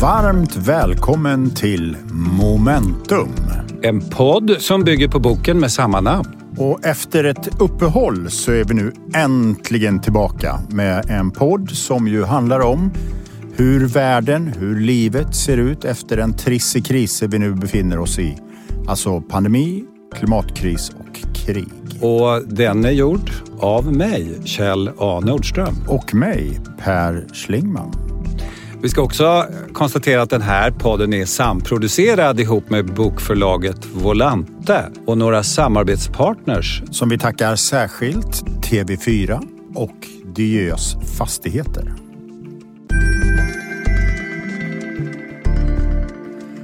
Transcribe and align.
Varmt 0.00 0.56
välkommen 0.56 1.50
till 1.50 1.96
Momentum. 2.12 3.28
En 3.82 4.00
podd 4.00 4.56
som 4.58 4.84
bygger 4.84 5.08
på 5.08 5.18
boken 5.18 5.60
med 5.60 5.72
samma 5.72 6.00
namn. 6.00 6.28
Och 6.56 6.84
efter 6.84 7.24
ett 7.24 7.60
uppehåll 7.62 8.30
så 8.30 8.52
är 8.52 8.64
vi 8.64 8.74
nu 8.74 8.92
äntligen 9.14 10.00
tillbaka 10.00 10.58
med 10.70 11.10
en 11.10 11.30
podd 11.30 11.70
som 11.70 12.08
ju 12.08 12.24
handlar 12.24 12.60
om 12.60 12.90
hur 13.54 13.86
världen, 13.86 14.52
hur 14.58 14.80
livet 14.80 15.34
ser 15.34 15.56
ut 15.56 15.84
efter 15.84 16.16
den 16.16 16.36
trisse 16.36 16.80
kris 16.80 17.22
vi 17.22 17.38
nu 17.38 17.54
befinner 17.54 17.98
oss 17.98 18.18
i. 18.18 18.38
Alltså 18.88 19.20
pandemi, 19.20 19.84
klimatkris 20.14 20.90
och 20.90 21.36
krig. 21.36 21.68
Och 22.00 22.48
den 22.48 22.84
är 22.84 22.90
gjord 22.90 23.30
av 23.60 23.92
mig, 23.92 24.38
Kjell 24.44 24.90
A 24.98 25.20
Nordström. 25.24 25.74
Och 25.88 26.14
mig, 26.14 26.60
Per 26.78 27.26
Schlingman. 27.32 28.05
Vi 28.82 28.88
ska 28.88 29.02
också 29.02 29.46
konstatera 29.72 30.22
att 30.22 30.30
den 30.30 30.42
här 30.42 30.70
podden 30.70 31.12
är 31.12 31.24
samproducerad 31.24 32.40
ihop 32.40 32.70
med 32.70 32.94
bokförlaget 32.94 33.86
Volante 33.86 34.90
och 35.06 35.18
några 35.18 35.42
samarbetspartners. 35.42 36.82
Som 36.90 37.08
vi 37.08 37.18
tackar 37.18 37.56
särskilt 37.56 38.42
TV4 38.70 39.40
och 39.74 40.06
Diös 40.34 40.96
Fastigheter. 41.18 41.94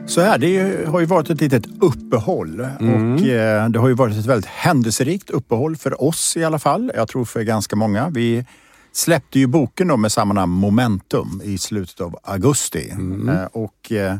Så 0.07 0.21
här, 0.21 0.39
det 0.39 0.87
har 0.87 1.01
ju 1.01 1.07
varit 1.07 1.31
ett 1.31 1.41
litet 1.41 1.67
uppehåll 1.81 2.61
mm. 2.81 3.15
och 3.15 3.21
eh, 3.21 3.69
det 3.69 3.79
har 3.79 3.89
ju 3.89 3.95
varit 3.95 4.17
ett 4.17 4.27
väldigt 4.27 4.51
händelserikt 4.51 5.31
uppehåll 5.31 5.77
för 5.77 6.03
oss 6.03 6.37
i 6.37 6.45
alla 6.45 6.59
fall. 6.59 6.93
Jag 6.95 7.09
tror 7.09 7.25
för 7.25 7.43
ganska 7.43 7.77
många. 7.77 8.09
Vi 8.11 8.45
släppte 8.93 9.39
ju 9.39 9.47
boken 9.47 9.89
då 9.89 9.97
med 9.97 10.13
samma 10.13 10.35
namn 10.35 10.53
Momentum 10.53 11.43
i 11.45 11.59
slutet 11.59 12.01
av 12.01 12.19
augusti 12.23 12.91
mm. 12.91 13.29
Eh, 13.29 13.45
och 13.45 13.93
eh, 13.93 14.17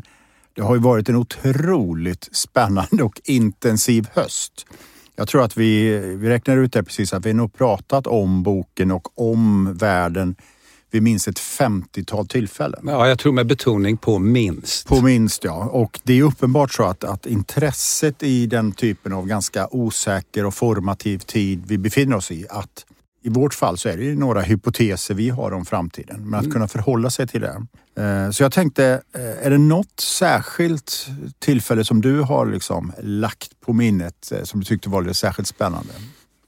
det 0.55 0.61
har 0.61 0.75
ju 0.75 0.81
varit 0.81 1.09
en 1.09 1.15
otroligt 1.15 2.29
spännande 2.35 3.03
och 3.03 3.21
intensiv 3.23 4.07
höst. 4.13 4.65
Jag 5.15 5.27
tror 5.27 5.43
att 5.43 5.57
vi, 5.57 5.99
vi 6.15 6.29
räknar 6.29 6.57
ut 6.57 6.73
det 6.73 6.83
precis 6.83 7.13
att 7.13 7.25
vi 7.25 7.33
nog 7.33 7.53
pratat 7.53 8.07
om 8.07 8.43
boken 8.43 8.91
och 8.91 9.31
om 9.31 9.73
världen 9.73 10.35
vid 10.91 11.03
minst 11.03 11.27
ett 11.27 11.39
50-tal 11.39 12.27
tillfällen. 12.27 12.83
Ja, 12.87 13.07
jag 13.07 13.19
tror 13.19 13.33
med 13.33 13.47
betoning 13.47 13.97
på 13.97 14.19
minst. 14.19 14.87
På 14.87 15.01
minst, 15.01 15.43
ja. 15.43 15.65
Och 15.65 15.99
det 16.03 16.19
är 16.19 16.23
uppenbart 16.23 16.73
så 16.73 16.83
att, 16.83 17.03
att 17.03 17.25
intresset 17.25 18.23
i 18.23 18.45
den 18.45 18.71
typen 18.71 19.13
av 19.13 19.27
ganska 19.27 19.67
osäker 19.71 20.45
och 20.45 20.53
formativ 20.53 21.17
tid 21.19 21.63
vi 21.67 21.77
befinner 21.77 22.15
oss 22.15 22.31
i, 22.31 22.45
att 22.49 22.85
i 23.23 23.29
vårt 23.29 23.53
fall 23.53 23.77
så 23.77 23.89
är 23.89 23.97
det 23.97 24.03
ju 24.03 24.15
några 24.15 24.41
hypoteser 24.41 25.13
vi 25.13 25.29
har 25.29 25.51
om 25.51 25.65
framtiden, 25.65 26.29
men 26.29 26.33
att 26.33 26.43
mm. 26.43 26.53
kunna 26.53 26.67
förhålla 26.67 27.09
sig 27.09 27.27
till 27.27 27.41
det. 27.41 27.65
Eh, 28.03 28.31
så 28.31 28.43
jag 28.43 28.51
tänkte, 28.51 29.01
eh, 29.15 29.45
är 29.45 29.49
det 29.49 29.57
något 29.57 29.99
särskilt 29.99 31.07
tillfälle 31.39 31.85
som 31.85 32.01
du 32.01 32.19
har 32.19 32.45
liksom 32.45 32.93
lagt 33.01 33.59
på 33.61 33.73
minnet 33.73 34.31
eh, 34.31 34.43
som 34.43 34.59
du 34.59 34.65
tyckte 34.65 34.89
var 34.89 35.01
lite 35.01 35.13
särskilt 35.13 35.47
spännande? 35.47 35.93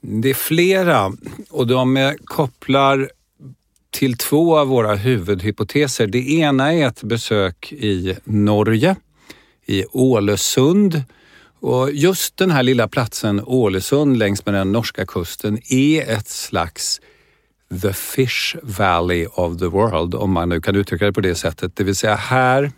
Det 0.00 0.30
är 0.30 0.34
flera 0.34 1.12
och 1.50 1.66
de 1.66 2.16
kopplar 2.24 3.10
till 3.90 4.16
två 4.16 4.58
av 4.58 4.68
våra 4.68 4.94
huvudhypoteser. 4.94 6.06
Det 6.06 6.30
ena 6.30 6.72
är 6.72 6.86
ett 6.86 7.02
besök 7.02 7.72
i 7.72 8.16
Norge, 8.24 8.96
i 9.66 9.84
Ålesund. 9.92 11.02
Och 11.60 11.92
just 11.92 12.36
den 12.36 12.50
här 12.50 12.62
lilla 12.62 12.88
platsen 12.88 13.42
Ålesund 13.46 14.16
längs 14.16 14.46
med 14.46 14.54
den 14.54 14.72
norska 14.72 15.06
kusten 15.06 15.58
är 15.72 16.10
ett 16.10 16.28
slags 16.28 17.00
the 17.82 17.92
fish 17.92 18.56
valley 18.62 19.26
of 19.26 19.58
the 19.58 19.66
world, 19.66 20.14
om 20.14 20.32
man 20.32 20.48
nu 20.48 20.60
kan 20.60 20.76
uttrycka 20.76 21.04
det 21.06 21.12
på 21.12 21.20
det 21.20 21.34
sättet. 21.34 21.76
Det 21.76 21.84
vill 21.84 21.96
säga 21.96 22.14
här 22.14 22.72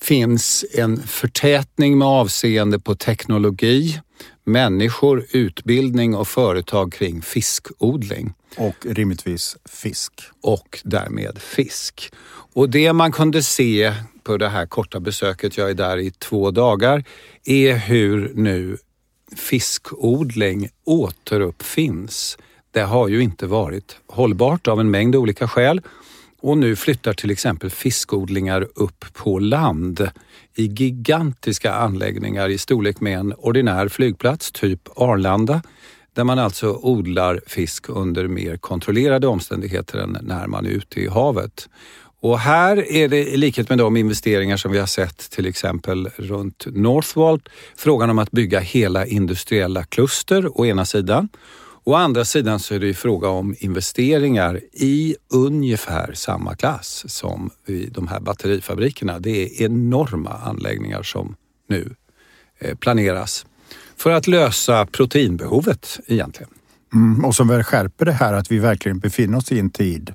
finns 0.00 0.64
en 0.74 1.02
förtätning 1.02 1.98
med 1.98 2.08
avseende 2.08 2.78
på 2.78 2.94
teknologi, 2.94 4.00
människor, 4.44 5.26
utbildning 5.30 6.14
och 6.14 6.28
företag 6.28 6.92
kring 6.92 7.22
fiskodling. 7.22 8.34
Och 8.56 8.86
rimligtvis 8.86 9.56
fisk. 9.64 10.12
Och 10.42 10.80
därmed 10.84 11.38
fisk. 11.38 12.12
Och 12.54 12.70
det 12.70 12.92
man 12.92 13.12
kunde 13.12 13.42
se 13.42 13.92
på 14.22 14.36
det 14.36 14.48
här 14.48 14.66
korta 14.66 15.00
besöket, 15.00 15.56
jag 15.56 15.70
är 15.70 15.74
där 15.74 15.98
i 15.98 16.10
två 16.10 16.50
dagar, 16.50 17.04
är 17.44 17.76
hur 17.76 18.32
nu 18.34 18.76
fiskodling 19.36 20.68
återuppfinns. 20.84 22.38
Det 22.70 22.80
har 22.80 23.08
ju 23.08 23.20
inte 23.20 23.46
varit 23.46 23.98
hållbart 24.06 24.68
av 24.68 24.80
en 24.80 24.90
mängd 24.90 25.16
olika 25.16 25.48
skäl 25.48 25.80
och 26.40 26.58
nu 26.58 26.76
flyttar 26.76 27.12
till 27.12 27.30
exempel 27.30 27.70
fiskodlingar 27.70 28.68
upp 28.74 29.04
på 29.12 29.38
land 29.38 30.10
i 30.54 30.66
gigantiska 30.66 31.74
anläggningar 31.74 32.48
i 32.48 32.58
storlek 32.58 33.00
med 33.00 33.18
en 33.18 33.32
ordinär 33.32 33.88
flygplats, 33.88 34.52
typ 34.52 34.80
Arlanda, 34.96 35.62
där 36.16 36.24
man 36.24 36.38
alltså 36.38 36.78
odlar 36.82 37.40
fisk 37.46 37.88
under 37.88 38.28
mer 38.28 38.56
kontrollerade 38.56 39.26
omständigheter 39.26 39.98
än 39.98 40.18
när 40.22 40.46
man 40.46 40.66
är 40.66 40.70
ute 40.70 41.00
i 41.00 41.08
havet. 41.08 41.68
Och 42.20 42.38
här 42.38 42.92
är 42.92 43.08
det 43.08 43.28
i 43.28 43.36
likhet 43.36 43.68
med 43.68 43.78
de 43.78 43.96
investeringar 43.96 44.56
som 44.56 44.72
vi 44.72 44.78
har 44.78 44.86
sett 44.86 45.30
till 45.30 45.46
exempel 45.46 46.08
runt 46.16 46.66
Northvolt, 46.66 47.48
frågan 47.76 48.10
om 48.10 48.18
att 48.18 48.30
bygga 48.30 48.60
hela 48.60 49.06
industriella 49.06 49.84
kluster 49.84 50.60
å 50.60 50.66
ena 50.66 50.84
sidan. 50.84 51.28
Å 51.84 51.94
andra 51.94 52.24
sidan 52.24 52.60
så 52.60 52.74
är 52.74 52.78
det 52.78 52.94
fråga 52.94 53.28
om 53.28 53.54
investeringar 53.58 54.60
i 54.72 55.16
ungefär 55.34 56.12
samma 56.14 56.54
klass 56.56 57.04
som 57.08 57.50
i 57.66 57.86
de 57.86 58.08
här 58.08 58.20
batterifabrikerna. 58.20 59.18
Det 59.18 59.42
är 59.42 59.62
enorma 59.62 60.30
anläggningar 60.30 61.02
som 61.02 61.36
nu 61.68 61.94
eh, 62.58 62.74
planeras 62.74 63.46
för 63.98 64.10
att 64.10 64.26
lösa 64.26 64.86
proteinbehovet 64.86 66.00
egentligen. 66.06 66.50
Mm, 66.94 67.24
och 67.24 67.34
som 67.34 67.48
väl 67.48 67.64
skärper 67.64 68.04
det 68.04 68.12
här 68.12 68.32
att 68.32 68.50
vi 68.50 68.58
verkligen 68.58 68.98
befinner 68.98 69.38
oss 69.38 69.52
i 69.52 69.58
en 69.58 69.70
tid 69.70 70.14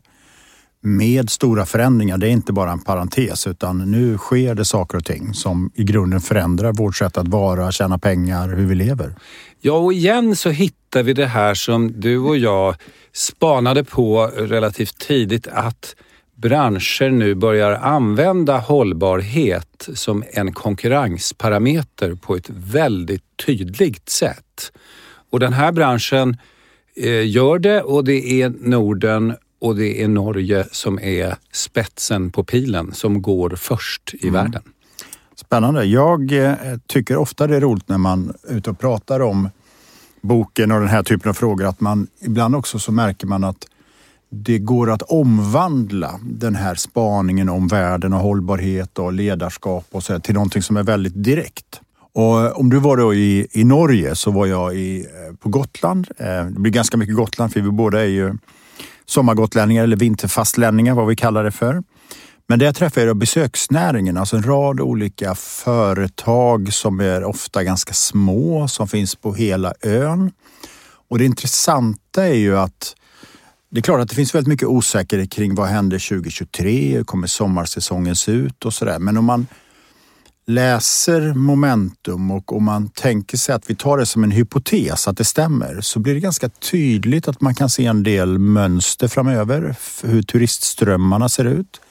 med 0.84 1.30
stora 1.30 1.66
förändringar. 1.66 2.18
Det 2.18 2.28
är 2.28 2.32
inte 2.32 2.54
bara 2.54 2.72
en 2.72 2.82
parentes 2.82 3.48
utan 3.48 3.92
nu 3.92 4.18
sker 4.18 4.56
det 4.56 4.66
saker 4.66 4.98
och 4.98 5.06
ting 5.06 5.34
som 5.34 5.72
i 5.76 5.84
grunden 5.84 6.22
förändrar 6.22 6.74
vårt 6.74 6.96
sätt 6.96 7.18
att 7.18 7.28
vara, 7.28 7.72
tjäna 7.72 7.98
pengar, 7.98 8.50
hur 8.50 8.66
vi 8.66 8.76
lever. 8.76 9.16
Ja, 9.62 9.74
och 9.74 9.94
igen 9.94 10.36
så 10.36 10.50
hittar 10.50 11.04
vi 11.04 11.14
det 11.14 11.26
här 11.26 11.54
som 11.54 12.02
du 12.02 12.18
och 12.18 12.38
jag 12.38 12.76
spanade 13.14 13.84
på 13.84 14.28
relativt 14.28 15.00
tidigt 15.00 15.48
att 15.48 15.96
branscher 16.42 17.10
nu 17.10 17.36
börjar 17.36 17.72
använda 17.72 18.58
hållbarhet 18.58 19.90
som 19.94 20.24
en 20.32 20.54
konkurrensparameter 20.54 22.16
på 22.16 22.36
ett 22.36 22.50
väldigt 22.50 23.24
tydligt 23.46 24.10
sätt. 24.10 24.72
Och 25.30 25.40
den 25.40 25.54
här 25.54 25.72
branschen 25.72 26.38
eh, 26.96 27.30
gör 27.30 27.60
det 27.60 27.82
och 27.82 28.04
det 28.04 28.42
är 28.42 28.50
Norden 28.50 29.36
och 29.60 29.76
det 29.76 30.04
är 30.04 30.08
Norge 30.08 30.66
som 30.72 31.00
är 31.00 31.36
spetsen 31.52 32.32
på 32.32 32.44
pilen 32.44 32.94
som 32.94 33.22
går 33.22 33.50
först 33.50 34.14
i 34.14 34.28
mm. 34.28 34.34
världen. 34.34 34.62
Spännande. 35.36 35.84
Jag 35.84 36.32
eh, 36.32 36.56
tycker 36.88 37.18
ofta 37.18 37.48
det 37.48 37.56
är 37.56 37.62
roligt 37.62 37.90
när 37.90 37.98
man 37.98 38.34
är 38.50 38.56
ute 38.56 38.70
och 38.70 38.80
pratar 38.80 39.20
om 39.20 39.50
boken 40.22 40.72
och 40.72 40.80
den 40.80 40.90
här 40.90 41.04
typen 41.04 41.30
av 41.30 41.34
frågor 41.34 41.66
att 41.66 41.82
man 41.82 42.08
ibland 42.22 42.56
också 42.56 42.80
så 42.80 42.92
märker 42.92 43.28
man 43.28 43.44
att 43.44 43.68
det 44.32 44.60
går 44.60 44.92
att 44.92 45.02
omvandla 45.02 46.20
den 46.24 46.56
här 46.56 46.76
spaningen 46.76 47.50
om 47.50 47.68
världen 47.68 48.14
och 48.14 48.20
hållbarhet 48.20 49.00
och 49.00 49.14
ledarskap 49.14 49.86
och 49.92 50.04
så 50.04 50.20
till 50.20 50.34
någonting 50.34 50.62
som 50.62 50.78
är 50.78 50.84
väldigt 50.84 51.24
direkt. 51.24 51.82
Och 52.14 52.42
eh, 52.42 52.52
om 52.52 52.70
du 52.70 52.80
var 52.80 52.98
då 52.98 53.14
i, 53.14 53.48
i 53.52 53.64
Norge 53.64 54.16
så 54.16 54.32
var 54.32 54.46
jag 54.46 54.76
i, 54.76 55.00
eh, 55.00 55.36
på 55.36 55.50
Gotland. 55.50 56.08
Eh, 56.18 56.46
det 56.46 56.60
blir 56.60 56.72
ganska 56.72 56.98
mycket 56.98 57.16
Gotland 57.16 57.54
för 57.54 57.62
vi 57.62 57.72
båda 57.72 58.02
är 58.02 58.06
ju 58.06 58.38
sommargotlänningar 59.06 59.84
eller 59.84 59.98
vinterfastlänningar, 59.98 60.96
vad 60.96 61.08
vi 61.08 61.16
kallar 61.16 61.44
det 61.44 61.52
för. 61.52 61.84
Men 62.48 62.60
där 62.60 62.74
träffade 62.74 63.06
jag 63.06 63.18
besöksnäringen, 63.18 64.18
alltså 64.18 64.36
en 64.36 64.44
rad 64.44 64.80
olika 64.80 65.36
företag 65.36 66.74
som 66.74 67.00
är 67.00 67.24
ofta 67.24 67.64
ganska 67.64 67.94
små, 67.94 68.68
som 68.68 68.88
finns 68.88 69.16
på 69.16 69.34
hela 69.34 69.74
ön. 69.82 70.32
Och 71.10 71.18
det 71.20 71.26
intressanta 71.26 72.28
är 72.28 72.34
ju 72.34 72.58
att 72.58 72.96
det 73.72 73.80
är 73.80 73.82
klart 73.82 74.02
att 74.02 74.10
det 74.10 74.16
finns 74.16 74.36
väldigt 74.36 74.48
mycket 74.48 74.68
osäkerhet 74.68 75.32
kring 75.32 75.56
vad 75.56 75.68
händer 75.68 76.10
2023? 76.10 76.96
Hur 76.96 77.04
kommer 77.04 77.28
sommarsäsongen 77.28 78.16
se 78.16 78.32
ut 78.32 78.66
och 78.66 78.74
sådär? 78.74 79.00
Men 79.00 79.18
om 79.18 79.26
man 79.26 79.48
läser 80.48 81.34
momentum 81.34 82.32
och 82.32 82.56
om 82.56 82.64
man 82.64 82.90
tänker 82.90 83.38
sig 83.38 83.56
att 83.56 83.70
vi 83.70 83.76
tar 83.76 83.98
det 83.98 84.06
som 84.06 84.24
en 84.24 84.32
hypotes 84.32 85.08
att 85.08 85.18
det 85.18 85.24
stämmer 85.24 85.82
så 85.82 86.00
blir 86.00 86.14
det 86.14 86.20
ganska 86.20 86.50
tydligt 86.50 87.28
att 87.28 87.42
man 87.42 87.56
kan 87.56 87.70
se 87.70 87.86
en 87.86 88.04
del 88.04 88.40
mönster 88.40 89.08
framöver. 89.08 89.76
Hur 90.04 90.22
turistströmmarna 90.22 91.30
ser 91.30 91.46
ut. 91.46 91.82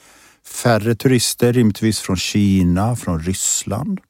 Färre 0.46 0.94
turister, 0.94 1.52
rimligtvis 1.52 2.00
från 2.00 2.16
Kina, 2.16 2.96
från 2.96 3.20
Ryssland. 3.20 4.00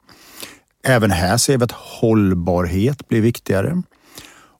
Även 0.83 1.11
här 1.11 1.37
ser 1.37 1.57
vi 1.57 1.63
att 1.63 1.71
hållbarhet 1.71 3.07
blir 3.07 3.21
viktigare. 3.21 3.81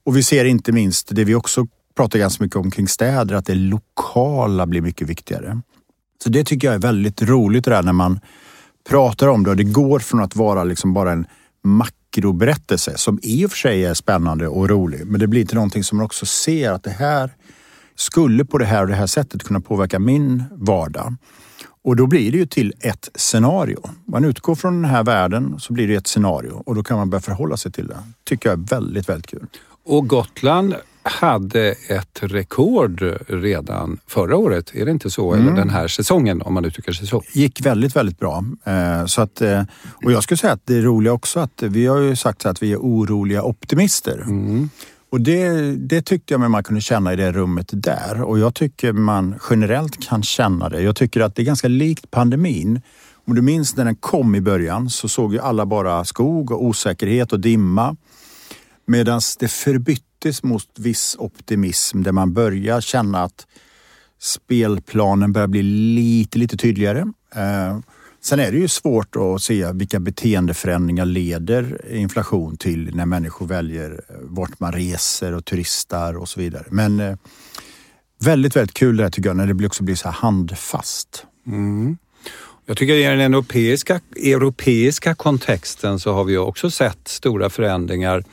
Och 0.06 0.18
vi 0.18 0.24
ser 0.24 0.46
inte 0.46 0.72
minst 0.72 1.08
det 1.12 1.24
vi 1.24 1.36
också 1.36 1.68
pratar 1.96 2.20
ganska 2.20 2.44
mycket 2.44 2.58
om 2.58 2.72
kring 2.72 2.88
städer, 2.88 3.36
att 3.36 3.46
det 3.46 3.56
lokala 3.56 4.66
blir 4.66 4.82
mycket 4.82 5.10
viktigare. 5.10 5.62
Så 6.24 6.30
det 6.30 6.44
tycker 6.44 6.68
jag 6.68 6.76
är 6.76 6.80
väldigt 6.80 7.22
roligt 7.22 7.66
det 7.66 7.72
där 7.72 7.84
när 7.84 7.94
man 7.94 8.20
pratar 8.90 9.28
om 9.28 9.44
det 9.44 9.50
och 9.50 9.56
det 9.56 9.64
går 9.64 10.00
från 10.00 10.20
att 10.20 10.36
vara 10.36 10.64
liksom 10.64 10.94
bara 10.94 11.12
en 11.12 11.26
makroberättelse 11.64 12.98
som 12.98 13.20
i 13.24 13.46
och 13.46 13.52
för 13.52 13.58
sig 13.58 13.86
är 13.86 13.94
spännande 13.94 14.48
och 14.48 14.70
rolig. 14.70 15.06
Men 15.06 15.20
det 15.20 15.28
blir 15.28 15.46
till 15.46 15.56
någonting 15.56 15.84
som 15.84 15.98
man 15.98 16.06
också 16.06 16.26
ser 16.26 16.72
att 16.72 16.84
det 16.84 16.92
här 16.92 17.32
skulle 17.96 18.46
på 18.46 18.58
det 18.58 18.66
här 18.66 18.82
och 18.82 18.88
det 18.88 18.96
här 18.96 19.08
sättet 19.08 19.44
kunna 19.44 19.62
påverka 19.62 20.00
min 20.00 20.44
vardag. 20.52 21.16
Och 21.84 21.96
då 21.96 22.08
blir 22.08 22.32
det 22.32 22.38
ju 22.38 22.46
till 22.46 22.74
ett 22.80 23.10
scenario. 23.16 23.90
Man 24.06 24.26
utgår 24.26 24.56
från 24.56 24.82
den 24.82 24.92
här 24.92 25.04
världen 25.04 25.60
så 25.60 25.74
blir 25.74 25.88
det 25.88 25.96
ett 25.96 26.08
scenario 26.08 26.64
och 26.66 26.76
då 26.76 26.84
kan 26.84 26.98
man 26.98 27.10
börja 27.10 27.22
förhålla 27.22 27.58
sig 27.58 27.72
till 27.72 27.88
det. 27.88 27.98
tycker 28.24 28.50
jag 28.50 28.60
är 28.60 28.64
väldigt, 28.64 29.10
väldigt 29.10 29.28
kul. 29.28 29.48
Och 29.86 30.08
Gotland 30.08 30.76
hade 31.04 31.72
ett 31.72 32.20
rekord 32.22 33.02
redan 33.28 34.00
förra 34.08 34.38
året, 34.38 34.76
är 34.76 34.86
det 34.86 34.92
inte 34.92 35.10
så? 35.10 35.34
Mm. 35.34 35.48
Eller 35.48 35.58
den 35.58 35.70
här 35.70 35.88
säsongen 35.88 36.42
om 36.42 36.54
man 36.54 36.66
uttrycker 36.66 36.92
sig 36.92 37.08
så. 37.08 37.24
gick 37.34 37.66
väldigt, 37.66 37.96
väldigt 37.96 38.20
bra. 38.20 38.44
Eh, 38.66 39.06
så 39.06 39.22
att, 39.22 39.42
eh, 39.42 39.64
och 40.06 40.12
jag 40.12 40.24
skulle 40.24 40.38
säga 40.38 40.54
att 40.54 40.66
det 40.66 40.76
är 40.76 40.82
roliga 40.82 41.14
också 41.14 41.40
att 41.40 41.64
vi 41.64 41.86
har 41.86 41.98
ju 41.98 42.16
sagt 42.16 42.46
att 42.46 42.64
vi 42.64 42.74
är 42.74 42.78
oroliga 42.78 43.44
optimister. 43.44 44.22
Mm. 44.22 44.70
Och 45.12 45.22
det, 45.22 45.52
det 45.76 46.02
tyckte 46.02 46.34
jag 46.34 46.52
man 46.52 46.64
kunde 46.64 46.82
känna 46.82 47.14
i 47.14 47.16
det 47.16 47.32
rummet 47.32 47.70
där 47.74 48.22
och 48.22 48.40
jag 48.40 48.56
tycker 48.56 48.94
man 48.94 49.36
generellt 49.50 50.08
kan 50.08 50.24
känna 50.24 50.70
det. 50.70 50.82
Jag 50.82 50.96
tycker 50.96 51.22
att 51.22 51.36
det 51.36 51.42
är 51.42 51.46
ganska 51.46 51.68
likt 51.68 52.12
pandemin. 52.12 52.82
Om 53.28 53.36
du 53.36 53.42
minns 53.42 53.76
när 53.76 53.86
den 53.86 53.96
kom 53.96 54.36
i 54.36 54.42
början 54.42 54.90
så 54.90 55.08
såg 55.08 55.34
ju 55.34 55.40
alla 55.40 55.66
bara 55.66 56.06
skog 56.06 56.52
och 56.52 56.66
osäkerhet 56.66 57.34
och 57.34 57.40
dimma. 57.40 57.96
Medan 58.88 59.22
det 59.40 59.48
förbyttes 60.22 60.44
mot 60.44 60.68
viss 60.78 61.16
optimism 61.20 62.04
där 62.04 62.12
man 62.12 62.34
börjar 62.34 62.82
känna 62.82 63.24
att 63.24 63.48
spelplanen 64.20 65.34
börjar 65.34 65.48
bli 65.48 65.64
lite, 65.64 66.40
lite 66.40 66.58
tydligare. 66.58 67.00
Eh, 67.36 67.80
sen 68.22 68.40
är 68.40 68.52
det 68.52 68.58
ju 68.58 68.68
svårt 68.68 69.16
att 69.16 69.42
se 69.42 69.72
vilka 69.74 70.00
beteendeförändringar 70.00 71.06
leder 71.06 71.92
inflation 71.92 72.58
till 72.58 72.96
när 72.96 73.06
människor 73.06 73.48
väljer 73.48 73.92
eh, 73.92 74.16
vart 74.22 74.60
man 74.60 74.72
reser 74.72 75.34
och 75.34 75.46
turistar 75.46 76.18
och 76.18 76.30
så 76.30 76.40
vidare. 76.40 76.66
Men 76.70 77.00
eh, 77.00 77.18
väldigt, 78.20 78.56
väldigt 78.56 78.78
kul 78.78 78.98
det 78.98 79.04
här 79.04 79.12
tycker 79.12 79.30
jag 79.30 79.38
när 79.38 79.54
det 79.54 79.66
också 79.66 79.84
blir 79.84 79.96
så 79.96 80.08
här 80.08 80.16
handfast. 80.16 81.26
Mm. 81.48 81.98
Jag 82.66 82.78
tycker 82.78 82.94
i 82.94 83.04
den 83.04 83.34
europeiska, 83.34 84.00
europeiska 84.16 85.16
kontexten 85.16 86.00
så 86.00 86.14
har 86.14 86.24
vi 86.24 86.38
också 86.38 86.72
sett 86.72 87.08
stora 87.08 87.50
förändringar 87.50 88.24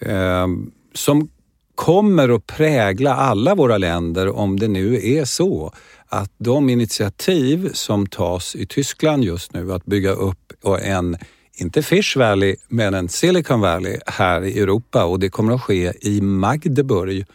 eh, 0.00 0.46
som 0.94 1.28
kommer 1.74 2.28
att 2.28 2.46
prägla 2.46 3.14
alla 3.14 3.54
våra 3.54 3.78
länder 3.78 4.36
om 4.36 4.58
det 4.58 4.68
nu 4.68 5.16
är 5.16 5.24
så 5.24 5.72
att 6.08 6.32
de 6.38 6.68
initiativ 6.68 7.70
som 7.72 8.06
tas 8.06 8.56
i 8.56 8.66
Tyskland 8.66 9.24
just 9.24 9.52
nu 9.52 9.72
att 9.72 9.86
bygga 9.86 10.10
upp 10.10 10.52
en, 10.82 11.16
inte 11.54 11.82
Fish 11.82 12.16
Valley, 12.16 12.56
men 12.68 12.94
en 12.94 13.08
Silicon 13.08 13.60
Valley 13.60 13.98
här 14.06 14.44
i 14.44 14.58
Europa 14.58 15.04
och 15.04 15.20
det 15.20 15.28
kommer 15.28 15.52
att 15.52 15.62
ske 15.62 15.92
i 16.00 16.20
Magdeburg. 16.20 17.26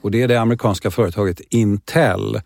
Och 0.00 0.10
det 0.10 0.22
är 0.22 0.28
det 0.28 0.40
amerikanska 0.40 0.90
företaget 0.90 1.40
Intel 1.50 2.40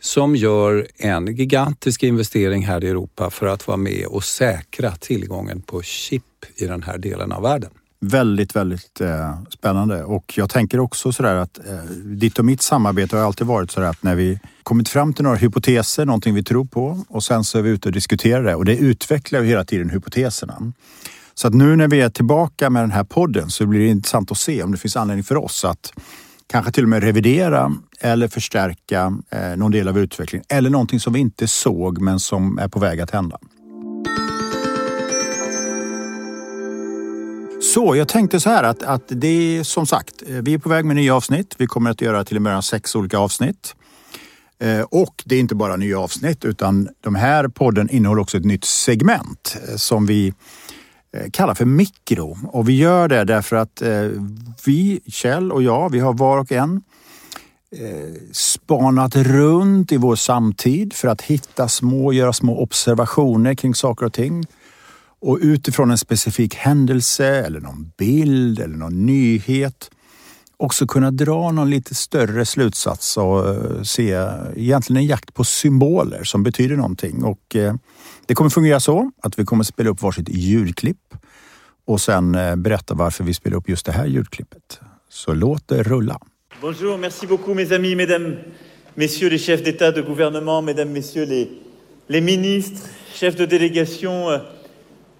som 0.00 0.36
gör 0.36 0.86
en 0.96 1.36
gigantisk 1.36 2.02
investering 2.02 2.66
här 2.66 2.84
i 2.84 2.88
Europa 2.88 3.30
för 3.30 3.46
att 3.46 3.66
vara 3.66 3.76
med 3.76 4.06
och 4.06 4.24
säkra 4.24 4.90
tillgången 4.90 5.62
på 5.62 5.82
chip 5.82 6.22
i 6.56 6.66
den 6.66 6.82
här 6.82 6.98
delen 6.98 7.32
av 7.32 7.42
världen. 7.42 7.70
Väldigt, 8.06 8.56
väldigt 8.56 9.00
eh, 9.00 9.38
spännande 9.50 10.04
och 10.04 10.32
jag 10.36 10.50
tänker 10.50 10.80
också 10.80 11.12
sådär 11.12 11.34
att 11.34 11.58
eh, 11.58 11.84
ditt 12.04 12.38
och 12.38 12.44
mitt 12.44 12.62
samarbete 12.62 13.16
har 13.16 13.24
alltid 13.24 13.46
varit 13.46 13.70
sådär 13.70 13.86
att 13.86 14.02
när 14.02 14.14
vi 14.14 14.38
kommit 14.62 14.88
fram 14.88 15.14
till 15.14 15.24
några 15.24 15.36
hypoteser, 15.36 16.04
någonting 16.06 16.34
vi 16.34 16.42
tror 16.42 16.64
på 16.64 17.04
och 17.08 17.24
sen 17.24 17.44
så 17.44 17.58
är 17.58 17.62
vi 17.62 17.70
ute 17.70 17.88
och 17.88 17.92
diskuterar 17.92 18.42
det 18.42 18.54
och 18.54 18.64
det 18.64 18.76
utvecklar 18.76 19.40
ju 19.40 19.46
hela 19.46 19.64
tiden 19.64 19.90
hypoteserna. 19.90 20.72
Så 21.34 21.48
att 21.48 21.54
nu 21.54 21.76
när 21.76 21.88
vi 21.88 22.00
är 22.00 22.10
tillbaka 22.10 22.70
med 22.70 22.82
den 22.82 22.90
här 22.90 23.04
podden 23.04 23.50
så 23.50 23.66
blir 23.66 23.80
det 23.80 23.86
intressant 23.86 24.30
att 24.30 24.38
se 24.38 24.62
om 24.62 24.72
det 24.72 24.78
finns 24.78 24.96
anledning 24.96 25.24
för 25.24 25.36
oss 25.36 25.64
att 25.64 25.92
kanske 26.46 26.72
till 26.72 26.82
och 26.82 26.88
med 26.88 27.02
revidera 27.02 27.72
eller 28.00 28.28
förstärka 28.28 29.18
eh, 29.30 29.56
någon 29.56 29.72
del 29.72 29.88
av 29.88 29.98
utvecklingen 29.98 30.44
eller 30.48 30.70
någonting 30.70 31.00
som 31.00 31.12
vi 31.12 31.20
inte 31.20 31.48
såg 31.48 32.00
men 32.00 32.20
som 32.20 32.58
är 32.58 32.68
på 32.68 32.78
väg 32.78 33.00
att 33.00 33.10
hända. 33.10 33.38
Så 37.74 37.96
jag 37.96 38.08
tänkte 38.08 38.40
så 38.40 38.50
här 38.50 38.62
att, 38.62 38.82
att 38.82 39.02
det 39.06 39.58
är 39.58 39.62
som 39.62 39.86
sagt, 39.86 40.22
eh, 40.26 40.36
vi 40.36 40.54
är 40.54 40.58
på 40.58 40.68
väg 40.68 40.84
med 40.84 40.96
nya 40.96 41.14
avsnitt. 41.14 41.54
Vi 41.58 41.66
kommer 41.66 41.90
att 41.90 42.00
göra 42.00 42.24
till 42.24 42.36
och 42.36 42.42
med 42.42 42.64
sex 42.64 42.96
olika 42.96 43.18
avsnitt. 43.18 43.74
Eh, 44.58 44.80
och 44.80 45.22
det 45.24 45.36
är 45.36 45.40
inte 45.40 45.54
bara 45.54 45.76
nya 45.76 46.00
avsnitt 46.00 46.44
utan 46.44 46.88
de 47.00 47.14
här 47.14 47.48
podden 47.48 47.90
innehåller 47.90 48.22
också 48.22 48.36
ett 48.36 48.44
nytt 48.44 48.64
segment 48.64 49.56
eh, 49.68 49.76
som 49.76 50.06
vi 50.06 50.34
kallar 51.32 51.54
för 51.54 51.64
mikro. 51.64 52.38
Och 52.46 52.68
vi 52.68 52.76
gör 52.76 53.08
det 53.08 53.24
därför 53.24 53.56
att 53.56 53.82
vi, 54.66 55.00
Kjell 55.06 55.52
och 55.52 55.62
jag, 55.62 55.92
vi 55.92 55.98
har 55.98 56.12
var 56.12 56.38
och 56.38 56.52
en 56.52 56.82
spanat 58.32 59.16
runt 59.16 59.92
i 59.92 59.96
vår 59.96 60.16
samtid 60.16 60.92
för 60.92 61.08
att 61.08 61.22
hitta 61.22 61.68
små, 61.68 62.12
göra 62.12 62.32
små 62.32 62.62
observationer 62.62 63.54
kring 63.54 63.74
saker 63.74 64.06
och 64.06 64.12
ting 64.12 64.44
och 65.24 65.38
utifrån 65.42 65.90
en 65.90 65.98
specifik 65.98 66.54
händelse 66.54 67.26
eller 67.26 67.60
någon 67.60 67.92
bild 67.98 68.60
eller 68.60 68.76
någon 68.76 69.06
nyhet 69.06 69.90
också 70.56 70.86
kunna 70.86 71.10
dra 71.10 71.52
någon 71.52 71.70
lite 71.70 71.94
större 71.94 72.44
slutsats 72.44 73.16
och 73.16 73.48
eh, 73.48 73.82
se 73.82 74.10
egentligen 74.56 75.02
en 75.02 75.06
jakt 75.06 75.34
på 75.34 75.44
symboler 75.44 76.24
som 76.24 76.42
betyder 76.42 76.76
någonting. 76.76 77.24
Och 77.24 77.56
eh, 77.56 77.74
det 78.26 78.34
kommer 78.34 78.50
fungera 78.50 78.80
så 78.80 79.10
att 79.22 79.38
vi 79.38 79.44
kommer 79.44 79.64
spela 79.64 79.90
upp 79.90 80.02
varsitt 80.02 80.28
ljudklipp 80.28 81.14
och 81.86 82.00
sen 82.00 82.34
eh, 82.34 82.56
berätta 82.56 82.94
varför 82.94 83.24
vi 83.24 83.34
spelar 83.34 83.56
upp 83.56 83.68
just 83.68 83.86
det 83.86 83.92
här 83.92 84.06
ljudklippet. 84.06 84.80
Så 85.08 85.34
låt 85.34 85.68
det 85.68 85.82
rulla. 85.82 86.18
Bonjour, 86.60 86.98
merci 86.98 87.26
beaucoup 87.26 87.56
mes 87.56 87.72
amis, 87.72 87.96
mesdames, 87.96 88.38
messieurs 88.94 89.32
les 89.32 89.42
chefs 89.42 89.62
d'état 89.62 89.92
de 89.94 90.02
gouvernement, 90.02 90.64
mesdames, 90.64 90.92
messieurs 90.92 91.28
les, 91.28 91.48
les 92.06 92.20
ministres, 92.20 92.88
chefs 93.14 93.36
de 93.36 93.46
délégation 93.46 94.30
euh, 94.30 94.38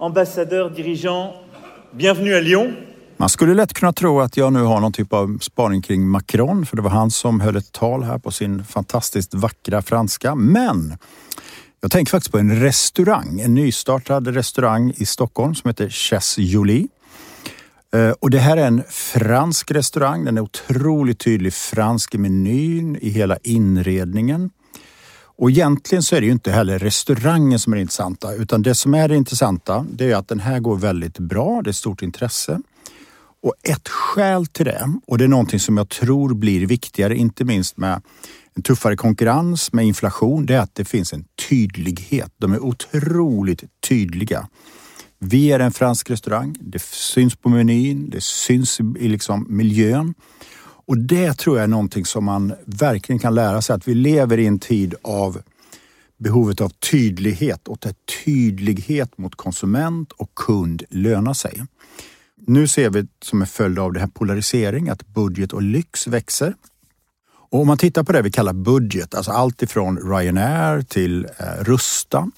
ambassadör, 0.05 0.71
dirigeant, 0.71 1.33
bienvenue 1.93 2.37
à 2.37 2.41
Lyon. 2.41 2.77
Man 3.17 3.29
skulle 3.29 3.55
lätt 3.55 3.73
kunna 3.73 3.93
tro 3.93 4.21
att 4.21 4.37
jag 4.37 4.53
nu 4.53 4.63
har 4.63 4.81
någon 4.81 4.93
typ 4.93 5.13
av 5.13 5.39
spaning 5.41 5.83
kring 5.83 6.09
Macron, 6.09 6.67
för 6.67 6.77
det 6.77 6.83
var 6.83 6.91
han 6.91 7.11
som 7.11 7.41
höll 7.41 7.57
ett 7.57 7.73
tal 7.73 8.03
här 8.03 8.19
på 8.19 8.31
sin 8.31 8.65
fantastiskt 8.65 9.35
vackra 9.35 9.83
franska. 9.83 10.35
Men 10.35 10.97
jag 11.81 11.91
tänker 11.91 12.11
faktiskt 12.11 12.33
på 12.33 12.39
en 12.39 12.61
restaurang, 12.61 13.41
en 13.41 13.55
nystartad 13.55 14.29
restaurang 14.29 14.93
i 14.97 15.07
Stockholm 15.07 15.55
som 15.55 15.69
heter 15.69 15.89
Chasse 15.89 16.43
Jolie. 16.43 16.89
Eh, 17.95 18.11
och 18.11 18.31
det 18.31 18.39
här 18.39 18.57
är 18.57 18.67
en 18.67 18.83
fransk 18.91 19.71
restaurang. 19.71 20.25
Den 20.25 20.37
är 20.37 20.43
otroligt 20.43 21.19
tydlig 21.19 21.55
fransk 21.55 22.15
i 22.15 22.19
menyn, 22.19 22.97
i 22.97 23.09
hela 23.09 23.39
inredningen. 23.43 24.51
Och 25.39 25.51
egentligen 25.51 26.03
så 26.03 26.17
är 26.17 26.21
det 26.21 26.27
ju 26.27 26.33
inte 26.33 26.53
heller 26.53 26.79
restaurangen 26.79 27.59
som 27.59 27.73
är 27.73 27.77
intressanta 27.77 28.35
utan 28.35 28.63
det 28.63 28.75
som 28.75 28.95
är 28.95 29.09
det 29.09 29.17
intressanta 29.17 29.87
det 29.93 30.11
är 30.11 30.17
att 30.17 30.29
den 30.29 30.41
här 30.41 30.61
går 30.61 30.77
väldigt 30.77 31.19
bra. 31.19 31.63
Det 31.63 31.71
är 31.71 31.73
stort 31.73 32.03
intresse. 32.03 32.61
Och 33.43 33.55
ett 33.63 33.89
skäl 33.89 34.47
till 34.47 34.65
det, 34.65 34.93
och 35.07 35.19
det 35.19 35.25
är 35.25 35.29
någonting 35.29 35.61
som 35.61 35.77
jag 35.77 35.89
tror 35.89 36.35
blir 36.35 36.67
viktigare, 36.67 37.17
inte 37.17 37.45
minst 37.45 37.77
med 37.77 38.03
en 38.55 38.63
tuffare 38.63 38.97
konkurrens, 38.97 39.73
med 39.73 39.85
inflation, 39.85 40.47
det 40.47 40.55
är 40.55 40.61
att 40.61 40.75
det 40.75 40.85
finns 40.85 41.13
en 41.13 41.25
tydlighet. 41.49 42.33
De 42.39 42.53
är 42.53 42.61
otroligt 42.61 43.65
tydliga. 43.89 44.49
Vi 45.19 45.53
är 45.53 45.61
en 45.61 45.73
fransk 45.73 46.11
restaurang. 46.11 46.57
Det 46.61 46.83
syns 46.83 47.37
på 47.37 47.49
menyn, 47.49 48.11
det 48.11 48.23
syns 48.23 48.81
i 48.81 49.09
liksom 49.09 49.47
miljön. 49.49 50.15
Och 50.87 50.99
det 50.99 51.39
tror 51.39 51.57
jag 51.57 51.65
är 51.65 51.69
någonting 51.69 52.05
som 52.05 52.25
man 52.25 52.55
verkligen 52.65 53.19
kan 53.19 53.35
lära 53.35 53.63
sig. 53.63 53.77
Att 53.77 53.89
vi 53.89 53.95
lever 53.95 54.39
i 54.39 54.47
en 54.47 54.59
tid 54.59 54.95
av 55.03 55.43
behovet 56.17 56.61
av 56.61 56.69
tydlighet 56.69 57.69
och 57.69 57.87
att 57.87 57.97
tydlighet 58.25 59.19
mot 59.19 59.35
konsument 59.35 60.13
och 60.13 60.35
kund 60.35 60.83
lönar 60.91 61.35
sig. 61.35 61.63
Nu 62.47 62.69
ser 62.69 62.91
vi 62.91 63.07
som 63.23 63.41
en 63.41 63.47
följd 63.47 63.79
av 63.79 63.93
det 63.93 64.01
här 64.01 64.07
polarisering 64.07 64.89
att 64.89 65.07
budget 65.07 65.53
och 65.53 65.63
lyx 65.63 66.07
växer. 66.07 66.55
Och 67.51 67.61
om 67.61 67.67
man 67.67 67.79
tittar 67.79 68.03
på 68.03 68.13
det 68.13 68.23
vi 68.23 68.31
kallar 68.31 68.53
budget, 68.53 69.15
alltså 69.15 69.31
allt 69.31 69.63
ifrån 69.63 69.99
Ryanair 69.99 70.83
till 70.83 71.25
eh, 71.25 71.65
Rusta, 71.65 72.31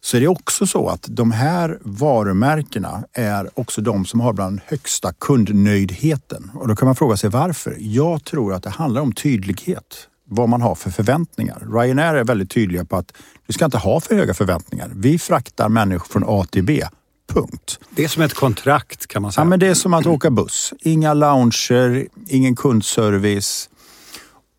så 0.00 0.16
är 0.16 0.20
det 0.20 0.28
också 0.28 0.66
så 0.66 0.88
att 0.88 1.06
de 1.08 1.32
här 1.32 1.78
varumärkena 1.80 3.04
är 3.12 3.50
också 3.54 3.80
de 3.80 4.04
som 4.04 4.20
har 4.20 4.32
bland 4.32 4.60
högsta 4.66 5.12
kundnöjdheten. 5.12 6.50
Och 6.54 6.68
då 6.68 6.76
kan 6.76 6.86
man 6.86 6.96
fråga 6.96 7.16
sig 7.16 7.30
varför. 7.30 7.76
Jag 7.78 8.24
tror 8.24 8.54
att 8.54 8.62
det 8.62 8.70
handlar 8.70 9.00
om 9.00 9.12
tydlighet. 9.12 10.08
Vad 10.30 10.48
man 10.48 10.62
har 10.62 10.74
för 10.74 10.90
förväntningar. 10.90 11.62
Ryanair 11.72 12.14
är 12.14 12.24
väldigt 12.24 12.50
tydliga 12.50 12.84
på 12.84 12.96
att 12.96 13.12
vi 13.46 13.54
ska 13.54 13.64
inte 13.64 13.78
ha 13.78 14.00
för 14.00 14.14
höga 14.14 14.34
förväntningar. 14.34 14.90
Vi 14.94 15.18
fraktar 15.18 15.68
människor 15.68 16.08
från 16.08 16.24
A 16.26 16.46
till 16.50 16.64
B. 16.64 16.84
Punkt. 17.32 17.78
Det 17.90 18.04
är 18.04 18.08
som 18.08 18.22
ett 18.22 18.34
kontrakt 18.34 19.06
kan 19.06 19.22
man 19.22 19.32
säga. 19.32 19.40
Ja, 19.40 19.48
men 19.48 19.60
det 19.60 19.66
är 19.66 19.74
som 19.74 19.94
att 19.94 20.06
åka 20.06 20.30
buss. 20.30 20.72
Inga 20.80 21.14
lounger, 21.14 22.06
ingen 22.26 22.56
kundservice. 22.56 23.68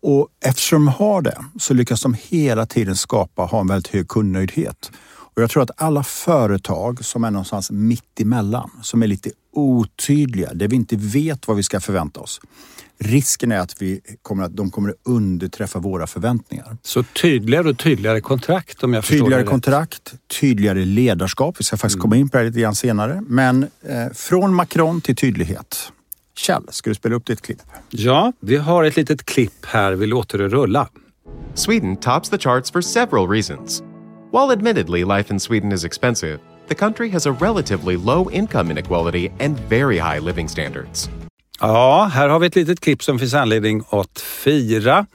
Och 0.02 0.28
eftersom 0.44 0.84
de 0.84 0.92
har 0.92 1.22
det 1.22 1.44
så 1.58 1.74
lyckas 1.74 2.02
de 2.02 2.16
hela 2.28 2.66
tiden 2.66 2.96
skapa, 2.96 3.42
ha 3.42 3.60
en 3.60 3.66
väldigt 3.66 3.94
hög 3.94 4.08
kundnöjdhet. 4.08 4.90
Och 5.40 5.42
jag 5.42 5.50
tror 5.50 5.62
att 5.62 5.70
alla 5.82 6.02
företag 6.02 7.04
som 7.04 7.24
är 7.24 7.30
någonstans 7.30 7.70
mitt 7.70 8.20
emellan, 8.20 8.70
som 8.82 9.02
är 9.02 9.06
lite 9.06 9.30
otydliga, 9.52 10.54
där 10.54 10.68
vi 10.68 10.76
inte 10.76 10.96
vet 10.96 11.48
vad 11.48 11.56
vi 11.56 11.62
ska 11.62 11.80
förvänta 11.80 12.20
oss. 12.20 12.40
Risken 12.98 13.52
är 13.52 13.58
att, 13.58 13.82
vi 13.82 14.00
kommer 14.22 14.44
att 14.44 14.56
de 14.56 14.70
kommer 14.70 14.88
att 14.90 14.96
underträffa 15.04 15.78
våra 15.78 16.06
förväntningar. 16.06 16.76
Så 16.82 17.02
tydligare 17.02 17.68
och 17.68 17.78
tydligare 17.78 18.20
kontrakt 18.20 18.82
om 18.82 18.94
jag 18.94 19.04
förstår 19.04 19.16
Tydligare 19.18 19.40
det 19.40 19.44
rätt. 19.44 19.50
kontrakt, 19.50 20.14
tydligare 20.40 20.84
ledarskap. 20.84 21.56
Vi 21.60 21.64
ska 21.64 21.76
faktiskt 21.76 21.94
Mm. 21.96 22.02
komma 22.02 22.16
in 22.16 22.28
på 22.28 22.38
det 22.38 22.44
lite 22.44 22.60
grann 22.60 22.74
senare. 22.74 23.22
Men 23.26 23.62
eh, 23.62 23.68
från 24.14 24.54
Macron 24.54 25.00
till 25.00 25.16
tydlighet. 25.16 25.92
Kjell, 26.36 26.62
ska 26.70 26.90
du 26.90 26.94
spela 26.94 27.14
upp 27.14 27.26
ditt 27.26 27.42
klipp? 27.42 27.62
Ja, 27.90 28.32
vi 28.40 28.56
har 28.56 28.84
ett 28.84 28.96
litet 28.96 29.24
klipp 29.26 29.66
här. 29.66 29.92
Vi 29.92 30.06
låter 30.06 30.38
det 30.38 30.48
rulla. 30.48 30.88
Sweden 31.54 31.96
tops 31.96 32.30
the 32.30 32.38
charts 32.38 32.70
for 32.70 32.80
several 32.80 33.28
reasons. 33.28 33.82
While 34.32 34.52
admittedly 34.52 35.04
life 35.04 35.32
in 35.32 35.40
Sweden 35.40 35.72
is 35.72 35.84
expensive, 35.84 36.38
the 36.68 36.74
country 36.74 37.10
has 37.10 37.26
a 37.26 37.32
relatively 37.32 37.96
low 37.96 38.30
income 38.30 38.70
inequality 38.70 39.28
and 39.40 39.58
very 39.58 39.98
high 39.98 40.20
living 40.20 40.48
standards. 40.48 41.10
Ja, 41.60 42.10
här 42.12 42.28
har 42.28 42.38
vi 42.38 42.46
ett 42.46 42.56
litet 42.56 42.80
klipp 42.80 43.02
som 43.02 43.18
finns 43.18 43.34
anledning 43.34 43.82
att 43.90 44.20
fira. 44.20 45.06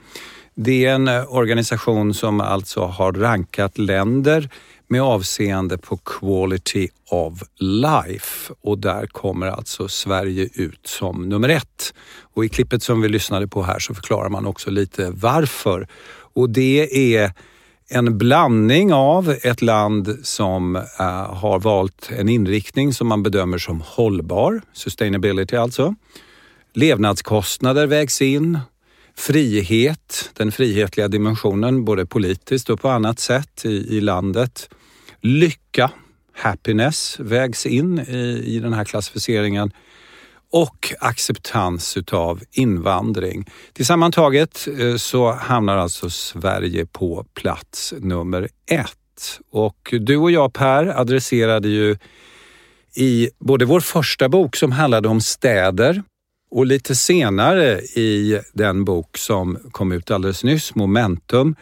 Det 0.54 0.84
är 0.84 0.94
en 0.94 1.08
eh, 1.08 1.34
organisation 1.34 2.14
som 2.14 2.40
alltså 2.40 2.84
har 2.84 3.12
rankat 3.12 3.78
länder 3.78 4.48
med 4.88 5.02
avseende 5.02 5.78
på 5.78 5.96
quality 5.96 6.88
of 7.10 7.42
life 7.60 8.52
och 8.60 8.78
där 8.78 9.06
kommer 9.06 9.46
alltså 9.46 9.88
Sverige 9.88 10.48
ut 10.54 10.86
som 10.86 11.28
nummer 11.28 11.48
ett. 11.48 11.94
Och 12.34 12.44
i 12.44 12.48
klippet 12.48 12.82
som 12.82 13.00
vi 13.00 13.08
lyssnade 13.08 13.48
på 13.48 13.62
här 13.62 13.78
så 13.78 13.94
förklarar 13.94 14.28
man 14.28 14.46
också 14.46 14.70
lite 14.70 15.10
varför. 15.10 15.88
Och 16.34 16.50
det 16.50 17.14
är 17.16 17.32
en 17.88 18.18
blandning 18.18 18.92
av 18.92 19.34
ett 19.42 19.62
land 19.62 20.18
som 20.22 20.76
eh, 20.76 21.34
har 21.34 21.58
valt 21.58 22.10
en 22.18 22.28
inriktning 22.28 22.94
som 22.94 23.08
man 23.08 23.22
bedömer 23.22 23.58
som 23.58 23.80
hållbar, 23.80 24.62
sustainability 24.72 25.56
alltså. 25.56 25.94
Levnadskostnader 26.74 27.86
vägs 27.86 28.22
in. 28.22 28.58
Frihet, 29.18 30.30
den 30.34 30.52
frihetliga 30.52 31.08
dimensionen 31.08 31.84
både 31.84 32.06
politiskt 32.06 32.70
och 32.70 32.80
på 32.80 32.88
annat 32.88 33.18
sätt 33.18 33.64
i, 33.64 33.96
i 33.96 34.00
landet. 34.00 34.68
Lycka, 35.20 35.90
happiness 36.32 37.16
vägs 37.20 37.66
in 37.66 37.98
i, 37.98 38.42
i 38.46 38.58
den 38.58 38.72
här 38.72 38.84
klassificeringen 38.84 39.72
och 40.56 40.92
acceptans 41.00 41.96
utav 41.96 42.42
invandring. 42.52 43.46
Tillsammantaget 43.72 44.68
eh, 44.78 44.96
så 44.96 45.32
hamnar 45.32 45.76
alltså 45.76 46.10
Sverige 46.10 46.86
på 46.86 47.24
plats 47.34 47.94
nummer 47.98 48.48
ett. 48.70 49.40
Och 49.50 49.94
du 50.00 50.16
och 50.16 50.30
jag 50.30 50.52
Per 50.52 50.86
adresserade 50.86 51.68
ju 51.68 51.96
i 52.96 53.30
både 53.38 53.64
vår 53.64 53.80
första 53.80 54.28
bok 54.28 54.56
som 54.56 54.72
handlade 54.72 55.08
om 55.08 55.20
städer 55.20 56.02
och 56.50 56.66
lite 56.66 56.94
senare 56.94 57.80
i 57.80 58.40
den 58.52 58.84
bok 58.84 59.18
som 59.18 59.58
kom 59.70 59.92
ut 59.92 60.10
alldeles 60.10 60.44
nyss, 60.44 60.74
Momentum, 60.74 61.56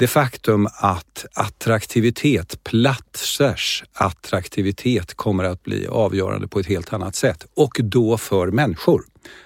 det 0.00 0.06
faktum 0.06 0.68
att 0.74 1.26
attraktivitet, 1.34 2.64
platsers 2.64 3.84
attraktivitet 3.92 5.14
kommer 5.14 5.44
att 5.44 5.62
bli 5.62 5.86
avgörande 5.86 6.48
på 6.48 6.60
ett 6.60 6.66
helt 6.66 6.92
annat 6.92 7.14
sätt. 7.14 7.46
Och 7.54 7.80
då 7.82 8.18
för 8.18 8.46
människor. 8.46 9.04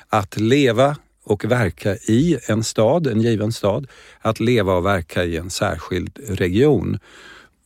Att 0.09 0.37
leva 0.37 0.97
och 1.25 1.45
verka 1.45 1.97
i 1.97 2.39
en 2.49 2.65
stad, 2.65 3.07
en 3.07 3.21
given 3.21 3.53
stad, 3.53 3.87
att 4.21 4.41
leva 4.41 4.75
och 4.75 4.87
verka 4.87 5.25
i 5.25 5.37
en 5.37 5.51
särskild 5.51 6.19
region. 6.29 6.99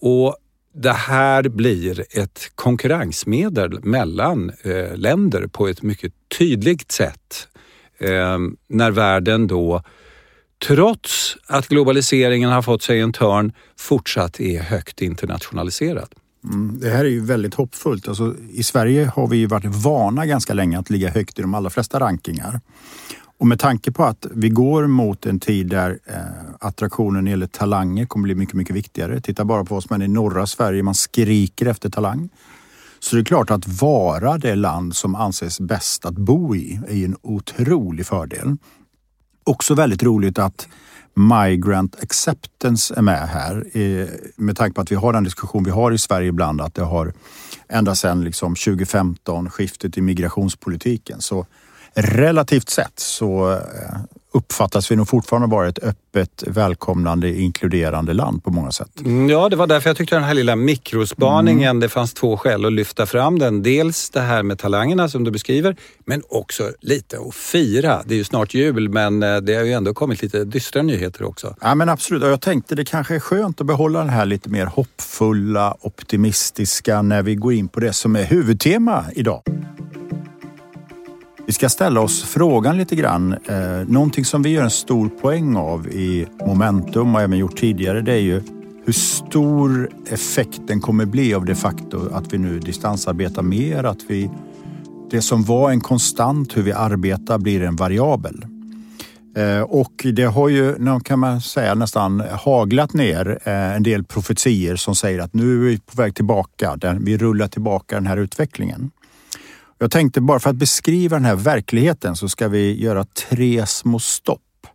Och 0.01 0.37
det 0.75 0.93
här 0.93 1.49
blir 1.49 2.05
ett 2.19 2.53
konkurrensmedel 2.55 3.81
mellan 3.83 4.53
eh, 4.63 4.97
länder 4.97 5.47
på 5.47 5.69
ett 5.69 5.83
mycket 5.83 6.13
tydligt 6.39 6.93
sätt. 6.93 7.49
Eh, 7.99 8.39
när 8.69 8.91
världen 8.91 9.47
då, 9.47 9.83
trots 10.67 11.37
att 11.47 11.69
globaliseringen 11.69 12.51
har 12.51 12.63
fått 12.63 12.83
sig 12.83 13.01
en 13.01 13.13
törn, 13.13 13.53
fortsatt 13.77 14.41
är 14.41 14.63
högt 14.63 15.03
internationaliserad. 15.03 16.09
Mm, 16.45 16.81
det 16.81 16.91
här 16.91 17.05
är 17.05 17.09
ju 17.09 17.25
väldigt 17.25 17.55
hoppfullt. 17.55 18.09
Alltså, 18.09 18.35
I 18.51 18.63
Sverige 18.63 19.13
har 19.17 19.27
vi 19.27 19.37
ju 19.37 19.47
varit 19.47 19.65
vana 19.65 20.27
ganska 20.27 20.55
länge 20.55 20.79
att 20.79 20.91
ligga 20.91 21.11
högt 21.11 21.39
i 21.39 21.43
de 21.43 21.55
allra 21.55 21.71
flesta 21.71 22.01
rankingar. 22.01 22.61
Och 23.39 23.47
med 23.47 23.61
tanke 23.61 23.93
på 23.93 24.05
att 24.05 24.27
vi 24.35 24.49
går 24.49 24.87
mot 24.87 25.27
en 25.27 25.41
tid 25.41 25.67
där 25.67 25.99
eh, 26.07 26.15
attraktionen 26.61 27.15
när 27.15 27.23
det 27.23 27.31
gäller 27.31 27.47
talanger 27.47 28.07
kommer 28.07 28.23
bli 28.23 28.35
mycket, 28.35 28.55
mycket 28.55 28.77
viktigare. 28.77 29.21
Titta 29.21 29.45
bara 29.45 29.65
på 29.65 29.77
oss 29.77 29.91
men 29.91 30.03
i 30.03 30.09
norra 30.09 30.47
Sverige, 30.47 30.83
man 30.83 30.95
skriker 30.95 31.67
efter 31.67 31.91
talang. 31.91 32.29
Så 33.01 33.17
det 33.17 33.23
är 33.23 33.25
klart 33.25 33.51
att 33.51 33.69
vara 33.69 34.39
det 34.39 34.55
land 34.55 34.97
som 34.97 35.15
anses 35.15 35.61
bäst 35.61 36.05
att 36.05 36.15
bo 36.15 36.57
i 36.57 36.81
är 36.89 37.05
en 37.05 37.17
otrolig 37.23 38.07
fördel. 38.07 38.57
Också 39.49 39.75
väldigt 39.75 40.03
roligt 40.03 40.39
att 40.39 40.69
migrant 41.15 41.97
acceptance 42.03 42.95
är 42.97 43.03
med 43.03 43.29
här. 43.29 43.65
Med 44.37 44.57
tanke 44.57 44.75
på 44.75 44.81
att 44.81 44.93
vi 44.93 44.97
har 44.97 45.13
den 45.13 45.25
diskussion 45.25 45.65
vi 45.65 45.71
har 45.71 45.93
i 45.93 45.99
Sverige 45.99 46.29
ibland 46.29 46.61
att 46.61 46.75
det 46.75 46.83
har 46.83 47.13
ända 47.69 47.95
sedan 47.95 48.25
liksom 48.25 48.55
2015 48.55 49.51
skiftet 49.51 49.99
i 49.99 50.01
migrationspolitiken. 50.01 51.21
Så 51.21 51.47
relativt 51.95 52.69
sett 52.69 52.99
så 52.99 53.53
eh, 53.53 53.59
uppfattas 54.33 54.91
vi 54.91 54.97
nog 54.97 55.09
fortfarande 55.09 55.49
vara 55.49 55.69
ett 55.69 55.79
öppet, 55.79 56.45
välkomnande, 56.47 57.41
inkluderande 57.41 58.13
land 58.13 58.45
på 58.45 58.51
många 58.51 58.73
sätt. 58.73 59.01
Mm, 59.05 59.31
Ja, 59.31 59.49
det 59.49 59.57
var 59.57 59.67
därför 59.67 59.91
jag 59.91 59.97
tyckte 59.97 60.15
den 60.17 60.25
här 60.25 60.35
lilla 60.35 60.57
mikrospaningen, 60.57 61.81
det 61.81 61.89
fanns 61.89 62.15
två 62.15 62.37
skäl 62.37 62.65
att 62.65 62.73
lyfta 62.73 63.07
fram 63.07 63.39
den. 63.39 63.63
Dels 63.63 64.11
det 64.11 64.21
här 64.21 64.43
med 64.43 64.59
talangerna 64.59 65.09
som 65.09 65.25
du 65.25 65.31
beskriver, 65.31 65.77
men 66.05 66.23
också 66.29 66.71
lite 66.81 67.19
att 67.29 67.35
fira. 67.35 68.03
Det 68.07 68.15
är 68.15 68.19
ju 68.19 68.25
snart 68.25 68.55
jul, 68.55 68.89
men 68.89 69.23
eh, 69.23 69.37
det 69.37 69.55
har 69.55 69.65
ju 69.65 69.73
ändå 69.73 69.95
kommit 69.95 70.23
lite 70.23 70.45
dystra 70.45 70.83
nyheter 70.83 71.25
också. 71.25 71.57
Ja 71.61 71.75
men 71.75 71.89
absolut, 71.89 72.23
och 72.23 72.29
jag 72.29 72.41
tänkte 72.41 72.75
det 72.75 72.85
kanske 72.85 73.15
är 73.15 73.21
skönt 73.21 73.61
att 73.61 73.67
behålla 73.67 74.05
det 74.05 74.11
här 74.11 74.27
lite 74.27 74.49
mer 74.49 74.67
hoppfulla, 74.67 75.77
optimistiska 75.81 77.03
när 77.03 77.23
vi 77.23 77.35
går 77.35 77.53
in 77.53 77.69
på 77.69 77.81
det 77.81 77.93
som 77.93 78.17
är 78.17 78.25
huvudtema 78.25 79.05
idag. 79.15 79.43
Vi 81.49 81.55
ska 81.55 81.69
ställa 81.69 82.01
oss 82.01 82.23
frågan 82.23 82.77
lite 82.79 82.97
grann. 82.97 83.33
Eh, 83.33 83.89
någonting 83.89 84.25
som 84.25 84.43
vi 84.43 84.51
gör 84.51 84.63
en 84.63 84.71
stor 84.71 85.09
poäng 85.09 85.57
av 85.57 85.89
i 85.89 86.27
Momentum 86.47 87.15
och 87.15 87.21
även 87.21 87.39
gjort 87.39 87.57
tidigare 87.57 88.01
det 88.01 88.13
är 88.13 88.21
ju 88.21 88.43
hur 88.85 88.93
stor 88.93 89.91
effekten 90.11 90.81
kommer 90.81 91.07
bli 91.07 91.35
av 91.35 91.45
det 91.45 91.55
faktum 91.55 92.11
att 92.13 92.33
vi 92.33 92.39
nu 92.39 92.59
distansarbetar 92.59 93.43
mer, 93.43 93.85
att 93.85 93.99
vi 94.09 94.31
det 95.11 95.23
som 95.23 95.43
var 95.43 95.71
en 95.71 95.81
konstant 95.81 96.57
hur 96.57 96.63
vi 96.63 96.73
arbetar 96.73 97.39
blir 97.39 97.63
en 97.63 97.77
variabel. 97.77 98.45
Eh, 99.37 99.61
och 99.61 100.07
det 100.13 100.25
har 100.25 100.49
ju, 100.49 100.77
kan 101.05 101.19
man 101.19 101.41
säga, 101.41 101.75
nästan 101.75 102.23
haglat 102.45 102.93
ner 102.93 103.39
eh, 103.45 103.77
en 103.77 103.83
del 103.83 104.05
profetier 104.05 104.77
som 104.77 104.95
säger 104.95 105.19
att 105.19 105.35
nu 105.35 105.55
är 105.55 105.71
vi 105.71 105.79
på 105.79 106.03
väg 106.03 106.15
tillbaka. 106.15 106.79
Vi 107.01 107.19
rullar 107.19 107.49
tillbaka 107.49 107.95
den 107.95 108.07
här 108.07 108.17
utvecklingen. 108.17 108.91
Jag 109.79 109.91
tänkte 109.91 110.21
bara 110.21 110.41
för 110.41 110.51
att 110.51 110.57
beskriva 110.57 111.17
den 111.17 111.25
här 111.25 111.37
verkligheten 111.37 112.17
så 112.17 112.29
ska 112.29 112.49
vi 112.49 112.83
göra 112.83 113.05
tre 113.05 113.67
små 113.67 113.99
stopp. 113.99 114.67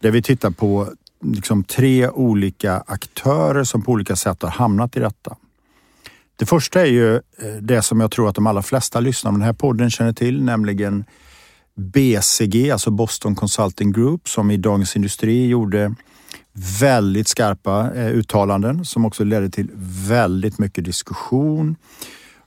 Där 0.00 0.10
vi 0.10 0.22
tittar 0.22 0.50
på 0.50 0.92
liksom 1.22 1.64
tre 1.64 2.08
olika 2.08 2.84
aktörer 2.86 3.64
som 3.64 3.82
på 3.82 3.92
olika 3.92 4.16
sätt 4.16 4.42
har 4.42 4.50
hamnat 4.50 4.96
i 4.96 5.00
detta. 5.00 5.36
Det 6.36 6.46
första 6.46 6.80
är 6.80 6.86
ju 6.86 7.14
eh, 7.14 7.20
det 7.60 7.82
som 7.82 8.00
jag 8.00 8.10
tror 8.10 8.28
att 8.28 8.34
de 8.34 8.46
allra 8.46 8.62
flesta 8.62 9.00
lyssnare 9.00 9.32
på 9.32 9.38
den 9.38 9.46
här 9.46 9.52
podden 9.52 9.90
känner 9.90 10.12
till, 10.12 10.42
nämligen 10.42 11.04
BCG, 11.74 12.70
alltså 12.70 12.90
Boston 12.90 13.34
Consulting 13.34 13.92
Group, 13.92 14.28
som 14.28 14.50
i 14.50 14.56
Dagens 14.56 14.96
Industri 14.96 15.46
gjorde 15.46 15.94
väldigt 16.80 17.28
skarpa 17.28 17.94
eh, 17.94 18.06
uttalanden 18.06 18.84
som 18.84 19.04
också 19.04 19.24
ledde 19.24 19.50
till 19.50 19.70
väldigt 20.08 20.58
mycket 20.58 20.84
diskussion. 20.84 21.76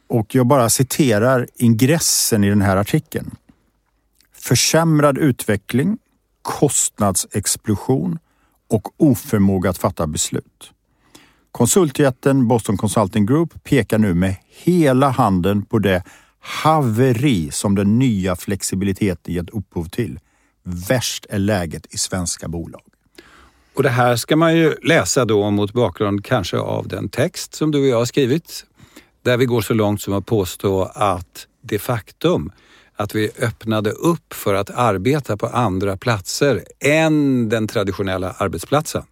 Och 0.07 0.35
jag 0.35 0.47
bara 0.47 0.69
citerar 0.69 1.47
ingressen 1.55 2.43
i 2.43 2.49
den 2.49 2.61
här 2.61 2.77
artikeln. 2.77 3.35
Försämrad 4.33 5.17
utveckling, 5.17 5.97
kostnadsexplosion 6.41 8.19
och 8.69 8.87
oförmåga 8.97 9.69
att 9.69 9.77
fatta 9.77 10.07
beslut. 10.07 10.71
Konsultjätten 11.51 12.47
Boston 12.47 12.77
Consulting 12.77 13.25
Group 13.25 13.63
pekar 13.63 13.97
nu 13.97 14.13
med 14.13 14.35
hela 14.49 15.09
handen 15.09 15.65
på 15.65 15.79
det 15.79 16.03
haveri 16.39 17.51
som 17.51 17.75
den 17.75 17.99
nya 17.99 18.35
flexibiliteten 18.35 19.33
gett 19.33 19.49
upphov 19.49 19.85
till. 19.85 20.19
Värst 20.63 21.25
är 21.29 21.39
läget 21.39 21.93
i 21.93 21.97
svenska 21.97 22.47
bolag. 22.47 22.81
Och 23.75 23.83
det 23.83 23.89
här 23.89 24.15
ska 24.15 24.35
man 24.35 24.57
ju 24.57 24.75
läsa 24.83 25.25
då 25.25 25.49
mot 25.51 25.73
bakgrund 25.73 26.25
kanske 26.25 26.57
av 26.57 26.87
den 26.87 27.09
text 27.09 27.55
som 27.55 27.71
du 27.71 27.79
och 27.79 27.87
jag 27.87 27.97
har 27.97 28.05
skrivit. 28.05 28.65
Där 29.25 29.37
vi 29.37 29.45
går 29.45 29.61
så 29.61 29.73
långt 29.73 30.01
som 30.01 30.13
att 30.13 30.25
påstå 30.25 30.91
att 30.93 31.47
det 31.61 31.79
faktum 31.79 32.51
att 32.95 33.15
vi 33.15 33.31
öppnade 33.39 33.91
upp 33.91 34.33
för 34.33 34.53
att 34.53 34.69
arbeta 34.69 35.37
på 35.37 35.47
andra 35.47 35.97
platser 35.97 36.63
än 36.79 37.49
den 37.49 37.67
traditionella 37.67 38.31
arbetsplatsen 38.31 39.03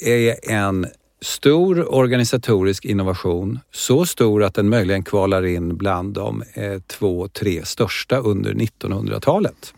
är 0.00 0.50
en 0.50 0.86
stor 1.22 1.94
organisatorisk 1.94 2.84
innovation. 2.84 3.58
Så 3.72 4.06
stor 4.06 4.42
att 4.42 4.54
den 4.54 4.68
möjligen 4.68 5.02
kvalar 5.02 5.44
in 5.44 5.76
bland 5.76 6.14
de 6.14 6.42
eh, 6.54 6.80
två, 6.86 7.28
tre 7.28 7.64
största 7.64 8.18
under 8.18 8.54
1900-talet. 8.54 9.74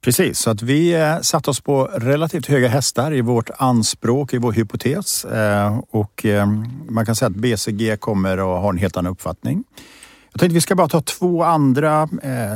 Precis, 0.00 0.38
så 0.38 0.50
att 0.50 0.62
vi 0.62 0.94
eh, 0.94 1.20
satte 1.20 1.50
oss 1.50 1.60
på 1.60 1.84
relativt 1.84 2.46
höga 2.46 2.68
hästar 2.68 3.14
i 3.14 3.20
vårt 3.20 3.50
anspråk, 3.58 4.34
i 4.34 4.38
vår 4.38 4.52
hypotes. 4.52 5.24
Eh, 5.24 5.80
och 5.90 6.24
eh, 6.26 6.46
man 6.88 7.06
kan 7.06 7.16
säga 7.16 7.26
att 7.26 7.36
BCG 7.36 7.96
kommer 8.00 8.38
att 8.38 8.62
ha 8.62 8.70
en 8.70 8.78
helt 8.78 8.96
annan 8.96 9.12
uppfattning. 9.12 9.64
Jag 10.32 10.40
tänkte 10.40 10.54
vi 10.54 10.60
ska 10.60 10.74
bara 10.74 10.88
ta 10.88 11.00
två 11.00 11.42
andra 11.42 12.08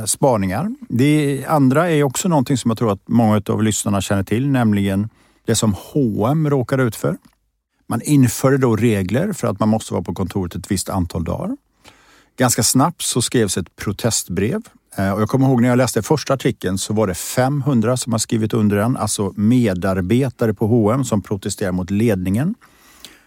spaningar. 0.05 0.75
Det 0.89 1.45
andra 1.47 1.91
är 1.91 2.03
också 2.03 2.27
någonting 2.27 2.57
som 2.57 2.71
jag 2.71 2.77
tror 2.77 2.91
att 2.91 3.07
många 3.07 3.41
av 3.49 3.63
lyssnarna 3.63 4.01
känner 4.01 4.23
till, 4.23 4.47
nämligen 4.47 5.09
det 5.45 5.55
som 5.55 5.75
H&M 5.93 6.49
råkar 6.49 6.77
ut 6.77 6.95
för. 6.95 7.17
Man 7.87 8.01
införde 8.01 8.57
då 8.57 8.75
regler 8.75 9.33
för 9.33 9.47
att 9.47 9.59
man 9.59 9.69
måste 9.69 9.93
vara 9.93 10.03
på 10.03 10.13
kontoret 10.13 10.55
ett 10.55 10.71
visst 10.71 10.89
antal 10.89 11.23
dagar. 11.23 11.57
Ganska 12.37 12.63
snabbt 12.63 13.01
så 13.01 13.21
skrevs 13.21 13.57
ett 13.57 13.75
protestbrev. 13.75 14.61
Eh, 14.95 15.11
och 15.11 15.21
jag 15.21 15.29
kommer 15.29 15.47
ihåg 15.47 15.61
när 15.61 15.69
jag 15.69 15.77
läste 15.77 16.01
första 16.01 16.33
artikeln 16.33 16.77
så 16.77 16.93
var 16.93 17.07
det 17.07 17.13
500 17.13 17.97
som 17.97 18.11
har 18.11 18.19
skrivit 18.19 18.53
under 18.53 18.77
den, 18.77 18.97
alltså 18.97 19.33
medarbetare 19.35 20.53
på 20.53 20.67
H&M 20.67 21.03
som 21.03 21.21
protesterar 21.21 21.71
mot 21.71 21.89
ledningen. 21.89 22.55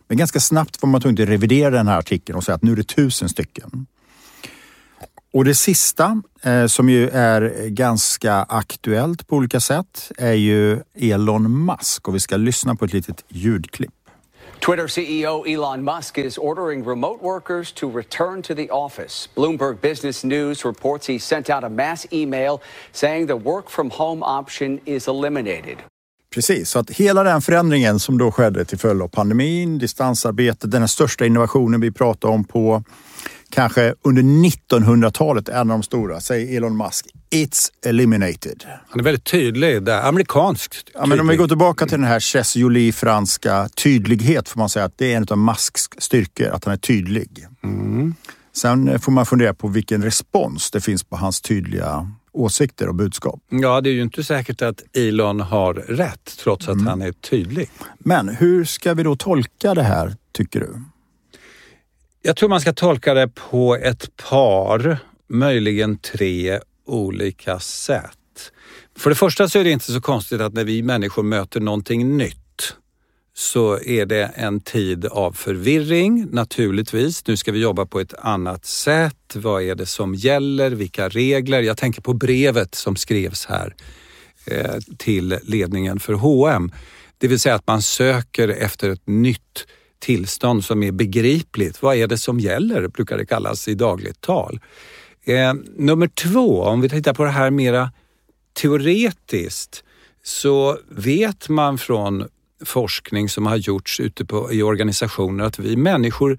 Men 0.09 0.19
ganska 0.19 0.41
snabbt 0.41 0.83
var 0.83 0.89
man 0.89 1.01
tvungen 1.01 1.23
att 1.23 1.29
revidera 1.29 1.71
den 1.71 1.89
här 1.89 1.99
artikeln 1.99 2.37
och 2.37 2.45
säga 2.45 2.55
att 2.55 2.63
nu 2.63 2.73
är 2.73 2.77
det 2.77 2.89
tusen 2.89 3.29
stycken. 3.29 3.87
Och 5.33 5.45
det 5.45 5.55
sista 5.55 6.23
eh, 6.43 6.67
som 6.67 6.89
ju 6.89 7.09
är 7.09 7.69
ganska 7.69 8.35
aktuellt 8.35 9.27
på 9.27 9.37
olika 9.37 9.61
sätt 9.61 10.13
är 10.19 10.33
ju 10.33 10.81
Elon 10.95 11.65
Musk 11.67 12.09
och 12.09 12.15
vi 12.15 12.21
ska 12.21 12.37
lyssna 12.37 12.75
på 12.75 12.85
ett 12.85 12.93
litet 12.93 13.25
ljudklipp. 13.29 13.91
Twitter 14.61 14.89
CEO 14.89 15.45
Elon 15.47 15.85
Musk 15.85 16.19
is 16.19 16.39
ordering 16.39 16.85
remote 16.85 17.23
workers 17.23 17.73
to 17.73 17.91
return 17.91 18.43
to 18.43 18.55
the 18.55 18.71
office. 18.71 19.29
Bloomberg 19.35 19.81
Business 19.81 20.25
News 20.25 20.65
reports 20.65 21.07
he 21.07 21.19
sent 21.19 21.51
out 21.51 21.65
a 21.65 21.69
mass 21.69 22.07
email 22.13 22.61
saying 22.93 23.27
the 23.27 23.37
work 23.37 23.71
from 23.71 23.91
home 23.91 24.23
option 24.23 24.81
is 24.85 25.09
eliminated. 25.09 25.77
Precis, 26.35 26.71
så 26.71 26.79
att 26.79 26.91
hela 26.91 27.23
den 27.23 27.43
förändringen 27.43 28.01
som 28.01 28.19
då 28.19 28.31
skedde 28.31 28.65
till 28.65 28.79
följd 28.79 29.03
av 29.03 29.09
pandemin, 29.09 29.79
distansarbetet, 29.79 30.71
den 30.71 30.89
största 30.89 31.27
innovationen 31.27 31.81
vi 31.81 31.91
pratar 31.91 32.29
om 32.29 32.45
på 32.45 32.83
kanske 33.51 33.95
under 34.03 34.23
1900-talet, 34.23 35.49
en 35.49 35.59
av 35.59 35.67
de 35.67 35.83
stora, 35.83 36.21
säger 36.21 36.57
Elon 36.57 36.77
Musk. 36.77 37.07
It's 37.31 37.69
eliminated. 37.87 38.65
Han 38.89 39.01
är 39.01 39.05
väldigt 39.05 39.25
tydlig, 39.25 39.83
där, 39.83 40.09
amerikanskt 40.09 40.91
Ja, 40.95 41.07
men 41.07 41.21
om 41.21 41.29
vi 41.29 41.37
går 41.37 41.49
tillbaka 41.49 41.87
till 41.87 41.99
den 41.99 42.09
här 42.09 42.21
Chess 42.21 42.57
Jolie-franska 42.57 43.69
tydlighet 43.69 44.49
får 44.49 44.59
man 44.59 44.69
säga 44.69 44.85
att 44.85 44.99
det 44.99 45.13
är 45.13 45.17
en 45.17 45.27
av 45.31 45.39
Musks 45.39 45.83
styrkor, 45.99 46.49
att 46.49 46.65
han 46.65 46.75
är 46.75 46.79
tydlig. 46.79 47.47
Mm. 47.65 48.15
Sen 48.57 49.01
får 49.01 49.13
man 49.13 49.27
fundera 49.27 49.55
på 49.55 49.69
vilken 49.69 50.03
respons 50.03 50.71
det 50.71 50.81
finns 50.81 51.05
på 51.05 51.17
hans 51.17 51.41
tydliga 51.41 52.11
åsikter 52.33 52.89
och 52.89 52.95
budskap. 52.95 53.41
Ja, 53.49 53.81
det 53.81 53.91
är 53.91 53.93
ju 53.93 54.03
inte 54.03 54.25
säkert 54.25 54.63
att 54.63 54.97
Elon 54.97 55.41
har 55.41 55.75
rätt 55.75 56.37
trots 56.39 56.69
att 56.69 56.75
mm. 56.75 56.87
han 56.87 57.03
är 57.03 57.13
tydlig. 57.13 57.71
Men 57.99 58.29
hur 58.29 58.65
ska 58.65 58.95
vi 58.95 59.03
då 59.03 59.17
tolka 59.17 59.75
det 59.75 59.83
här, 59.83 60.17
tycker 60.33 60.61
du? 60.61 60.83
Jag 62.27 62.37
tror 62.37 62.49
man 62.49 62.61
ska 62.61 62.73
tolka 62.73 63.15
det 63.15 63.29
på 63.29 63.77
ett 63.77 64.17
par, 64.17 64.99
möjligen 65.29 65.99
tre 65.99 66.61
olika 66.87 67.59
sätt. 67.59 68.53
För 68.99 69.11
det 69.11 69.17
första 69.17 69.49
så 69.49 69.59
är 69.59 69.65
det 69.65 69.71
inte 69.71 69.93
så 69.93 70.01
konstigt 70.01 70.41
att 70.41 70.53
när 70.55 70.65
vi 70.65 70.83
människor 70.83 71.23
möter 71.23 71.61
någonting 71.61 72.17
nytt 72.17 72.77
så 73.35 73.81
är 73.81 74.07
det 74.07 74.25
en 74.25 74.61
tid 74.61 75.07
av 75.07 75.33
förvirring 75.33 76.27
naturligtvis. 76.31 77.27
Nu 77.27 77.37
ska 77.37 77.53
vi 77.53 77.61
jobba 77.61 77.87
på 77.87 78.01
ett 78.01 78.15
annat 78.19 78.65
sätt. 78.65 79.35
Vad 79.35 79.63
är 79.63 79.75
det 79.75 79.87
som 79.87 80.15
gäller? 80.15 80.71
Vilka 80.71 81.09
regler? 81.09 81.63
Jag 81.63 81.77
tänker 81.77 82.03
på 82.03 82.13
brevet 82.13 82.75
som 82.75 82.97
skrevs 82.97 83.47
här 83.47 83.75
eh, 84.47 84.77
till 84.99 85.39
ledningen 85.43 86.01
för 86.01 86.13
H&M. 86.13 86.73
Det 87.19 87.29
vill 87.29 87.41
säga 87.41 87.55
att 87.55 87.67
man 87.67 87.83
söker 87.83 88.49
efter 88.49 88.91
ett 88.91 89.07
nytt 89.07 89.67
tillstånd 89.99 90.65
som 90.65 90.83
är 90.83 90.93
begripligt. 90.93 91.83
Vad 91.83 91.97
är 91.97 92.07
det 92.07 92.19
som 92.19 92.41
gäller, 92.41 92.89
brukar 92.89 93.19
det 93.19 93.27
kallas 93.27 93.69
i 93.69 93.75
dagligt 93.75 94.21
tal. 94.21 94.61
Eh, 95.25 95.55
nummer 95.77 96.09
två, 96.09 96.63
om 96.63 96.81
vi 96.81 96.89
tittar 96.89 97.15
på 97.15 97.25
det 97.25 97.31
här 97.31 97.51
mera 97.51 97.93
teoretiskt, 98.53 99.85
så 100.23 100.79
vet 100.89 101.49
man 101.49 101.79
från 101.79 102.25
forskning 102.65 103.29
som 103.29 103.47
har 103.47 103.57
gjorts 103.57 104.01
ute 104.01 104.25
på, 104.25 104.53
i 104.53 104.63
organisationer 104.63 105.45
att 105.45 105.59
vi 105.59 105.77
människor, 105.77 106.39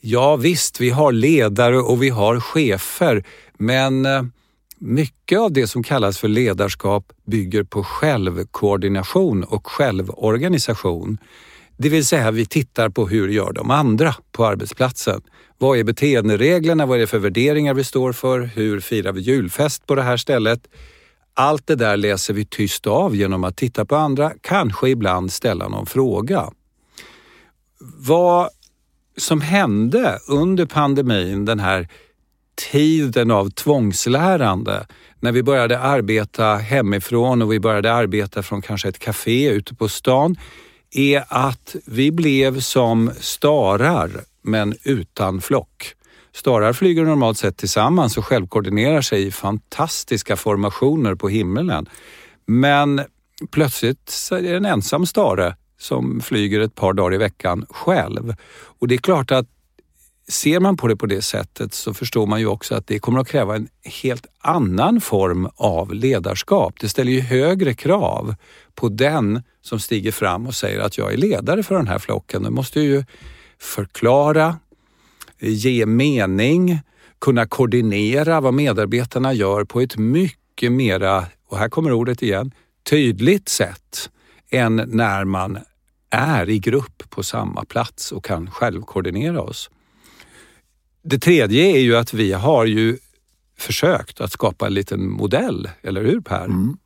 ja 0.00 0.36
visst, 0.36 0.80
vi 0.80 0.90
har 0.90 1.12
ledare 1.12 1.78
och 1.78 2.02
vi 2.02 2.08
har 2.08 2.40
chefer, 2.40 3.24
men 3.58 4.06
eh, 4.06 4.22
mycket 4.78 5.38
av 5.38 5.52
det 5.52 5.66
som 5.66 5.82
kallas 5.82 6.18
för 6.18 6.28
ledarskap 6.28 7.12
bygger 7.24 7.62
på 7.62 7.84
självkoordination 7.84 9.44
och 9.44 9.66
självorganisation. 9.66 11.18
Det 11.76 11.88
vill 11.88 12.06
säga 12.06 12.30
vi 12.30 12.46
tittar 12.46 12.88
på 12.88 13.08
hur 13.08 13.28
gör 13.28 13.52
de 13.52 13.70
andra 13.70 14.14
på 14.32 14.46
arbetsplatsen. 14.46 15.22
Vad 15.58 15.78
är 15.78 15.84
beteendereglerna? 15.84 16.86
Vad 16.86 16.96
är 16.96 17.00
det 17.00 17.06
för 17.06 17.18
värderingar 17.18 17.74
vi 17.74 17.84
står 17.84 18.12
för? 18.12 18.40
Hur 18.40 18.80
firar 18.80 19.12
vi 19.12 19.20
julfest 19.20 19.86
på 19.86 19.94
det 19.94 20.02
här 20.02 20.16
stället? 20.16 20.60
Allt 21.34 21.66
det 21.66 21.74
där 21.74 21.96
läser 21.96 22.34
vi 22.34 22.44
tyst 22.44 22.86
av 22.86 23.16
genom 23.16 23.44
att 23.44 23.56
titta 23.56 23.84
på 23.84 23.96
andra, 23.96 24.32
kanske 24.40 24.88
ibland 24.88 25.32
ställa 25.32 25.68
någon 25.68 25.86
fråga. 25.86 26.50
Vad 27.96 28.48
som 29.16 29.40
hände 29.40 30.18
under 30.28 30.66
pandemin, 30.66 31.44
den 31.44 31.60
här 31.60 31.88
tiden 32.72 33.30
av 33.30 33.50
tvångslärande, 33.50 34.86
när 35.20 35.32
vi 35.32 35.42
började 35.42 35.78
arbeta 35.78 36.56
hemifrån 36.56 37.42
och 37.42 37.52
vi 37.52 37.60
började 37.60 37.92
arbeta 37.92 38.42
från 38.42 38.62
kanske 38.62 38.88
ett 38.88 38.98
café 38.98 39.48
ute 39.48 39.74
på 39.74 39.88
stan, 39.88 40.36
är 40.94 41.24
att 41.28 41.76
vi 41.84 42.10
blev 42.10 42.60
som 42.60 43.10
starar 43.20 44.10
men 44.42 44.74
utan 44.82 45.40
flock. 45.40 45.94
Starar 46.32 46.72
flyger 46.72 47.04
normalt 47.04 47.38
sett 47.38 47.56
tillsammans 47.56 48.18
och 48.18 48.24
självkoordinerar 48.24 49.00
sig 49.00 49.26
i 49.26 49.30
fantastiska 49.30 50.36
formationer 50.36 51.14
på 51.14 51.28
himlen. 51.28 51.88
Men 52.46 53.00
plötsligt 53.50 54.28
är 54.32 54.42
det 54.42 54.56
en 54.56 54.64
ensam 54.64 55.06
stare 55.06 55.56
som 55.78 56.20
flyger 56.20 56.60
ett 56.60 56.74
par 56.74 56.92
dagar 56.92 57.14
i 57.14 57.18
veckan 57.18 57.66
själv. 57.70 58.34
Och 58.78 58.88
det 58.88 58.94
är 58.94 58.98
klart 58.98 59.30
att 59.30 59.46
ser 60.28 60.60
man 60.60 60.76
på 60.76 60.88
det 60.88 60.96
på 60.96 61.06
det 61.06 61.22
sättet 61.22 61.74
så 61.74 61.94
förstår 61.94 62.26
man 62.26 62.40
ju 62.40 62.46
också 62.46 62.74
att 62.74 62.86
det 62.86 62.98
kommer 62.98 63.20
att 63.20 63.28
kräva 63.28 63.56
en 63.56 63.68
helt 64.02 64.26
annan 64.38 65.00
form 65.00 65.48
av 65.56 65.94
ledarskap. 65.94 66.74
Det 66.80 66.88
ställer 66.88 67.12
ju 67.12 67.20
högre 67.20 67.74
krav 67.74 68.34
på 68.74 68.88
den 68.88 69.42
som 69.62 69.80
stiger 69.80 70.12
fram 70.12 70.46
och 70.46 70.54
säger 70.54 70.80
att 70.80 70.98
jag 70.98 71.12
är 71.12 71.16
ledare 71.16 71.62
för 71.62 71.74
den 71.74 71.88
här 71.88 71.98
flocken. 71.98 72.42
Du 72.42 72.50
måste 72.50 72.80
ju 72.80 73.04
förklara, 73.58 74.56
ge 75.38 75.86
mening, 75.86 76.80
kunna 77.20 77.46
koordinera 77.46 78.40
vad 78.40 78.54
medarbetarna 78.54 79.32
gör 79.32 79.64
på 79.64 79.80
ett 79.80 79.96
mycket 79.96 80.72
mera, 80.72 81.26
och 81.48 81.58
här 81.58 81.68
kommer 81.68 81.92
ordet 81.92 82.22
igen, 82.22 82.52
tydligt 82.90 83.48
sätt 83.48 84.10
än 84.50 84.76
när 84.76 85.24
man 85.24 85.58
är 86.10 86.50
i 86.50 86.58
grupp 86.58 87.10
på 87.10 87.22
samma 87.22 87.64
plats 87.64 88.12
och 88.12 88.24
kan 88.24 88.50
självkoordinera 88.50 89.42
oss. 89.42 89.70
Det 91.04 91.18
tredje 91.18 91.64
är 91.64 91.80
ju 91.80 91.96
att 91.96 92.14
vi 92.14 92.32
har 92.32 92.64
ju 92.64 92.98
försökt 93.58 94.20
att 94.20 94.32
skapa 94.32 94.66
en 94.66 94.74
liten 94.74 95.10
modell, 95.10 95.68
eller 95.82 96.04
hur 96.04 96.20
Per? 96.20 96.44
Mm. 96.44 96.76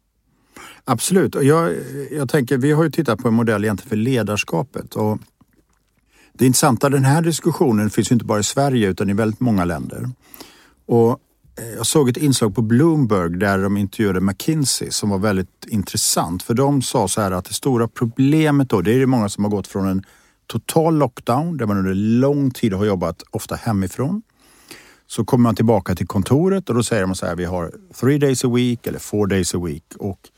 Absolut. 0.85 1.35
Jag, 1.43 1.75
jag 2.11 2.29
tänker, 2.29 2.59
vi 2.59 2.73
har 2.73 2.85
ju 2.85 2.91
tittat 2.91 3.19
på 3.19 3.29
en 3.29 3.35
modell 3.35 3.65
egentligen 3.65 3.89
för 3.89 3.97
ledarskapet. 3.97 4.95
Och 4.95 5.19
det 6.33 6.47
intressanta, 6.47 6.89
den 6.89 7.05
här 7.05 7.23
diskussionen 7.23 7.91
finns 7.91 8.11
ju 8.11 8.15
inte 8.15 8.25
bara 8.25 8.41
i 8.41 8.45
Sverige 8.45 8.89
utan 8.89 9.11
i 9.11 9.13
väldigt 9.13 9.41
många 9.41 9.65
länder. 9.65 10.11
Och 10.87 11.11
eh, 11.59 11.69
jag 11.77 11.87
såg 11.87 12.09
ett 12.09 12.17
inslag 12.17 12.55
på 12.55 12.63
Bloomberg 12.63 13.39
där 13.39 13.59
de 13.59 13.77
intervjuade 13.77 14.21
McKinsey 14.21 14.91
som 14.91 15.11
var 15.11 15.19
väldigt 15.19 15.67
intressant. 15.67 16.43
För 16.43 16.55
de 16.55 16.83
sa 16.83 17.09
så 17.09 17.21
här 17.21 17.31
att 17.31 17.45
det 17.45 17.55
stora 17.55 17.89
problemet 17.89 18.71
då, 18.71 18.81
det 18.81 18.95
är 18.95 18.99
det 18.99 19.07
många 19.07 19.29
som 19.29 19.45
har 19.45 19.51
gått 19.51 19.67
från 19.67 19.89
en 19.89 20.05
total 20.49 20.99
lockdown 20.99 21.57
där 21.57 21.67
man 21.67 21.79
under 21.79 21.95
lång 21.95 22.51
tid 22.51 22.73
har 22.73 22.85
jobbat 22.85 23.23
ofta 23.31 23.55
hemifrån. 23.55 24.23
Så 25.07 25.25
kommer 25.25 25.43
man 25.43 25.55
tillbaka 25.55 25.95
till 25.95 26.07
kontoret 26.07 26.69
och 26.69 26.75
då 26.75 26.83
säger 26.83 27.03
de 27.03 27.15
så 27.15 27.27
här, 27.27 27.37
vi 27.37 27.45
har 27.45 27.73
three 28.01 28.19
days 28.19 28.45
a 28.45 28.49
week 28.49 28.87
eller 28.87 28.99
four 28.99 29.27
days 29.27 29.55
a 29.55 29.59
week 29.65 29.85
och 29.99 30.29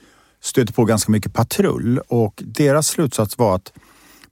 stöter 0.40 0.72
på 0.72 0.84
ganska 0.84 1.12
mycket 1.12 1.32
patrull 1.32 1.98
och 1.98 2.42
deras 2.46 2.86
slutsats 2.86 3.38
var 3.38 3.54
att 3.54 3.72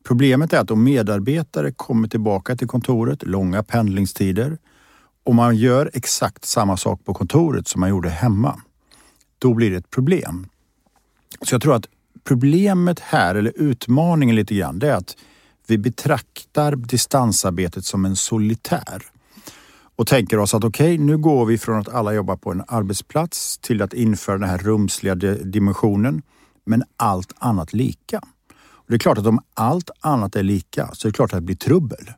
problemet 0.06 0.52
är 0.52 0.58
att 0.60 0.70
om 0.70 0.84
medarbetare 0.84 1.72
kommer 1.72 2.08
tillbaka 2.08 2.56
till 2.56 2.68
kontoret, 2.68 3.22
långa 3.22 3.62
pendlingstider 3.62 4.58
och 5.24 5.34
man 5.34 5.56
gör 5.56 5.90
exakt 5.94 6.44
samma 6.44 6.76
sak 6.76 7.04
på 7.04 7.14
kontoret 7.14 7.68
som 7.68 7.80
man 7.80 7.90
gjorde 7.90 8.08
hemma, 8.08 8.60
då 9.38 9.54
blir 9.54 9.70
det 9.70 9.76
ett 9.76 9.90
problem. 9.90 10.48
Så 11.42 11.54
jag 11.54 11.62
tror 11.62 11.74
att 11.74 11.86
problemet 12.24 13.00
här, 13.00 13.34
eller 13.34 13.52
utmaningen 13.56 14.36
lite 14.36 14.54
grann, 14.54 14.78
det 14.78 14.90
är 14.90 14.94
att 14.94 15.16
vi 15.70 15.78
betraktar 15.78 16.76
distansarbetet 16.76 17.84
som 17.84 18.04
en 18.04 18.16
solitär 18.16 19.02
och 19.96 20.06
tänker 20.06 20.38
oss 20.38 20.54
att 20.54 20.64
okej, 20.64 20.94
okay, 20.94 21.06
nu 21.06 21.18
går 21.18 21.46
vi 21.46 21.58
från 21.58 21.78
att 21.78 21.88
alla 21.88 22.14
jobbar 22.14 22.36
på 22.36 22.50
en 22.50 22.62
arbetsplats 22.68 23.58
till 23.58 23.82
att 23.82 23.94
införa 23.94 24.38
den 24.38 24.48
här 24.48 24.58
rumsliga 24.58 25.14
dimensionen, 25.14 26.22
men 26.66 26.84
allt 26.96 27.32
annat 27.38 27.72
lika. 27.72 28.18
Och 28.58 28.84
det 28.86 28.94
är 28.94 28.98
klart 28.98 29.18
att 29.18 29.26
om 29.26 29.40
allt 29.54 29.90
annat 30.00 30.36
är 30.36 30.42
lika 30.42 30.90
så 30.92 31.08
är 31.08 31.12
det 31.12 31.16
klart 31.16 31.32
att 31.32 31.38
det 31.38 31.42
blir 31.46 31.56
trubbel. 31.56 32.12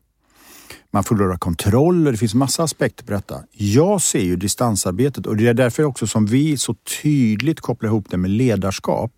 Man 0.91 1.05
förlorar 1.05 1.37
kontroll 1.37 2.07
och 2.07 2.13
det 2.13 2.19
finns 2.19 2.35
massa 2.35 2.63
aspekter 2.63 3.05
på 3.05 3.13
detta. 3.13 3.43
Jag 3.53 4.03
ser 4.03 4.23
ju 4.23 4.37
distansarbetet 4.37 5.27
och 5.27 5.37
det 5.37 5.49
är 5.49 5.55
därför 5.55 5.85
också 5.85 6.07
som 6.07 6.27
vi 6.27 6.59
så 6.59 6.75
tydligt 7.03 7.61
kopplar 7.61 7.89
ihop 7.89 8.07
det 8.11 8.17
med 8.17 8.31
ledarskap 8.31 9.13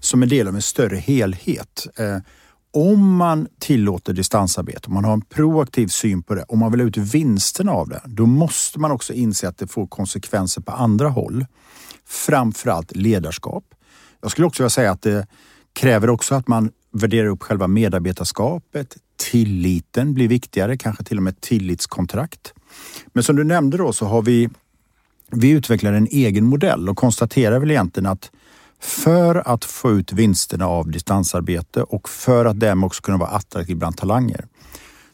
som 0.00 0.22
en 0.22 0.28
del 0.28 0.48
av 0.48 0.54
en 0.54 0.62
större 0.62 0.96
helhet. 0.96 1.86
Eh, 1.96 2.18
om 2.70 3.16
man 3.16 3.48
tillåter 3.58 4.12
distansarbete, 4.12 4.80
om 4.86 4.94
man 4.94 5.04
har 5.04 5.12
en 5.12 5.20
proaktiv 5.20 5.86
syn 5.86 6.22
på 6.22 6.34
det, 6.34 6.44
om 6.48 6.58
man 6.58 6.70
vill 6.70 6.80
ha 6.80 6.88
ut 6.88 6.96
vinsterna 6.96 7.72
av 7.72 7.88
det, 7.88 8.00
då 8.04 8.26
måste 8.26 8.78
man 8.78 8.90
också 8.90 9.12
inse 9.12 9.48
att 9.48 9.58
det 9.58 9.66
får 9.66 9.86
konsekvenser 9.86 10.62
på 10.62 10.72
andra 10.72 11.08
håll. 11.08 11.46
Framförallt 12.06 12.96
ledarskap. 12.96 13.64
Jag 14.20 14.30
skulle 14.30 14.46
också 14.46 14.62
vilja 14.62 14.70
säga 14.70 14.90
att 14.90 15.02
det 15.02 15.26
kräver 15.72 16.10
också 16.10 16.34
att 16.34 16.48
man 16.48 16.70
värderar 16.92 17.26
upp 17.26 17.42
själva 17.42 17.66
medarbetarskapet. 17.66 18.96
Tilliten 19.16 20.14
blir 20.14 20.28
viktigare, 20.28 20.76
kanske 20.76 21.04
till 21.04 21.16
och 21.16 21.22
med 21.22 21.40
tillitskontrakt. 21.40 22.54
Men 23.12 23.24
som 23.24 23.36
du 23.36 23.44
nämnde 23.44 23.76
då 23.76 23.92
så 23.92 24.06
har 24.06 24.22
vi, 24.22 24.48
vi 25.30 25.50
utvecklat 25.50 25.94
en 25.94 26.08
egen 26.10 26.44
modell 26.44 26.88
och 26.88 26.96
konstaterar 26.96 27.58
väl 27.58 27.70
egentligen 27.70 28.06
att 28.06 28.30
för 28.80 29.48
att 29.48 29.64
få 29.64 29.90
ut 29.90 30.12
vinsterna 30.12 30.66
av 30.66 30.90
distansarbete 30.90 31.82
och 31.82 32.08
för 32.08 32.44
att 32.44 32.60
därmed 32.60 32.86
också 32.86 33.02
kunna 33.02 33.18
vara 33.18 33.30
attraktiv 33.30 33.76
bland 33.76 33.96
talanger 33.96 34.46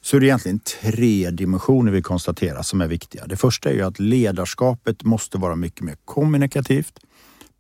så 0.05 0.17
är 0.17 0.21
det 0.21 0.27
egentligen 0.27 0.61
tre 0.83 1.31
dimensioner 1.31 1.93
vi 1.93 2.03
konstaterar 2.03 2.63
som 2.63 2.81
är 2.81 2.89
viktiga. 2.89 3.27
Det 3.27 3.37
första 3.37 3.71
är 3.71 3.75
ju 3.75 3.83
att 3.83 3.99
ledarskapet 3.99 5.05
måste 5.05 5.39
vara 5.39 5.57
mycket 5.57 5.81
mer 5.81 5.97
kommunikativt, 6.05 6.99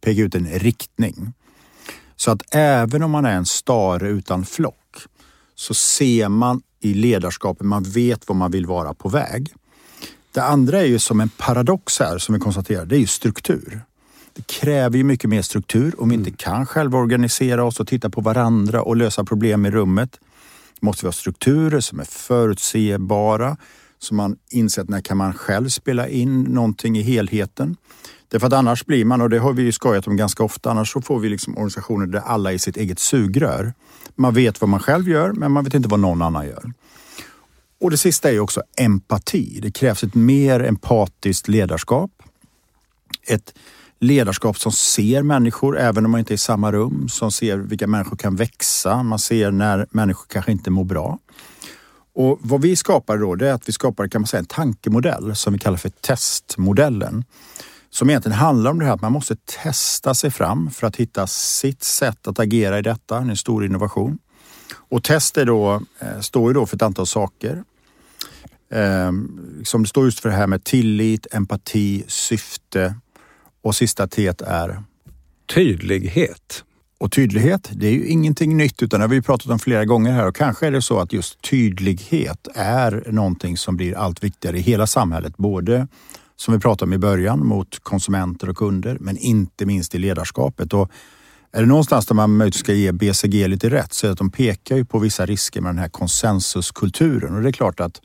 peka 0.01 0.23
ut 0.23 0.35
en 0.35 0.47
riktning. 0.47 1.33
Så 2.17 2.31
att 2.31 2.55
även 2.55 3.03
om 3.03 3.11
man 3.11 3.25
är 3.25 3.37
en 3.37 3.47
stare 3.47 4.09
utan 4.09 4.45
flock 4.45 4.97
så 5.55 5.75
ser 5.75 6.29
man 6.29 6.63
i 6.81 6.95
ledarskapet, 6.95 7.67
man 7.67 7.83
vet 7.83 8.29
var 8.29 8.37
man 8.37 8.51
vill 8.51 8.67
vara 8.67 8.95
på 8.95 9.09
väg. 9.09 9.53
Det 10.33 10.43
andra 10.43 10.81
är 10.81 10.87
ju 10.87 10.99
som 10.99 11.21
en 11.21 11.29
paradox 11.29 12.01
här 12.01 12.19
som 12.19 12.35
vi 12.35 12.41
konstaterar, 12.41 12.85
det 12.85 12.97
är 12.97 13.01
ju 13.01 13.07
struktur. 13.07 13.81
Det 14.37 14.47
kräver 14.47 14.99
ju 14.99 15.05
mycket 15.05 15.31
mer 15.31 15.43
struktur. 15.43 15.95
Om 15.99 16.09
vi 16.09 16.15
inte 16.15 16.31
mm. 16.31 16.37
kan 16.37 16.67
själva 16.67 16.99
organisera 16.99 17.65
oss 17.65 17.81
och 17.81 17.87
titta 17.87 18.11
på 18.11 18.21
varandra 18.21 18.83
och 18.83 18.97
lösa 18.97 19.25
problem 19.25 19.67
i 19.67 19.71
rummet 19.71 20.21
måste 20.81 21.05
vi 21.05 21.09
ha 21.09 21.13
strukturer 21.13 21.81
som 21.81 22.01
är 22.01 22.05
förutsebara 22.05 23.57
så 23.99 24.15
man 24.15 24.37
inser 24.51 24.83
att 24.83 24.89
när 24.89 25.01
kan 25.01 25.17
man 25.17 25.33
själv 25.33 25.69
spela 25.69 26.09
in 26.09 26.43
någonting 26.43 26.99
i 26.99 27.03
helheten. 27.03 27.77
Därför 28.29 28.47
att 28.47 28.53
annars 28.53 28.87
blir 28.87 29.05
man, 29.05 29.21
och 29.21 29.31
det 29.31 29.39
har 29.39 29.53
vi 29.53 29.63
ju 29.63 29.73
skojat 29.73 30.07
om 30.07 30.17
ganska 30.17 30.45
ofta, 30.45 30.71
annars 30.71 30.93
så 30.93 31.01
får 31.01 31.19
vi 31.19 31.29
liksom 31.29 31.55
organisationer 31.55 32.07
där 32.07 32.21
alla 32.21 32.53
är 32.53 32.59
sitt 32.59 32.77
eget 32.77 32.99
sugrör. 32.99 33.75
Man 34.15 34.35
vet 34.35 34.61
vad 34.61 34.71
man 34.71 34.81
själv 34.81 35.09
gör, 35.09 35.33
men 35.33 35.53
man 35.53 35.65
vet 35.65 35.75
inte 35.75 35.89
vad 35.89 36.01
någon 36.01 36.23
annan 36.23 36.47
gör. 36.47 36.73
Och 37.81 37.91
det 37.91 37.97
sista 37.97 38.33
är 38.33 38.41
också 38.41 38.63
empati. 38.77 39.59
Det 39.63 39.71
krävs 39.71 40.05
ett 40.05 40.15
mer 40.15 40.61
empatiskt 40.61 41.49
ledarskap. 41.49 42.11
Ett 43.27 43.55
ledarskap 44.01 44.59
som 44.59 44.73
ser 44.73 45.23
människor, 45.23 45.79
även 45.79 46.05
om 46.05 46.11
man 46.11 46.19
inte 46.19 46.33
är 46.33 46.35
i 46.35 46.39
samma 46.39 46.73
rum, 46.73 47.09
som 47.09 47.33
ser 47.33 47.59
vilka 47.59 47.87
människor 47.87 48.17
kan 48.17 48.37
växa. 48.37 49.03
Man 49.03 49.19
ser 49.19 49.51
när 49.51 49.87
människor 49.91 50.27
kanske 50.29 50.53
inte 50.53 50.71
mår 50.71 50.85
bra. 50.85 51.19
Och 52.15 52.39
Vad 52.43 52.63
vi 52.63 52.77
skapar 52.77 53.19
då, 53.19 53.35
det 53.35 53.49
är 53.49 53.53
att 53.53 53.69
vi 53.69 53.73
skapar 53.73 54.09
kan 54.09 54.21
man 54.21 54.27
säga, 54.27 54.39
en 54.39 54.47
tankemodell 54.47 55.37
som 55.37 55.53
vi 55.53 55.59
kallar 55.59 55.77
för 55.77 55.89
testmodellen. 55.89 57.25
Som 57.91 58.11
egentligen 58.11 58.39
handlar 58.39 58.71
om 58.71 58.79
det 58.79 58.85
här 58.85 58.93
att 58.93 59.01
man 59.01 59.13
måste 59.13 59.37
testa 59.37 60.15
sig 60.15 60.31
fram 60.31 60.71
för 60.71 60.87
att 60.87 60.97
hitta 60.97 61.27
sitt 61.27 61.83
sätt 61.83 62.27
att 62.27 62.39
agera 62.39 62.79
i 62.79 62.83
detta, 62.83 63.19
en 63.19 63.37
stor 63.37 63.65
innovation. 63.65 64.19
Och 64.75 65.05
test 65.05 65.37
är 65.37 65.45
då, 65.45 65.83
eh, 65.99 66.21
står 66.21 66.51
ju 66.51 66.55
då 66.55 66.67
för 66.67 66.77
ett 66.77 66.83
antal 66.83 67.07
saker. 67.07 67.65
Eh, 68.73 69.13
som 69.65 69.83
det 69.83 69.89
står 69.89 70.05
just 70.05 70.21
för 70.21 70.29
det 70.29 70.35
här 70.35 70.47
med 70.47 70.65
tillit, 70.65 71.27
empati, 71.33 72.05
syfte 72.09 72.95
och 73.65 73.75
sista 73.75 74.07
T 74.07 74.33
är? 74.47 74.83
Tydlighet. 75.55 76.65
Och 76.99 77.13
tydlighet, 77.13 77.71
det 77.73 77.87
är 77.87 77.93
ju 77.93 78.07
ingenting 78.07 78.57
nytt 78.57 78.83
utan 78.83 79.01
det 79.01 79.05
har 79.05 79.11
vi 79.11 79.23
pratat 79.23 79.51
om 79.51 79.59
flera 79.59 79.85
gånger 79.85 80.13
här 80.13 80.27
och 80.27 80.37
kanske 80.37 80.67
är 80.67 80.71
det 80.71 80.83
så 80.83 80.99
att 80.99 81.13
just 81.13 81.43
tydlighet 81.43 82.49
är 82.55 83.05
någonting 83.07 83.57
som 83.57 83.77
blir 83.77 83.97
allt 83.97 84.25
viktigare 84.25 84.59
i 84.59 84.61
hela 84.61 84.87
samhället. 84.87 85.37
Både 85.37 85.89
som 86.37 86.55
vi 86.55 86.61
pratade 86.61 86.89
om 86.89 86.93
i 86.93 86.99
början 86.99 87.47
mot 87.47 87.79
konsumenter 87.83 88.49
och 88.49 88.57
kunder 88.57 88.97
men 89.01 89.17
inte 89.17 89.67
minst 89.67 89.95
i 89.95 89.99
ledarskapet. 89.99 90.73
Och 90.73 90.91
är 91.53 91.61
det 91.61 91.67
någonstans 91.67 92.07
där 92.07 92.15
man 92.15 92.37
möjligtvis 92.37 92.61
ska 92.61 92.73
ge 92.73 92.93
BCG 92.93 93.49
lite 93.49 93.71
rätt 93.71 93.93
så 93.93 94.07
är 94.07 94.09
det 94.09 94.13
att 94.13 94.19
de 94.19 94.31
pekar 94.31 94.77
ju 94.77 94.85
på 94.85 94.99
vissa 94.99 95.27
risker 95.27 95.61
med 95.61 95.69
den 95.71 95.79
här 95.79 95.89
konsensuskulturen 95.89 97.37
och 97.37 97.43
det 97.43 97.49
är 97.49 97.53
klart 97.53 97.81
att 97.81 98.01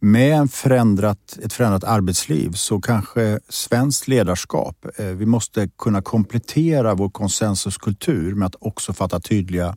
med 0.00 0.38
en 0.38 0.48
förändrat, 0.48 1.38
ett 1.42 1.52
förändrat 1.52 1.84
arbetsliv 1.84 2.52
så 2.52 2.80
kanske 2.80 3.40
svenskt 3.48 4.08
ledarskap, 4.08 4.86
eh, 4.96 5.06
vi 5.06 5.26
måste 5.26 5.68
kunna 5.78 6.02
komplettera 6.02 6.94
vår 6.94 7.10
konsensuskultur 7.10 8.34
med 8.34 8.46
att 8.46 8.56
också 8.58 8.92
fatta 8.92 9.20
tydliga 9.20 9.76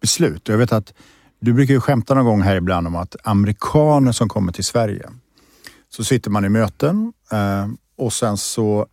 beslut. 0.00 0.48
Jag 0.48 0.58
vet 0.58 0.72
att 0.72 0.94
du 1.40 1.52
brukar 1.52 1.74
ju 1.74 1.80
skämta 1.80 2.14
någon 2.14 2.24
gång 2.24 2.42
här 2.42 2.56
ibland 2.56 2.86
om 2.86 2.96
att 2.96 3.16
amerikaner 3.24 4.12
som 4.12 4.28
kommer 4.28 4.52
till 4.52 4.64
Sverige, 4.64 5.10
så 5.88 6.04
sitter 6.04 6.30
man 6.30 6.44
i 6.44 6.48
möten 6.48 7.12
eh, 7.32 7.68
och 7.96 8.12
sen 8.12 8.36
så 8.36 8.86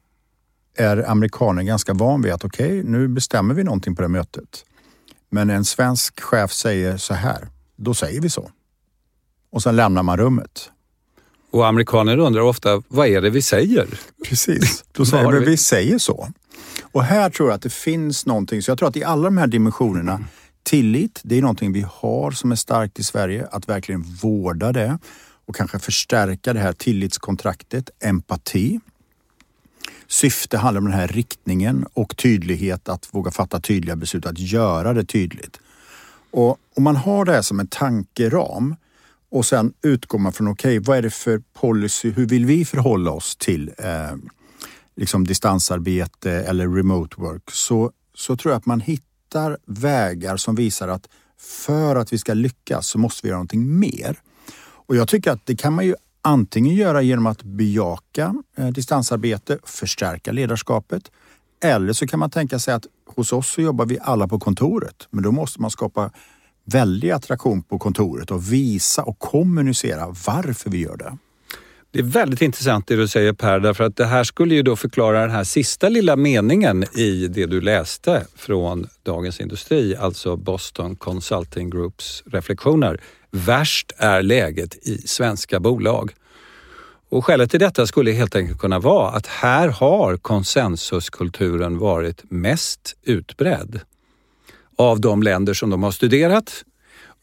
är 0.78 1.10
amerikanen 1.10 1.66
ganska 1.66 1.94
van 1.94 2.22
vid 2.22 2.34
att 2.34 2.46
okej, 2.46 2.80
okay, 2.80 2.92
nu 2.92 3.08
bestämmer 3.08 3.54
vi 3.54 3.64
någonting 3.64 3.96
på 3.96 4.02
det 4.02 4.08
mötet. 4.08 4.66
Men 5.30 5.50
en 5.50 5.66
svensk 5.66 6.22
chef 6.22 6.52
säger 6.52 6.98
så 6.98 7.14
här, 7.14 7.48
då 7.76 7.94
säger 7.94 8.22
vi 8.22 8.30
så 8.30 8.50
och 9.52 9.64
sen 9.64 9.76
lämnar 9.76 10.04
man 10.04 10.18
rummet. 10.18 10.72
Och 11.52 11.68
amerikaner 11.68 12.18
undrar 12.18 12.42
ofta, 12.42 12.84
vad 12.88 13.08
är 13.08 13.22
det 13.22 13.30
vi 13.30 13.42
säger? 13.42 13.88
Precis, 14.28 14.84
då 14.92 15.06
säger 15.06 15.32
vi, 15.32 15.46
vi 15.46 15.58
säger 15.58 15.98
så. 15.98 16.28
Och 16.82 17.04
här 17.04 17.30
tror 17.30 17.50
jag 17.50 17.56
att 17.56 17.62
det 17.62 17.74
finns 17.74 18.26
någonting, 18.26 18.62
så 18.62 18.72
jag 18.72 18.78
tror 18.78 18.90
att 18.90 18.98
i 18.98 19.04
alla 19.04 19.24
de 19.24 19.38
här 19.38 19.48
dimensionerna, 19.48 20.20
tillit, 20.64 21.22
det 21.24 21.38
är 21.38 21.42
någonting 21.42 21.74
vi 21.74 21.86
har 21.92 22.32
som 22.32 22.52
är 22.52 22.56
starkt 22.56 23.00
i 23.00 23.04
Sverige, 23.04 23.48
att 23.52 23.70
verkligen 23.70 24.02
vårda 24.22 24.72
det 24.72 24.98
och 25.46 25.56
kanske 25.56 25.80
förstärka 25.80 26.54
det 26.54 26.60
här 26.60 26.74
tillitskontraktet, 26.74 27.90
empati. 28.00 28.80
Syfte 30.08 30.58
handlar 30.58 30.82
om 30.82 30.86
den 30.86 31.00
här 31.00 31.08
riktningen 31.08 31.86
och 31.94 32.18
tydlighet, 32.18 32.90
att 32.90 33.08
våga 33.12 33.32
fatta 33.32 33.60
tydliga 33.60 33.96
beslut, 33.96 34.26
att 34.26 34.40
göra 34.40 34.94
det 34.94 35.06
tydligt. 35.06 35.60
Och 36.32 36.58
om 36.76 36.84
man 36.84 36.96
har 36.96 37.26
det 37.26 37.32
här 37.32 37.42
som 37.42 37.60
en 37.60 37.68
tankeram 37.68 38.76
och 39.32 39.46
sen 39.46 39.74
utgår 39.82 40.20
man 40.20 40.34
från, 40.34 40.48
okej, 40.48 40.78
okay, 40.78 40.88
vad 40.88 40.98
är 40.98 41.02
det 41.02 41.10
för 41.10 41.41
policy? 41.54 42.12
Hur 42.12 42.26
vill 42.26 42.46
vi 42.46 42.65
förhålla 42.65 43.12
oss 43.12 43.36
till 43.36 43.72
eh, 43.78 44.15
liksom 44.96 45.28
distansarbete 45.28 46.32
eller 46.32 46.67
remote 46.67 47.22
work? 47.22 47.52
Så, 47.52 47.91
så 48.13 48.38
tror 48.38 48.52
jag 48.52 48.58
att 48.58 48.65
man 48.65 48.80
hittar 48.80 49.58
vägar 49.65 50.38
som 50.38 50.56
visar 50.56 50.88
att 50.88 51.10
för 51.39 51.96
att 51.96 52.13
vi 52.13 52.17
ska 52.17 52.34
lyckas 52.34 52.88
så 52.88 52.98
måste 52.98 53.20
vi 53.24 53.30
göra 53.30 53.38
någonting 53.38 53.80
mer. 53.80 54.20
Och 54.63 54.96
jag 54.96 55.08
tycker 55.08 55.32
att 55.32 55.46
det 55.46 55.56
kan 55.56 55.74
man 55.74 55.86
ju 55.86 55.96
antingen 56.22 56.76
göra 56.76 57.02
genom 57.02 57.28
att 57.28 57.44
bejaka 57.44 58.36
eh, 58.58 58.67
distansarbete, 58.67 59.58
förstärka 59.63 60.32
ledarskapet. 60.32 61.12
Eller 61.63 61.94
så 61.94 62.08
kan 62.08 62.20
man 62.20 62.30
tänka 62.30 62.60
sig 62.60 62.74
att 62.74 62.86
hos 63.06 63.34
oss 63.34 63.50
så 63.50 63.62
jobbar 63.62 63.86
vi 63.86 64.00
alla 64.02 64.28
på 64.28 64.39
kontoret, 64.39 65.08
men 65.10 65.24
då 65.24 65.32
måste 65.32 65.62
man 65.62 65.72
skapa 65.72 66.12
väldig 66.65 67.12
attraktion 67.12 67.63
på 67.63 67.80
kontoret 67.80 68.32
och 68.32 68.54
visa 68.54 69.04
och 69.04 69.19
kommunicera 69.19 70.15
varför 70.26 70.69
vi 70.69 70.78
gör 70.78 70.97
det. 70.97 71.17
Det 71.93 72.00
är 72.00 72.04
väldigt 72.04 72.41
intressant 72.41 72.88
det 72.88 72.95
du 72.95 73.08
säger 73.08 73.34
Per, 73.34 73.60
därför 73.60 73.84
att 73.84 73.95
det 73.95 74.06
här 74.06 74.24
skulle 74.24 74.56
ju 74.56 74.63
då 74.63 74.76
förklara 74.76 75.21
den 75.21 75.32
här 75.32 75.43
sista 75.43 75.89
lilla 75.89 76.15
meningen 76.15 76.84
i 76.97 77.28
det 77.28 77.45
du 77.45 77.62
läste 77.62 78.26
från 78.36 78.88
Dagens 79.04 79.39
Industri, 79.39 79.95
alltså 79.95 80.36
Boston 80.38 80.95
Consulting 80.95 81.69
Groups 81.69 82.24
reflektioner. 82.26 83.02
Värst 83.32 83.91
är 83.97 84.21
läget 84.21 84.76
i 84.88 84.97
svenska 84.97 85.60
bolag. 85.60 86.13
Och 87.10 87.26
skälet 87.26 87.52
till 87.52 87.60
detta 87.60 87.88
skulle 87.88 88.12
helt 88.12 88.36
enkelt 88.36 88.60
kunna 88.60 88.80
vara 88.80 89.10
att 89.10 89.28
här 89.28 89.67
har 89.67 90.17
konsensuskulturen 90.17 91.78
varit 91.78 92.24
mest 92.32 92.95
utbredd 93.04 93.80
av 94.82 95.02
de 95.02 95.24
länder 95.24 95.54
som 95.54 95.70
de 95.70 95.84
har 95.84 95.91
studerat 95.91 96.63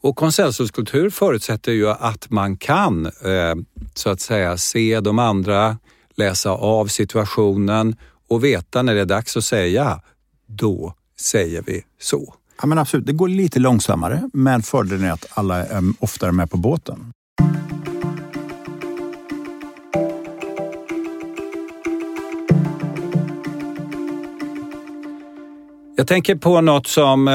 Och 0.01 0.15
konsensuskultur 0.15 1.09
förutsätter 1.09 1.71
ju 1.71 1.89
att 1.89 2.29
man 2.29 2.57
kan 2.57 3.05
eh, 3.05 3.55
så 3.93 4.09
att 4.09 4.21
säga 4.21 4.57
se 4.57 4.99
de 4.99 5.19
andra, 5.19 5.77
läsa 6.15 6.51
av 6.51 6.87
situationen 6.87 7.95
och 8.29 8.43
veta 8.43 8.81
när 8.81 8.95
det 8.95 9.01
är 9.01 9.05
dags 9.05 9.37
att 9.37 9.43
säga, 9.43 10.01
då 10.47 10.93
säger 11.19 11.63
vi 11.65 11.83
så. 11.99 12.33
Ja, 12.61 12.67
men 12.67 12.77
absolut, 12.77 13.05
det 13.05 13.13
går 13.13 13.27
lite 13.27 13.59
långsammare, 13.59 14.29
men 14.33 14.61
fördelen 14.63 15.03
är 15.03 15.11
att 15.11 15.25
alla 15.33 15.65
är 15.65 15.83
oftare 15.99 16.31
med 16.31 16.51
på 16.51 16.57
båten. 16.57 17.13
Jag 25.99 26.07
tänker 26.07 26.35
på 26.35 26.61
något 26.61 26.87
som 26.87 27.27
eh, 27.27 27.33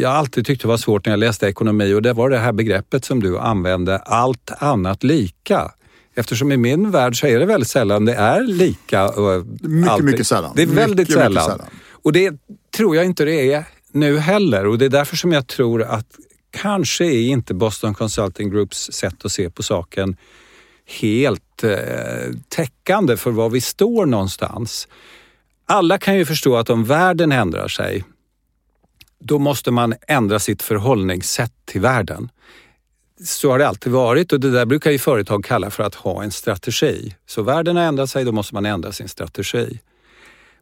jag 0.00 0.12
alltid 0.12 0.46
tyckte 0.46 0.66
var 0.66 0.76
svårt 0.76 1.06
när 1.06 1.12
jag 1.12 1.20
läste 1.20 1.46
ekonomi 1.46 1.94
och 1.94 2.02
det 2.02 2.12
var 2.12 2.30
det 2.30 2.38
här 2.38 2.52
begreppet 2.52 3.04
som 3.04 3.20
du 3.20 3.38
använde, 3.38 3.98
allt 3.98 4.50
annat 4.58 5.02
lika. 5.02 5.70
Eftersom 6.14 6.52
i 6.52 6.56
min 6.56 6.90
värld 6.90 7.20
så 7.20 7.26
är 7.26 7.38
det 7.38 7.46
väldigt 7.46 7.68
sällan 7.68 8.04
det 8.04 8.14
är 8.14 8.40
lika. 8.40 9.10
Mycket, 9.60 9.90
alltid. 9.90 10.04
mycket 10.04 10.26
sällan. 10.26 10.52
Det 10.56 10.62
är 10.62 10.66
väldigt 10.66 10.98
mycket, 10.98 11.14
sällan. 11.14 11.32
Mycket 11.32 11.44
sällan. 11.44 11.66
Och 12.02 12.12
det 12.12 12.32
tror 12.76 12.96
jag 12.96 13.04
inte 13.04 13.24
det 13.24 13.52
är 13.52 13.64
nu 13.92 14.18
heller 14.18 14.66
och 14.66 14.78
det 14.78 14.84
är 14.84 14.88
därför 14.88 15.16
som 15.16 15.32
jag 15.32 15.46
tror 15.46 15.82
att 15.82 16.06
kanske 16.50 17.04
är 17.04 17.22
inte 17.22 17.54
Boston 17.54 17.94
Consulting 17.94 18.50
Groups 18.50 18.92
sätt 18.92 19.24
att 19.24 19.32
se 19.32 19.50
på 19.50 19.62
saken 19.62 20.16
helt 21.00 21.64
eh, 21.64 21.76
täckande 22.48 23.16
för 23.16 23.30
var 23.30 23.50
vi 23.50 23.60
står 23.60 24.06
någonstans. 24.06 24.88
Alla 25.72 25.98
kan 25.98 26.16
ju 26.16 26.24
förstå 26.24 26.56
att 26.56 26.70
om 26.70 26.84
världen 26.84 27.32
ändrar 27.32 27.68
sig, 27.68 28.04
då 29.18 29.38
måste 29.38 29.70
man 29.70 29.94
ändra 30.08 30.38
sitt 30.38 30.62
förhållningssätt 30.62 31.52
till 31.64 31.80
världen. 31.80 32.28
Så 33.24 33.50
har 33.50 33.58
det 33.58 33.68
alltid 33.68 33.92
varit 33.92 34.32
och 34.32 34.40
det 34.40 34.50
där 34.50 34.66
brukar 34.66 34.90
ju 34.90 34.98
företag 34.98 35.44
kalla 35.44 35.70
för 35.70 35.82
att 35.82 35.94
ha 35.94 36.22
en 36.22 36.30
strategi. 36.30 37.14
Så 37.26 37.42
världen 37.42 37.76
har 37.76 37.82
ändrat 37.82 38.10
sig, 38.10 38.24
då 38.24 38.32
måste 38.32 38.54
man 38.54 38.66
ändra 38.66 38.92
sin 38.92 39.08
strategi. 39.08 39.80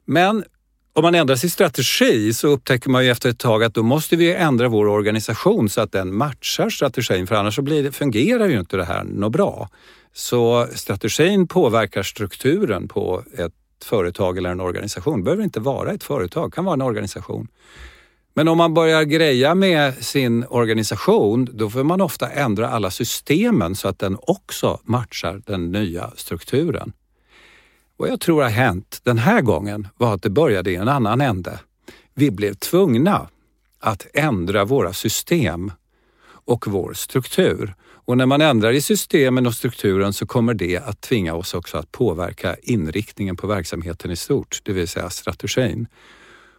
Men 0.04 0.44
om 0.92 1.02
man 1.02 1.14
ändrar 1.14 1.36
sin 1.36 1.50
strategi 1.50 2.34
så 2.34 2.48
upptäcker 2.48 2.90
man 2.90 3.04
ju 3.04 3.10
efter 3.10 3.28
ett 3.28 3.38
tag 3.38 3.64
att 3.64 3.74
då 3.74 3.82
måste 3.82 4.16
vi 4.16 4.34
ändra 4.34 4.68
vår 4.68 4.88
organisation 4.88 5.68
så 5.68 5.80
att 5.80 5.92
den 5.92 6.14
matchar 6.14 6.70
strategin 6.70 7.26
för 7.26 7.34
annars 7.34 7.54
så 7.54 7.62
blir 7.62 7.82
det, 7.82 7.92
fungerar 7.92 8.48
ju 8.48 8.58
inte 8.58 8.76
det 8.76 8.84
här 8.84 9.04
något 9.04 9.32
bra. 9.32 9.68
Så 10.12 10.68
strategin 10.74 11.48
påverkar 11.48 12.02
strukturen 12.02 12.88
på 12.88 13.24
ett 13.38 13.54
företag 13.84 14.38
eller 14.38 14.50
en 14.50 14.60
organisation. 14.60 15.18
Det 15.18 15.24
behöver 15.24 15.44
inte 15.44 15.60
vara 15.60 15.92
ett 15.92 16.04
företag, 16.04 16.50
det 16.50 16.54
kan 16.54 16.64
vara 16.64 16.74
en 16.74 16.82
organisation. 16.82 17.48
Men 18.34 18.48
om 18.48 18.58
man 18.58 18.74
börjar 18.74 19.02
greja 19.02 19.54
med 19.54 20.04
sin 20.04 20.44
organisation, 20.48 21.48
då 21.52 21.70
får 21.70 21.84
man 21.84 22.00
ofta 22.00 22.30
ändra 22.30 22.68
alla 22.68 22.90
systemen 22.90 23.76
så 23.76 23.88
att 23.88 23.98
den 23.98 24.16
också 24.20 24.80
matchar 24.84 25.42
den 25.46 25.72
nya 25.72 26.10
strukturen. 26.16 26.92
Vad 27.96 28.08
jag 28.08 28.20
tror 28.20 28.42
har 28.42 28.50
hänt 28.50 29.00
den 29.02 29.18
här 29.18 29.40
gången 29.40 29.88
var 29.96 30.14
att 30.14 30.22
det 30.22 30.30
började 30.30 30.70
i 30.70 30.76
en 30.76 30.88
annan 30.88 31.20
ände. 31.20 31.60
Vi 32.14 32.30
blev 32.30 32.54
tvungna 32.54 33.28
att 33.80 34.06
ändra 34.14 34.64
våra 34.64 34.92
system 34.92 35.72
och 36.28 36.66
vår 36.68 36.92
struktur. 36.92 37.74
Och 38.04 38.16
när 38.16 38.26
man 38.26 38.40
ändrar 38.40 38.72
i 38.72 38.80
systemen 38.80 39.46
och 39.46 39.54
strukturen 39.54 40.12
så 40.12 40.26
kommer 40.26 40.54
det 40.54 40.76
att 40.76 41.00
tvinga 41.00 41.34
oss 41.34 41.54
också 41.54 41.76
att 41.76 41.92
påverka 41.92 42.56
inriktningen 42.62 43.36
på 43.36 43.46
verksamheten 43.46 44.10
i 44.10 44.16
stort, 44.16 44.60
det 44.62 44.72
vill 44.72 44.88
säga 44.88 45.10
strategin. 45.10 45.86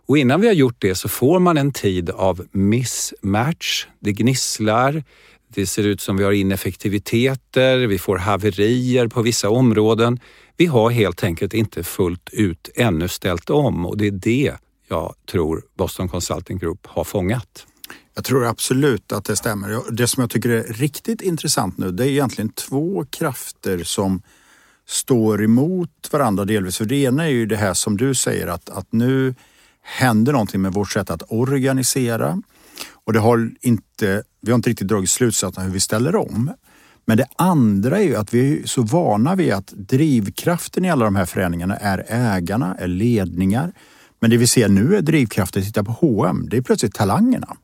Och 0.05 0.17
innan 0.17 0.41
vi 0.41 0.47
har 0.47 0.53
gjort 0.53 0.75
det 0.79 0.95
så 0.95 1.09
får 1.09 1.39
man 1.39 1.57
en 1.57 1.73
tid 1.73 2.09
av 2.09 2.47
mismatch. 2.51 3.85
Det 3.99 4.11
gnisslar, 4.11 5.03
det 5.47 5.67
ser 5.67 5.83
ut 5.83 6.01
som 6.01 6.17
vi 6.17 6.23
har 6.23 6.31
ineffektiviteter, 6.31 7.77
vi 7.77 7.97
får 7.97 8.17
haverier 8.17 9.07
på 9.07 9.21
vissa 9.21 9.49
områden. 9.49 10.19
Vi 10.57 10.65
har 10.65 10.89
helt 10.89 11.23
enkelt 11.23 11.53
inte 11.53 11.83
fullt 11.83 12.29
ut 12.31 12.69
ännu 12.75 13.07
ställt 13.07 13.49
om 13.49 13.85
och 13.85 13.97
det 13.97 14.07
är 14.07 14.11
det 14.11 14.53
jag 14.87 15.15
tror 15.31 15.63
Boston 15.77 16.09
Consulting 16.09 16.57
Group 16.57 16.87
har 16.87 17.03
fångat. 17.03 17.65
Jag 18.15 18.23
tror 18.23 18.45
absolut 18.45 19.11
att 19.11 19.25
det 19.25 19.35
stämmer. 19.35 19.91
Det 19.91 20.07
som 20.07 20.21
jag 20.21 20.29
tycker 20.29 20.49
är 20.49 20.63
riktigt 20.63 21.21
intressant 21.21 21.77
nu, 21.77 21.91
det 21.91 22.05
är 22.05 22.09
egentligen 22.09 22.49
två 22.49 23.05
krafter 23.09 23.83
som 23.83 24.21
står 24.87 25.43
emot 25.43 26.09
varandra 26.11 26.45
delvis. 26.45 26.77
För 26.77 26.85
det 26.85 26.95
ena 26.95 27.23
är 27.23 27.29
ju 27.29 27.45
det 27.45 27.55
här 27.55 27.73
som 27.73 27.97
du 27.97 28.15
säger 28.15 28.47
att, 28.47 28.69
att 28.69 28.91
nu 28.91 29.35
händer 29.81 30.31
någonting 30.31 30.61
med 30.61 30.73
vårt 30.73 30.91
sätt 30.91 31.09
att 31.09 31.23
organisera 31.27 32.41
och 33.05 33.13
det 33.13 33.19
har 33.19 33.51
inte, 33.61 34.23
vi 34.41 34.51
har 34.51 34.55
inte 34.55 34.69
riktigt 34.69 34.87
dragit 34.87 35.09
slutsatsen 35.09 35.63
hur 35.63 35.71
vi 35.71 35.79
ställer 35.79 36.15
om. 36.15 36.51
Men 37.05 37.17
det 37.17 37.27
andra 37.35 37.97
är 37.97 38.03
ju 38.03 38.15
att 38.15 38.33
vi 38.33 38.61
är 38.61 38.67
så 38.67 38.81
vana 38.81 39.35
vid 39.35 39.53
att 39.53 39.67
drivkraften 39.67 40.85
i 40.85 40.91
alla 40.91 41.05
de 41.05 41.15
här 41.15 41.25
förändringarna 41.25 41.75
är 41.75 42.05
ägarna, 42.09 42.75
är 42.79 42.87
ledningar. 42.87 43.73
Men 44.19 44.29
det 44.29 44.37
vi 44.37 44.47
ser 44.47 44.69
nu 44.69 44.95
är 44.95 45.01
drivkraften, 45.01 45.63
titta 45.63 45.83
på 45.83 45.91
H&M, 45.91 46.47
det 46.49 46.57
är 46.57 46.61
plötsligt 46.61 46.93
talangerna 46.93 47.57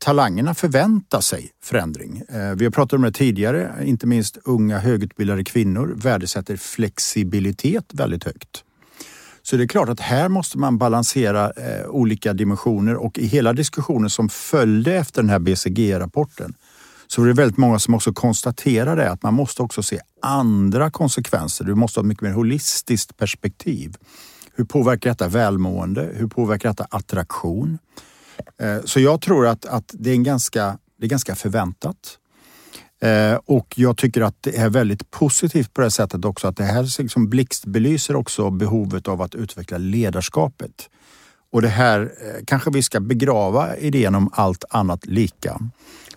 talangerna 0.00 0.54
förväntar 0.54 1.20
sig 1.20 1.50
förändring. 1.62 2.22
Eh, 2.28 2.54
vi 2.56 2.64
har 2.64 2.70
pratat 2.70 2.92
om 2.92 3.02
det 3.02 3.12
tidigare, 3.12 3.74
inte 3.84 4.06
minst 4.06 4.38
unga 4.44 4.78
högutbildade 4.78 5.44
kvinnor 5.44 5.94
värdesätter 5.96 6.56
flexibilitet 6.56 7.84
väldigt 7.94 8.24
högt. 8.24 8.64
Så 9.42 9.56
det 9.56 9.64
är 9.64 9.68
klart 9.68 9.88
att 9.88 10.00
här 10.00 10.28
måste 10.28 10.58
man 10.58 10.78
balansera 10.78 11.50
eh, 11.50 11.86
olika 11.86 12.32
dimensioner 12.32 12.96
och 12.96 13.18
i 13.18 13.26
hela 13.26 13.52
diskussionen 13.52 14.10
som 14.10 14.28
följde 14.28 14.94
efter 14.94 15.22
den 15.22 15.30
här 15.30 15.38
BCG-rapporten 15.38 16.54
så 17.06 17.20
var 17.20 17.28
det 17.28 17.34
väldigt 17.34 17.56
många 17.56 17.78
som 17.78 17.94
också 17.94 18.12
konstaterade 18.12 19.10
att 19.10 19.22
man 19.22 19.34
måste 19.34 19.62
också 19.62 19.82
se 19.82 20.00
andra 20.22 20.90
konsekvenser. 20.90 21.64
Du 21.64 21.74
måste 21.74 22.00
ha 22.00 22.02
ett 22.02 22.08
mycket 22.08 22.22
mer 22.22 22.32
holistiskt 22.32 23.16
perspektiv. 23.16 23.94
Hur 24.54 24.64
påverkar 24.64 25.10
detta 25.10 25.28
välmående? 25.28 26.10
Hur 26.14 26.26
påverkar 26.26 26.68
detta 26.68 26.86
attraktion? 26.90 27.78
Eh, 28.62 28.84
så 28.84 29.00
jag 29.00 29.20
tror 29.20 29.46
att, 29.46 29.66
att 29.66 29.94
det, 29.98 30.10
är 30.10 30.14
en 30.14 30.22
ganska, 30.22 30.78
det 30.98 31.06
är 31.06 31.10
ganska 31.10 31.34
förväntat. 31.34 32.18
Eh, 33.02 33.40
och 33.44 33.74
jag 33.76 33.96
tycker 33.96 34.20
att 34.20 34.36
det 34.40 34.56
är 34.56 34.68
väldigt 34.68 35.10
positivt 35.10 35.74
på 35.74 35.80
det 35.80 35.90
sättet 35.90 36.24
också 36.24 36.48
att 36.48 36.56
det 36.56 36.64
här 36.64 37.02
liksom 37.02 37.28
blixtbelyser 37.28 38.16
också 38.16 38.50
behovet 38.50 39.08
av 39.08 39.22
att 39.22 39.34
utveckla 39.34 39.78
ledarskapet. 39.78 40.90
Och 41.52 41.62
det 41.62 41.68
här 41.68 42.00
eh, 42.00 42.44
kanske 42.46 42.70
vi 42.70 42.82
ska 42.82 43.00
begrava 43.00 43.76
idén 43.76 44.14
om 44.14 44.30
allt 44.32 44.64
annat 44.70 45.06
lika. 45.06 45.60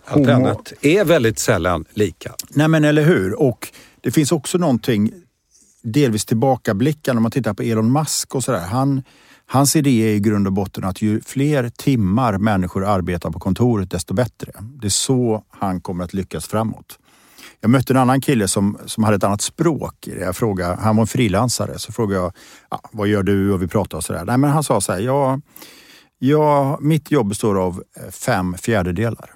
Allt 0.04 0.28
annat 0.28 0.72
är 0.80 1.04
väldigt 1.04 1.38
sällan 1.38 1.84
lika. 1.90 2.34
Nej 2.50 2.68
men 2.68 2.84
eller 2.84 3.04
hur. 3.04 3.40
Och 3.40 3.68
det 4.00 4.10
finns 4.10 4.32
också 4.32 4.58
någonting 4.58 5.12
delvis 5.82 6.24
tillbakablickande 6.24 7.16
om 7.18 7.22
man 7.22 7.32
tittar 7.32 7.54
på 7.54 7.62
Elon 7.62 7.92
Musk 7.92 8.34
och 8.34 8.44
sådär. 8.44 8.60
Han 8.60 9.02
Hans 9.46 9.76
idé 9.76 10.10
är 10.10 10.14
i 10.14 10.20
grund 10.20 10.46
och 10.46 10.52
botten 10.52 10.84
att 10.84 11.02
ju 11.02 11.20
fler 11.20 11.68
timmar 11.68 12.38
människor 12.38 12.84
arbetar 12.84 13.30
på 13.30 13.38
kontoret 13.38 13.90
desto 13.90 14.14
bättre. 14.14 14.52
Det 14.60 14.86
är 14.86 14.90
så 14.90 15.44
han 15.48 15.80
kommer 15.80 16.04
att 16.04 16.14
lyckas 16.14 16.46
framåt. 16.46 16.98
Jag 17.60 17.70
mötte 17.70 17.92
en 17.92 17.96
annan 17.96 18.20
kille 18.20 18.48
som, 18.48 18.78
som 18.86 19.04
hade 19.04 19.16
ett 19.16 19.24
annat 19.24 19.40
språk. 19.40 20.08
Jag 20.20 20.36
frågade, 20.36 20.76
han 20.80 20.96
var 20.96 21.02
en 21.02 21.06
frilansare. 21.06 21.78
Så 21.78 21.92
frågade 21.92 22.20
jag, 22.20 22.32
ja, 22.70 22.80
vad 22.92 23.08
gör 23.08 23.22
du? 23.22 23.52
Och 23.52 23.62
vi 23.62 23.68
pratade 23.68 23.96
och 23.96 24.04
sådär. 24.04 24.24
Nej, 24.24 24.38
men 24.38 24.50
han 24.50 24.64
sa 24.64 24.80
så 24.80 24.92
här, 24.92 25.00
ja, 25.00 25.40
ja, 26.18 26.78
mitt 26.80 27.10
jobb 27.10 27.28
består 27.28 27.62
av 27.62 27.82
eh, 27.96 28.10
fem 28.10 28.54
fjärdedelar. 28.58 29.30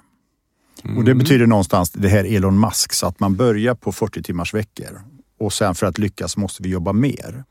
Mm. 0.83 0.97
Och 0.97 1.03
det 1.03 1.15
betyder 1.15 1.47
någonstans 1.47 1.91
det 1.91 2.09
här 2.09 2.35
Elon 2.35 2.59
Musk, 2.59 2.93
så 2.93 3.07
att 3.07 3.19
man 3.19 3.35
börjar 3.35 3.75
på 3.75 3.91
40 3.91 4.23
timmars 4.23 4.53
veckor 4.53 5.01
och 5.39 5.53
sen 5.53 5.75
för 5.75 5.85
att 5.85 5.97
lyckas 5.97 6.37
måste 6.37 6.63
vi 6.63 6.69
jobba 6.69 6.93
mer. 6.93 7.43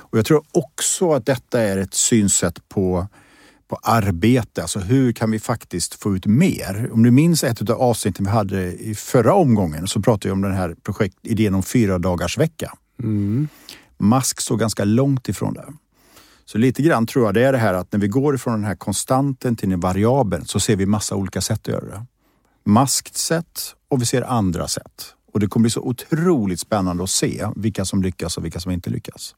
Och 0.00 0.18
jag 0.18 0.26
tror 0.26 0.42
också 0.52 1.12
att 1.12 1.26
detta 1.26 1.60
är 1.60 1.76
ett 1.76 1.94
synsätt 1.94 2.68
på 2.68 3.08
på 3.68 3.78
arbete, 3.82 4.62
alltså 4.62 4.78
hur 4.78 5.12
kan 5.12 5.30
vi 5.30 5.38
faktiskt 5.38 5.94
få 5.94 6.16
ut 6.16 6.26
mer? 6.26 6.90
Om 6.92 7.02
du 7.02 7.10
minns 7.10 7.44
ett 7.44 7.70
av 7.70 7.82
avsnitten 7.82 8.24
vi 8.24 8.30
hade 8.30 8.72
i 8.72 8.94
förra 8.94 9.34
omgången 9.34 9.86
så 9.86 10.02
pratade 10.02 10.28
vi 10.28 10.32
om 10.32 10.42
den 10.42 10.54
här 10.54 10.76
projektidén 10.82 11.54
om 11.54 11.62
fyra 11.62 11.98
dagars 11.98 12.38
vecka. 12.38 12.72
Mm. 13.02 13.48
Musk 13.98 14.40
står 14.40 14.56
ganska 14.56 14.84
långt 14.84 15.28
ifrån 15.28 15.54
det. 15.54 15.64
Så 16.44 16.58
lite 16.58 16.82
grann 16.82 17.06
tror 17.06 17.24
jag 17.24 17.34
det 17.34 17.42
är 17.44 17.52
det 17.52 17.58
här 17.58 17.74
att 17.74 17.92
när 17.92 18.00
vi 18.00 18.08
går 18.08 18.34
ifrån 18.34 18.54
den 18.54 18.64
här 18.64 18.74
konstanten 18.74 19.56
till 19.56 19.72
en 19.72 19.80
variabel 19.80 20.46
så 20.46 20.60
ser 20.60 20.76
vi 20.76 20.86
massa 20.86 21.16
olika 21.16 21.40
sätt 21.40 21.60
att 21.60 21.68
göra 21.68 21.84
det. 21.84 22.06
Maskt 22.64 23.16
sätt 23.16 23.74
och 23.88 24.02
vi 24.02 24.06
ser 24.06 24.22
andra 24.22 24.68
sätt. 24.68 25.14
Och 25.32 25.40
det 25.40 25.46
kommer 25.46 25.62
bli 25.62 25.70
så 25.70 25.80
otroligt 25.80 26.60
spännande 26.60 27.04
att 27.04 27.10
se 27.10 27.48
vilka 27.56 27.84
som 27.84 28.02
lyckas 28.02 28.36
och 28.36 28.44
vilka 28.44 28.60
som 28.60 28.72
inte 28.72 28.90
lyckas. 28.90 29.34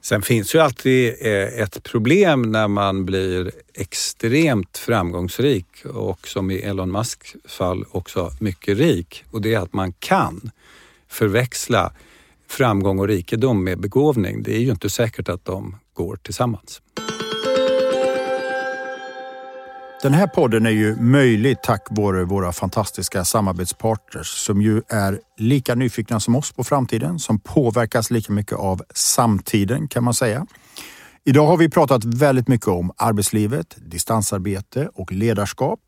Sen 0.00 0.22
finns 0.22 0.54
ju 0.54 0.58
alltid 0.58 1.14
eh, 1.20 1.60
ett 1.60 1.82
problem 1.82 2.42
när 2.42 2.68
man 2.68 3.04
blir 3.04 3.52
extremt 3.74 4.78
framgångsrik 4.78 5.84
och 5.84 6.28
som 6.28 6.50
i 6.50 6.58
Elon 6.58 6.92
Musks 6.92 7.36
fall 7.44 7.84
också 7.90 8.32
mycket 8.40 8.78
rik 8.78 9.24
och 9.30 9.42
det 9.42 9.54
är 9.54 9.58
att 9.58 9.72
man 9.72 9.92
kan 9.92 10.50
förväxla 11.08 11.92
framgång 12.48 12.98
och 12.98 13.08
rikedom 13.08 13.64
med 13.64 13.80
begåvning. 13.80 14.42
Det 14.42 14.56
är 14.56 14.60
ju 14.60 14.70
inte 14.70 14.90
säkert 14.90 15.28
att 15.28 15.44
de 15.44 15.76
går 15.94 16.16
tillsammans. 16.16 16.82
Den 20.02 20.14
här 20.14 20.26
podden 20.26 20.66
är 20.66 20.70
ju 20.70 20.96
möjlig 20.96 21.62
tack 21.62 21.86
vare 21.90 22.24
våra 22.24 22.52
fantastiska 22.52 23.24
samarbetspartners 23.24 24.26
som 24.26 24.62
ju 24.62 24.82
är 24.88 25.20
lika 25.38 25.74
nyfikna 25.74 26.20
som 26.20 26.36
oss 26.36 26.52
på 26.52 26.64
framtiden, 26.64 27.18
som 27.18 27.40
påverkas 27.40 28.10
lika 28.10 28.32
mycket 28.32 28.58
av 28.58 28.82
samtiden 28.94 29.88
kan 29.88 30.04
man 30.04 30.14
säga. 30.14 30.46
Idag 31.24 31.46
har 31.46 31.56
vi 31.56 31.68
pratat 31.68 32.04
väldigt 32.04 32.48
mycket 32.48 32.68
om 32.68 32.92
arbetslivet, 32.96 33.76
distansarbete 33.76 34.88
och 34.94 35.12
ledarskap. 35.12 35.80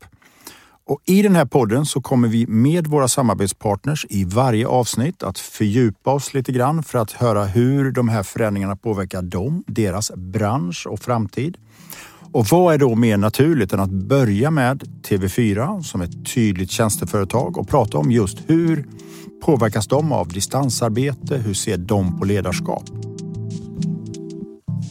Och 0.87 1.01
I 1.05 1.21
den 1.21 1.35
här 1.35 1.45
podden 1.45 1.85
så 1.85 2.01
kommer 2.01 2.27
vi 2.27 2.47
med 2.47 2.87
våra 2.87 3.07
samarbetspartners 3.07 4.05
i 4.09 4.23
varje 4.23 4.67
avsnitt 4.67 5.23
att 5.23 5.39
fördjupa 5.39 6.13
oss 6.13 6.33
lite 6.33 6.51
grann 6.51 6.83
för 6.83 6.99
att 6.99 7.11
höra 7.11 7.43
hur 7.43 7.91
de 7.91 8.09
här 8.09 8.23
förändringarna 8.23 8.75
påverkar 8.75 9.21
dem, 9.21 9.63
deras 9.67 10.11
bransch 10.15 10.87
och 10.87 10.99
framtid. 10.99 11.57
Och 12.33 12.45
vad 12.45 12.73
är 12.73 12.77
då 12.77 12.95
mer 12.95 13.17
naturligt 13.17 13.73
än 13.73 13.79
att 13.79 13.89
börja 13.89 14.51
med 14.51 14.83
TV4 14.83 15.81
som 15.81 16.01
ett 16.01 16.25
tydligt 16.33 16.71
tjänsteföretag 16.71 17.57
och 17.57 17.67
prata 17.67 17.97
om 17.97 18.11
just 18.11 18.37
hur 18.47 18.85
påverkas 19.45 19.87
de 19.87 20.11
av 20.11 20.27
distansarbete? 20.27 21.37
Hur 21.37 21.53
ser 21.53 21.77
de 21.77 22.19
på 22.19 22.25
ledarskap? 22.25 22.83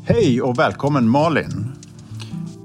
Hej 0.05 0.43
och 0.43 0.59
välkommen 0.59 1.09
Malin! 1.09 1.73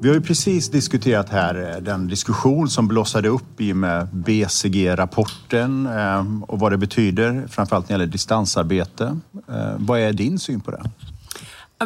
Vi 0.01 0.07
har 0.07 0.15
ju 0.15 0.21
precis 0.21 0.69
diskuterat 0.69 1.29
här 1.29 1.75
eh, 1.75 1.81
den 1.81 2.07
diskussion 2.07 2.69
som 2.69 2.87
blossade 2.87 3.29
upp 3.29 3.61
i 3.61 3.71
och 3.73 3.77
med 3.77 4.07
BCG-rapporten 4.07 5.85
eh, 5.85 6.43
och 6.47 6.59
vad 6.59 6.71
det 6.71 6.77
betyder, 6.77 7.47
framförallt 7.49 7.89
när 7.89 7.97
det 7.97 8.01
gäller 8.01 8.11
distansarbete. 8.11 9.19
Eh, 9.49 9.73
vad 9.77 9.99
är 9.99 10.13
din 10.13 10.39
syn 10.39 10.61
på 10.61 10.71
det? 10.71 10.81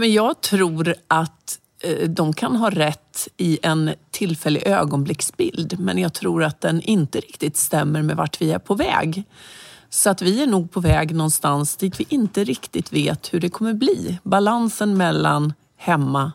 Jag 0.06 0.42
tror 0.42 0.96
att 1.08 1.60
Eh, 1.84 2.10
de 2.10 2.34
kan 2.34 2.56
ha 2.56 2.70
rätt 2.70 3.28
i 3.38 3.60
en 3.62 3.94
tillfällig 4.12 4.68
ögonblicksbild 4.68 5.80
men 5.80 5.98
jag 5.98 6.14
tror 6.14 6.44
att 6.44 6.62
den 6.62 6.82
inte 6.82 7.20
riktigt 7.20 7.58
stämmer 7.58 8.02
med 8.02 8.18
vart 8.18 8.42
vi 8.42 8.52
är 8.52 8.60
på 8.60 8.76
väg. 8.76 9.24
Så 9.90 10.10
att 10.10 10.22
vi 10.22 10.44
är 10.44 10.48
nog 10.48 10.72
på 10.72 10.80
väg 10.80 11.16
någonstans 11.16 11.78
dit 11.78 12.00
vi 12.00 12.06
inte 12.10 12.44
riktigt 12.44 12.94
vet 12.94 13.34
hur 13.34 13.40
det 13.40 13.50
kommer 13.50 13.74
bli. 13.74 14.20
Balansen 14.24 14.98
mellan 14.98 15.54
hemma 15.78 16.32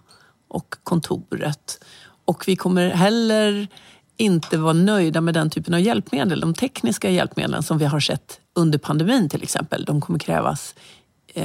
och 0.48 0.74
kontoret. 0.85 1.85
Och 2.24 2.44
vi 2.46 2.57
kommer 2.57 2.90
heller 2.90 3.68
inte 4.16 4.59
vara 4.59 4.72
nöjda 4.72 5.20
med 5.20 5.35
den 5.35 5.50
typen 5.50 5.74
av 5.74 5.80
hjälpmedel. 5.80 6.40
De 6.40 6.54
tekniska 6.54 7.11
hjälpmedlen 7.11 7.62
som 7.62 7.78
vi 7.78 7.85
har 7.85 8.00
sett 8.00 8.40
under 8.54 8.78
pandemin 8.78 9.28
till 9.28 9.42
exempel. 9.42 9.85
De 9.85 10.00
kommer 10.00 10.18
krävas, 10.18 10.74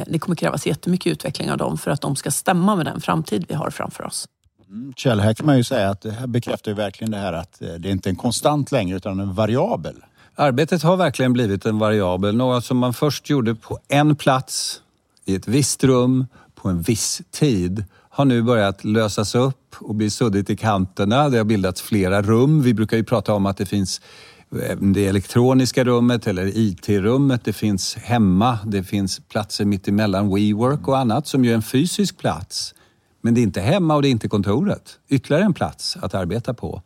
det 0.08 0.19
kommer 0.19 0.36
krävas 0.36 0.65
jättemycket 0.65 1.12
utveckling 1.12 1.52
av 1.52 1.58
dem 1.58 1.78
för 1.78 1.91
att 1.91 2.02
de 2.02 2.15
ska 2.15 2.32
stämma 2.32 2.75
med 2.75 2.86
den 2.86 3.02
framtid 3.02 3.45
vi 3.47 3.54
har 3.54 3.69
framför 3.69 4.06
oss. 4.06 4.28
Mm, 4.69 4.93
Kjell, 4.95 5.19
här 5.19 5.34
kan 5.34 5.45
man 5.45 5.58
ju 5.58 5.63
säga 5.63 5.89
att 5.89 6.02
det 6.02 6.12
här 6.12 6.28
bekräftar 6.28 6.71
ju 6.71 6.75
verkligen 6.75 7.12
det 7.12 7.17
här 7.17 7.34
att 7.34 7.62
eh, 7.62 7.73
det 7.73 7.89
inte 7.89 8.10
är 8.10 8.12
en 8.12 8.15
konstant 8.15 8.71
längre 8.71 8.97
utan 8.97 9.19
en 9.19 9.34
variabel. 9.34 9.95
Arbetet 10.36 10.84
har 10.84 10.97
verkligen 10.97 11.34
blivit 11.34 11.65
en 11.65 11.80
variabel. 11.80 12.36
Något 12.36 12.65
som 12.65 12.78
man 12.78 12.93
först 12.93 13.30
gjorde 13.30 13.56
på 13.56 13.80
en 13.88 14.15
plats, 14.15 14.82
i 15.25 15.36
ett 15.36 15.47
visst 15.47 15.84
rum, 15.84 16.25
på 16.56 16.69
en 16.69 16.82
viss 16.82 17.21
tid 17.32 17.86
har 18.10 18.25
nu 18.25 18.41
börjat 18.41 18.84
lösas 18.84 19.36
upp 19.36 19.75
och 19.80 19.95
bli 19.95 20.10
suddigt 20.10 20.49
i 20.49 20.58
kanterna. 20.58 21.30
Det 21.30 21.38
har 21.38 21.45
bildats 21.45 21.82
flera 21.82 22.21
rum. 22.21 22.62
Vi 22.62 22.73
brukar 22.73 22.97
ju 22.97 23.04
prata 23.04 23.34
om 23.34 23.45
att 23.45 23.58
det 23.58 23.65
finns 23.65 24.02
eh, 24.38 24.38
det 24.80 25.08
elektroniska 25.08 25.84
rummet 25.84 26.28
eller 26.28 26.58
IT-rummet, 26.58 27.44
det 27.44 27.54
finns 27.54 27.96
hemma, 27.96 28.60
det 28.66 28.84
finns 28.84 29.20
platser 29.20 29.66
mittemellan 29.66 30.36
WeWork 30.36 30.88
och 30.88 30.98
annat 30.98 31.28
som 31.28 31.46
ju 31.46 31.52
är 31.52 31.56
en 31.56 31.62
fysisk 31.62 32.18
plats. 32.18 32.74
Men 33.22 33.34
det 33.34 33.42
är 33.42 33.44
inte 33.44 33.62
hemma 33.62 33.96
och 33.96 34.02
det 34.02 34.08
är 34.08 34.12
inte 34.12 34.30
kontoret. 34.30 35.00
Ytterligare 35.10 35.44
en 35.44 35.54
plats 35.54 35.98
att 36.02 36.14
arbeta 36.14 36.54
på. 36.54 36.82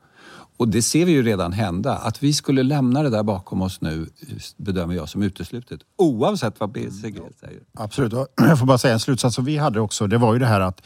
Och 0.57 0.67
det 0.67 0.81
ser 0.81 1.05
vi 1.05 1.11
ju 1.11 1.23
redan 1.23 1.53
hända. 1.53 1.95
Att 1.95 2.23
vi 2.23 2.33
skulle 2.33 2.63
lämna 2.63 3.03
det 3.03 3.09
där 3.09 3.23
bakom 3.23 3.61
oss 3.61 3.81
nu 3.81 4.09
bedömer 4.57 4.95
jag 4.95 5.09
som 5.09 5.23
uteslutet. 5.23 5.79
Oavsett 5.97 6.59
vad 6.59 6.71
BCG 6.71 7.19
säger. 7.39 7.61
Absolut. 7.73 8.13
Jag 8.37 8.59
får 8.59 8.65
bara 8.65 8.77
säga 8.77 8.93
en 8.93 8.99
slutsats 8.99 9.35
som 9.35 9.45
vi 9.45 9.57
hade 9.57 9.79
också. 9.79 10.07
Det 10.07 10.17
var 10.17 10.33
ju 10.33 10.39
det 10.39 10.45
här 10.45 10.59
att 10.59 10.81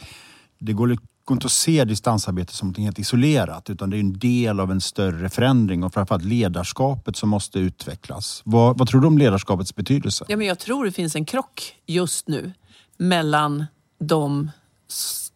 det 0.58 0.72
går 0.72 0.92
går 1.28 1.36
inte 1.36 1.46
att 1.46 1.52
se 1.52 1.84
distansarbete 1.84 2.52
som 2.52 2.68
något 2.68 2.78
helt 2.78 2.98
isolerat 2.98 3.70
utan 3.70 3.90
det 3.90 3.96
är 3.96 4.00
en 4.00 4.18
del 4.18 4.60
av 4.60 4.70
en 4.70 4.80
större 4.80 5.28
förändring 5.28 5.84
och 5.84 5.94
framförallt 5.94 6.24
ledarskapet 6.24 7.16
som 7.16 7.28
måste 7.28 7.58
utvecklas. 7.58 8.42
Vad, 8.44 8.78
vad 8.78 8.88
tror 8.88 9.00
du 9.00 9.06
om 9.06 9.18
ledarskapets 9.18 9.74
betydelse? 9.74 10.24
Ja, 10.28 10.36
men 10.36 10.46
jag 10.46 10.58
tror 10.58 10.84
det 10.84 10.92
finns 10.92 11.16
en 11.16 11.24
krock 11.24 11.74
just 11.86 12.28
nu 12.28 12.52
mellan 12.96 13.66
de, 13.98 14.50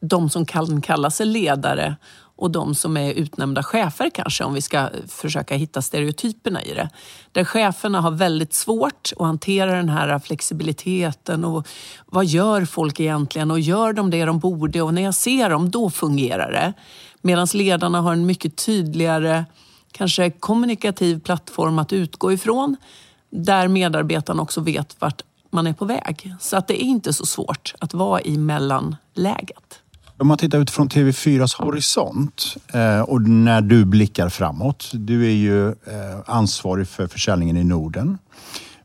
de 0.01 0.31
som 0.31 0.47
kan 0.47 0.81
kalla 0.81 1.11
sig 1.11 1.27
ledare 1.27 1.97
och 2.43 2.51
de 2.51 2.75
som 2.75 2.97
är 2.97 3.13
utnämnda 3.13 3.63
chefer 3.63 4.11
kanske, 4.15 4.45
om 4.45 4.55
vi 4.55 4.63
ska 4.63 4.89
försöka 5.09 5.57
hitta 5.57 5.83
stereotyperna 5.83 6.63
i 6.63 6.75
det. 6.75 6.91
Där 7.33 7.45
cheferna 7.45 8.01
har 8.01 8.11
väldigt 8.11 8.55
svårt 8.55 9.13
att 9.17 9.27
hantera 9.27 9.77
den 9.77 9.89
här 9.89 10.19
flexibiliteten 10.19 11.45
och 11.45 11.69
vad 12.07 12.25
gör 12.25 12.65
folk 12.65 13.01
egentligen 13.01 13.51
och 13.51 13.61
gör 13.61 13.93
de 13.93 14.11
det 14.11 14.25
de 14.25 14.39
borde 14.39 14.83
och 14.83 14.95
när 14.95 15.03
jag 15.03 15.15
ser 15.15 15.51
dem, 15.51 15.71
då 15.71 15.91
fungerar 15.91 16.53
det. 16.53 16.73
Medan 17.21 17.47
ledarna 17.55 18.01
har 18.01 18.13
en 18.13 18.27
mycket 18.27 18.57
tydligare, 18.57 19.45
kanske 19.93 20.31
kommunikativ 20.31 21.21
plattform 21.21 21.79
att 21.79 21.93
utgå 21.93 22.33
ifrån 22.33 22.77
där 23.31 23.69
medarbetarna 23.69 24.43
också 24.43 24.61
vet 24.61 24.97
vart 24.99 25.23
man 25.51 25.67
är 25.67 25.73
på 25.73 25.85
väg. 25.85 26.35
Så 26.41 26.57
att 26.57 26.69
det 26.69 26.83
är 26.83 26.87
inte 26.87 27.13
så 27.13 27.27
svårt 27.27 27.75
att 27.79 27.95
vara 27.95 28.21
i 28.21 28.39
mellanläget. 28.39 29.82
Om 30.23 30.29
man 30.29 30.39
tittar 30.39 30.59
utifrån 30.59 30.89
TV4s 30.89 31.63
horisont 31.63 32.57
eh, 32.73 33.01
och 33.01 33.23
när 33.23 33.61
du 33.61 33.85
blickar 33.85 34.29
framåt. 34.29 34.91
Du 34.93 35.27
är 35.27 35.35
ju 35.35 35.69
eh, 35.69 35.75
ansvarig 36.27 36.89
för 36.89 37.07
försäljningen 37.07 37.57
i 37.57 37.65
Norden. 37.65 38.19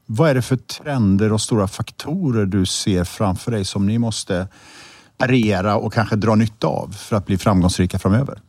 Vad 0.06 0.30
är 0.30 0.36
det 0.36 0.41
för 0.41 0.56
trender 0.56 1.34
och 1.34 1.41
stora 1.41 1.67
faktorer 1.67 2.45
du 2.45 2.65
ser 2.65 3.04
framför 3.04 3.52
dig 3.52 3.65
som 3.65 3.88
ni 3.88 3.97
måste 3.97 4.47
parera 5.17 5.76
och 5.76 5.93
kanske 5.93 6.15
dra 6.15 6.36
nytta 6.36 6.67
av 6.67 6.89
för 6.91 7.15
att 7.15 7.26
bli 7.26 7.38
framgångsrika 7.38 8.00
framöver? 8.00 8.39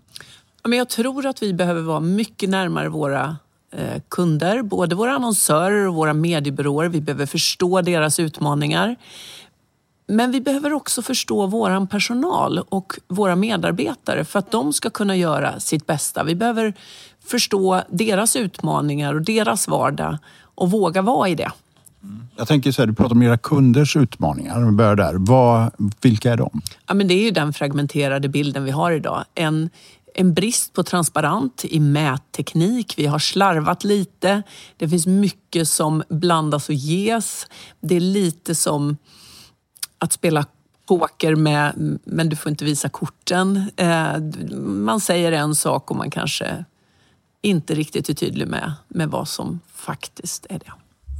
Jag 0.62 0.88
tror 0.88 1.26
att 1.26 1.42
vi 1.42 1.54
behöver 1.54 1.82
vara 1.82 2.00
mycket 2.00 2.50
närmare 2.50 2.88
våra 2.88 3.36
eh, 3.72 4.02
kunder, 4.08 4.62
både 4.62 4.94
våra 4.94 5.12
annonsörer 5.12 5.88
och 5.88 5.94
våra 5.94 6.14
mediebyråer. 6.14 6.88
Vi 6.88 7.00
behöver 7.00 7.26
förstå 7.26 7.80
deras 7.80 8.20
utmaningar. 8.20 8.96
Men 10.10 10.30
vi 10.32 10.40
behöver 10.40 10.72
också 10.72 11.02
förstå 11.02 11.46
vår 11.46 11.86
personal 11.86 12.58
och 12.58 12.92
våra 13.08 13.36
medarbetare 13.36 14.24
för 14.24 14.38
att 14.38 14.50
de 14.50 14.72
ska 14.72 14.90
kunna 14.90 15.16
göra 15.16 15.60
sitt 15.60 15.86
bästa. 15.86 16.24
Vi 16.24 16.34
behöver 16.34 16.74
förstå 17.26 17.82
deras 17.90 18.36
utmaningar 18.36 19.14
och 19.14 19.22
deras 19.22 19.68
vardag 19.68 20.18
och 20.54 20.70
våga 20.70 21.02
vara 21.02 21.28
i 21.28 21.34
det. 21.34 21.50
Jag 22.36 22.48
tänker 22.48 22.72
så 22.72 22.82
här, 22.82 22.86
du 22.86 22.94
pratar 22.94 23.14
om 23.14 23.22
era 23.22 23.38
kunders 23.38 23.96
utmaningar. 23.96 24.64
Vi 24.64 24.72
börjar 24.72 24.96
där. 24.96 25.14
Vad, 25.14 25.70
vilka 26.00 26.32
är 26.32 26.36
de? 26.36 26.62
Ja, 26.86 26.94
men 26.94 27.08
det 27.08 27.14
är 27.14 27.24
ju 27.24 27.30
den 27.30 27.52
fragmenterade 27.52 28.28
bilden 28.28 28.64
vi 28.64 28.70
har 28.70 28.92
idag. 28.92 29.24
En, 29.34 29.70
en 30.14 30.34
brist 30.34 30.72
på 30.72 30.82
transparent 30.82 31.64
i 31.64 31.80
mätteknik. 31.80 32.94
Vi 32.96 33.06
har 33.06 33.18
slarvat 33.18 33.84
lite. 33.84 34.42
Det 34.76 34.88
finns 34.88 35.06
mycket 35.06 35.68
som 35.68 36.02
blandas 36.08 36.68
och 36.68 36.74
ges. 36.74 37.46
Det 37.80 37.96
är 37.96 38.00
lite 38.00 38.54
som 38.54 38.96
att 39.98 40.12
spela 40.12 40.46
poker 40.88 41.34
med, 41.34 41.98
men 42.04 42.28
du 42.28 42.36
får 42.36 42.50
inte 42.50 42.64
visa 42.64 42.88
korten. 42.88 43.70
Eh, 43.76 44.18
man 44.60 45.00
säger 45.00 45.32
en 45.32 45.54
sak 45.54 45.90
och 45.90 45.96
man 45.96 46.10
kanske 46.10 46.64
inte 47.42 47.74
riktigt 47.74 48.08
är 48.08 48.14
tydlig 48.14 48.48
med, 48.48 48.72
med 48.88 49.08
vad 49.08 49.28
som 49.28 49.60
faktiskt 49.74 50.46
är 50.50 50.58
det. 50.58 50.72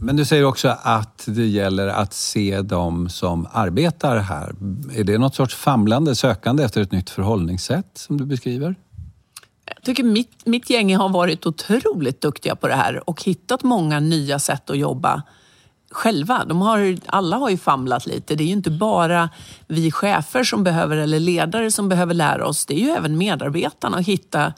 Men 0.02 0.16
du 0.16 0.24
säger 0.24 0.44
också 0.44 0.76
att 0.82 1.24
det 1.26 1.46
gäller 1.46 1.88
att 1.88 2.14
se 2.14 2.62
de 2.62 3.08
som 3.08 3.48
arbetar 3.52 4.18
här. 4.18 4.54
Är 4.94 5.04
det 5.04 5.18
något 5.18 5.34
sorts 5.34 5.54
famlande, 5.54 6.14
sökande 6.14 6.64
efter 6.64 6.80
ett 6.80 6.92
nytt 6.92 7.10
förhållningssätt 7.10 7.90
som 7.94 8.16
du 8.16 8.24
beskriver? 8.24 8.74
Jag 9.74 9.82
tycker 9.82 10.04
mitt, 10.04 10.46
mitt 10.46 10.70
gäng 10.70 10.96
har 10.96 11.08
varit 11.08 11.46
otroligt 11.46 12.20
duktiga 12.20 12.56
på 12.56 12.68
det 12.68 12.74
här 12.74 13.08
och 13.10 13.22
hittat 13.22 13.62
många 13.62 14.00
nya 14.00 14.38
sätt 14.38 14.70
att 14.70 14.78
jobba 14.78 15.22
själva. 15.90 16.44
De 16.44 16.60
har, 16.60 16.96
alla 17.06 17.36
har 17.36 17.50
ju 17.50 17.58
famlat 17.58 18.06
lite. 18.06 18.34
Det 18.34 18.44
är 18.44 18.46
ju 18.46 18.52
inte 18.52 18.70
bara 18.70 19.30
vi 19.66 19.90
chefer 19.90 20.44
som 20.44 20.64
behöver, 20.64 20.96
eller 20.96 21.20
ledare 21.20 21.70
som 21.70 21.88
behöver 21.88 22.14
lära 22.14 22.46
oss. 22.46 22.66
Det 22.66 22.74
är 22.74 22.84
ju 22.84 22.90
även 22.90 23.18
medarbetarna 23.18 23.96
att 23.96 24.06
hitta 24.06 24.52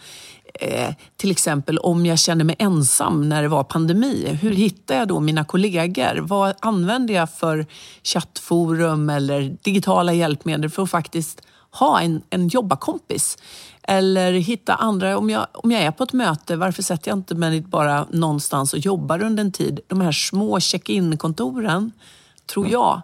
eh, 0.55 0.95
till 1.17 1.31
exempel 1.31 1.79
om 1.79 2.07
jag 2.07 2.19
känner 2.19 2.45
mig 2.45 2.57
ensam 2.59 3.29
när 3.29 3.43
det 3.43 3.49
var 3.49 3.65
pandemi. 3.65 4.39
Hur 4.43 4.53
hittar 4.53 4.95
jag 4.95 5.09
då 5.09 5.21
mina 5.21 5.45
kollegor? 5.45 6.21
Vad 6.21 6.55
använder 6.61 7.15
jag 7.15 7.31
för 7.31 7.67
chattforum 8.03 9.11
eller 9.11 9.57
digitala 9.63 10.13
hjälpmedel 10.13 10.71
för 10.71 10.83
att 10.83 10.91
faktiskt 10.91 11.43
ha 11.71 12.01
en, 12.01 12.23
en 12.31 12.49
jobbarkompis? 12.49 13.39
Eller 13.83 14.33
hitta 14.33 14.75
andra, 14.75 15.19
om 15.19 15.31
jag, 15.31 15.47
om 15.53 15.71
jag 15.71 15.83
är 15.83 15.91
på 15.91 16.05
ett 16.05 16.13
möte, 16.13 16.57
varför 16.57 16.83
sätter 16.83 17.11
jag 17.11 17.19
inte 17.19 17.35
mig 17.35 17.61
bara 17.61 18.07
någonstans 18.11 18.73
och 18.73 18.79
jobbar 18.79 19.23
under 19.23 19.45
en 19.45 19.53
tid? 19.53 19.81
De 19.87 20.01
här 20.01 20.13
små 20.13 20.61
check-in-kontoren 20.61 21.93
tror 22.47 22.69
jag 22.69 23.03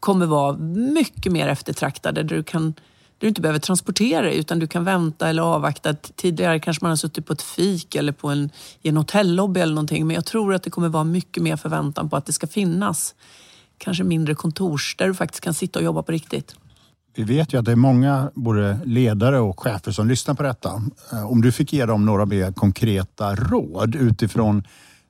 kommer 0.00 0.26
vara 0.26 0.56
mycket 0.92 1.32
mer 1.32 1.48
eftertraktade 1.48 2.22
där 2.22 2.36
du 2.36 2.42
kan 2.42 2.74
du 3.18 3.28
inte 3.28 3.40
behöver 3.40 3.58
transportera 3.58 4.22
dig 4.22 4.38
utan 4.38 4.58
du 4.58 4.66
kan 4.66 4.84
vänta 4.84 5.28
eller 5.28 5.42
avvakta. 5.42 5.94
Tidigare 5.94 6.60
kanske 6.60 6.84
man 6.84 6.90
har 6.90 6.96
suttit 6.96 7.26
på 7.26 7.32
ett 7.32 7.42
fik 7.42 7.94
eller 7.94 8.12
på 8.12 8.28
en, 8.28 8.50
i 8.82 8.88
en 8.88 8.96
hotellobby 8.96 9.60
eller 9.60 9.74
någonting. 9.74 10.06
Men 10.06 10.14
jag 10.14 10.24
tror 10.24 10.54
att 10.54 10.62
det 10.62 10.70
kommer 10.70 10.88
vara 10.88 11.04
mycket 11.04 11.42
mer 11.42 11.56
förväntan 11.56 12.10
på 12.10 12.16
att 12.16 12.26
det 12.26 12.32
ska 12.32 12.46
finnas 12.46 13.14
kanske 13.78 14.04
mindre 14.04 14.34
kontors 14.34 14.96
där 14.96 15.06
du 15.06 15.14
faktiskt 15.14 15.44
kan 15.44 15.54
sitta 15.54 15.78
och 15.78 15.84
jobba 15.84 16.02
på 16.02 16.12
riktigt. 16.12 16.56
Vi 17.18 17.24
vet 17.24 17.52
ju 17.54 17.58
att 17.58 17.64
det 17.64 17.72
är 17.72 17.76
många 17.76 18.30
både 18.34 18.80
ledare 18.84 19.38
och 19.38 19.60
chefer 19.60 19.92
som 19.92 20.08
lyssnar 20.08 20.34
på 20.34 20.42
detta. 20.42 20.82
Eh, 21.12 21.30
om 21.30 21.40
du 21.40 21.52
fick 21.52 21.72
ge 21.72 21.86
dem 21.86 22.06
några 22.06 22.26
mer 22.26 22.52
konkreta 22.52 23.34
råd 23.34 23.94
utifrån 23.94 24.62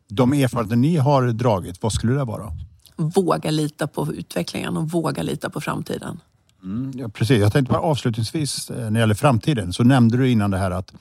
de 0.09 0.33
erfarenheter 0.33 0.77
ni 0.77 0.97
har 0.97 1.23
dragit, 1.23 1.83
vad 1.83 1.93
skulle 1.93 2.13
det 2.13 2.25
vara? 2.25 2.53
Våga 2.97 3.51
lita 3.51 3.87
på 3.87 4.13
utvecklingen 4.13 4.77
och 4.77 4.91
våga 4.91 5.23
lita 5.23 5.51
på 5.51 5.61
framtiden. 5.61 6.21
Mm, 6.63 6.93
ja, 6.95 7.09
precis. 7.09 7.41
Jag 7.41 7.53
tänkte 7.53 7.73
bara 7.73 7.83
avslutningsvis 7.83 8.71
eh, 8.71 8.77
när 8.77 8.91
det 8.91 8.99
gäller 8.99 9.15
framtiden 9.15 9.73
så 9.73 9.85
nämnde 9.85 10.17
du 10.17 10.31
innan 10.31 10.51
det 10.51 10.59
här 10.59 10.71
att 10.71 10.93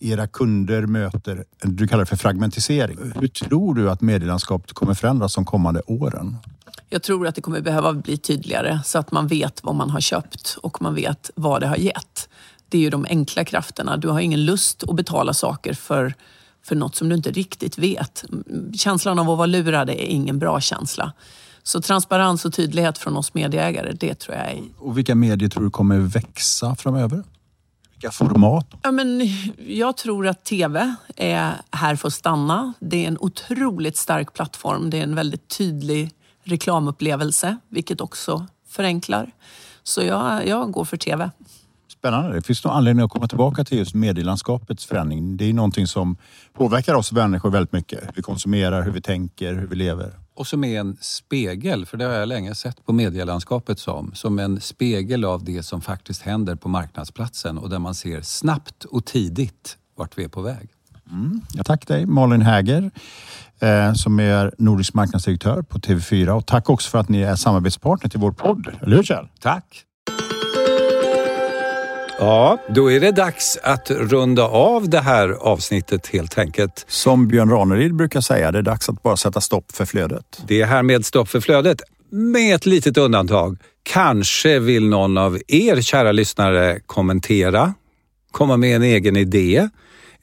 era 0.00 0.26
kunder 0.26 0.86
möter, 0.86 1.44
du 1.62 1.88
kallar 1.88 2.04
det 2.04 2.06
för 2.06 2.16
fragmentisering. 2.16 2.98
Hur 3.14 3.28
tror 3.28 3.74
du 3.74 3.90
att 3.90 4.00
medielandskapet 4.00 4.72
kommer 4.72 4.94
förändras 4.94 5.34
de 5.34 5.44
kommande 5.44 5.82
åren? 5.86 6.36
Jag 6.88 7.02
tror 7.02 7.26
att 7.26 7.34
det 7.34 7.40
kommer 7.40 7.60
behöva 7.60 7.92
bli 7.92 8.16
tydligare 8.16 8.80
så 8.84 8.98
att 8.98 9.12
man 9.12 9.26
vet 9.26 9.64
vad 9.64 9.74
man 9.74 9.90
har 9.90 10.00
köpt 10.00 10.58
och 10.62 10.82
man 10.82 10.94
vet 10.94 11.30
vad 11.34 11.60
det 11.60 11.66
har 11.66 11.76
gett. 11.76 12.28
Det 12.68 12.78
är 12.78 12.82
ju 12.82 12.90
de 12.90 13.06
enkla 13.10 13.44
krafterna. 13.44 13.96
Du 13.96 14.08
har 14.08 14.20
ingen 14.20 14.44
lust 14.44 14.84
att 14.88 14.96
betala 14.96 15.34
saker 15.34 15.74
för, 15.74 16.14
för 16.64 16.76
något 16.76 16.96
som 16.96 17.08
du 17.08 17.14
inte 17.14 17.30
riktigt 17.30 17.78
vet. 17.78 18.24
Känslan 18.74 19.18
av 19.18 19.30
att 19.30 19.38
vara 19.38 19.46
lurad 19.46 19.90
är 19.90 19.94
ingen 19.94 20.38
bra 20.38 20.60
känsla. 20.60 21.12
Så 21.62 21.80
transparens 21.80 22.44
och 22.44 22.52
tydlighet 22.52 22.98
från 22.98 23.16
oss 23.16 23.34
medieägare, 23.34 23.92
det 23.92 24.14
tror 24.14 24.36
jag 24.36 24.46
är... 24.46 24.62
Och 24.78 24.98
vilka 24.98 25.14
medier 25.14 25.48
tror 25.48 25.64
du 25.64 25.70
kommer 25.70 25.98
växa 25.98 26.76
framöver? 26.76 27.24
Vilka 27.96 28.10
format? 28.10 28.66
Ja, 28.82 28.90
men 28.90 29.20
jag 29.66 29.96
tror 29.96 30.26
att 30.26 30.44
TV 30.44 30.94
är 31.16 31.52
här 31.70 31.96
för 31.96 32.08
att 32.08 32.14
stanna. 32.14 32.72
Det 32.80 33.04
är 33.04 33.08
en 33.08 33.18
otroligt 33.20 33.96
stark 33.96 34.34
plattform. 34.34 34.90
Det 34.90 34.98
är 34.98 35.02
en 35.02 35.14
väldigt 35.14 35.48
tydlig 35.48 36.10
reklamupplevelse, 36.44 37.56
vilket 37.68 38.00
också 38.00 38.46
förenklar. 38.68 39.30
Så 39.82 40.02
jag, 40.02 40.46
jag 40.46 40.72
går 40.72 40.84
för 40.84 40.96
TV. 40.96 41.30
Spännande. 41.98 42.32
Det 42.32 42.42
finns 42.42 42.64
nog 42.64 42.74
anledning 42.74 43.04
att 43.04 43.10
komma 43.10 43.28
tillbaka 43.28 43.64
till 43.64 43.78
just 43.78 43.94
medielandskapets 43.94 44.86
förändring. 44.86 45.36
Det 45.36 45.44
är 45.44 45.52
någonting 45.52 45.86
som 45.86 46.16
påverkar 46.52 46.94
oss 46.94 47.12
människor 47.12 47.50
väldigt 47.50 47.72
mycket. 47.72 48.02
Hur 48.02 48.12
vi 48.14 48.22
konsumerar, 48.22 48.82
hur 48.82 48.92
vi 48.92 49.00
tänker, 49.00 49.54
hur 49.54 49.66
vi 49.66 49.76
lever. 49.76 50.12
Och 50.36 50.46
som 50.46 50.64
är 50.64 50.80
en 50.80 50.96
spegel, 51.00 51.86
för 51.86 51.96
det 51.96 52.04
har 52.04 52.12
jag 52.12 52.28
länge 52.28 52.54
sett 52.54 52.86
på 52.86 52.92
medielandskapet 52.92 53.78
som. 53.78 54.14
Som 54.14 54.38
en 54.38 54.60
spegel 54.60 55.24
av 55.24 55.44
det 55.44 55.62
som 55.62 55.80
faktiskt 55.80 56.22
händer 56.22 56.54
på 56.54 56.68
marknadsplatsen 56.68 57.58
och 57.58 57.70
där 57.70 57.78
man 57.78 57.94
ser 57.94 58.20
snabbt 58.20 58.84
och 58.84 59.04
tidigt 59.04 59.78
vart 59.94 60.18
vi 60.18 60.24
är 60.24 60.28
på 60.28 60.40
väg. 60.42 60.68
Mm. 61.10 61.40
Jag 61.54 61.66
tackar 61.66 61.94
dig 61.94 62.06
Malin 62.06 62.42
Häger 62.42 62.90
eh, 63.60 63.92
som 63.92 64.20
är 64.20 64.54
nordisk 64.58 64.94
marknadsdirektör 64.94 65.62
på 65.62 65.78
TV4 65.78 66.28
och 66.28 66.46
tack 66.46 66.70
också 66.70 66.90
för 66.90 66.98
att 66.98 67.08
ni 67.08 67.20
är 67.20 67.34
samarbetspartner 67.36 68.10
till 68.10 68.20
vår 68.20 68.32
podd. 68.32 68.68
Eller 68.80 68.96
hur 68.96 69.02
Kjell? 69.02 69.28
Tack! 69.40 69.84
Ja, 72.18 72.58
då 72.68 72.92
är 72.92 73.00
det 73.00 73.12
dags 73.12 73.58
att 73.62 73.90
runda 73.90 74.44
av 74.44 74.88
det 74.88 75.00
här 75.00 75.28
avsnittet 75.28 76.06
helt 76.06 76.38
enkelt. 76.38 76.84
Som 76.88 77.28
Björn 77.28 77.50
Ranelid 77.50 77.94
brukar 77.94 78.20
säga, 78.20 78.52
det 78.52 78.58
är 78.58 78.62
dags 78.62 78.88
att 78.88 79.02
bara 79.02 79.16
sätta 79.16 79.40
stopp 79.40 79.72
för 79.72 79.84
flödet. 79.84 80.42
Det 80.46 80.60
är 80.60 80.66
härmed 80.66 81.06
stopp 81.06 81.28
för 81.28 81.40
flödet, 81.40 81.80
med 82.10 82.54
ett 82.54 82.66
litet 82.66 82.96
undantag. 82.96 83.58
Kanske 83.82 84.58
vill 84.58 84.88
någon 84.88 85.18
av 85.18 85.38
er 85.48 85.80
kära 85.80 86.12
lyssnare 86.12 86.80
kommentera, 86.86 87.74
komma 88.30 88.56
med 88.56 88.76
en 88.76 88.82
egen 88.82 89.16
idé 89.16 89.68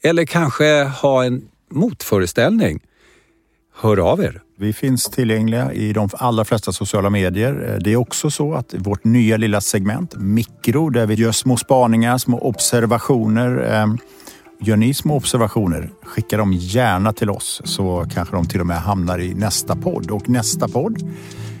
eller 0.02 0.24
kanske 0.26 0.84
ha 0.84 1.24
en 1.24 1.42
motföreställning. 1.70 2.80
Hör 3.76 4.10
av 4.12 4.20
er. 4.20 4.40
Vi 4.58 4.72
finns 4.72 5.04
tillgängliga 5.04 5.72
i 5.72 5.92
de 5.92 6.08
allra 6.12 6.44
flesta 6.44 6.72
sociala 6.72 7.10
medier. 7.10 7.70
Eh, 7.70 7.78
det 7.78 7.92
är 7.92 7.96
också 7.96 8.30
så 8.30 8.54
att 8.54 8.74
vårt 8.78 9.04
nya 9.04 9.36
lilla 9.36 9.60
segment, 9.60 10.16
Mikro, 10.16 10.90
där 10.90 11.06
vi 11.06 11.14
gör 11.14 11.32
små 11.32 11.56
spaningar, 11.56 12.18
små 12.18 12.38
observationer. 12.38 13.72
Ehm, 13.72 13.98
gör 14.60 14.76
ni 14.76 14.94
små 14.94 15.16
observationer, 15.16 15.90
skicka 16.02 16.36
dem 16.36 16.52
gärna 16.52 17.12
till 17.12 17.30
oss 17.30 17.62
så 17.64 18.06
kanske 18.14 18.36
de 18.36 18.46
till 18.46 18.60
och 18.60 18.66
med 18.66 18.76
hamnar 18.76 19.18
i 19.18 19.34
nästa 19.34 19.76
podd. 19.76 20.10
Och 20.10 20.28
nästa 20.28 20.68
podd, 20.68 20.98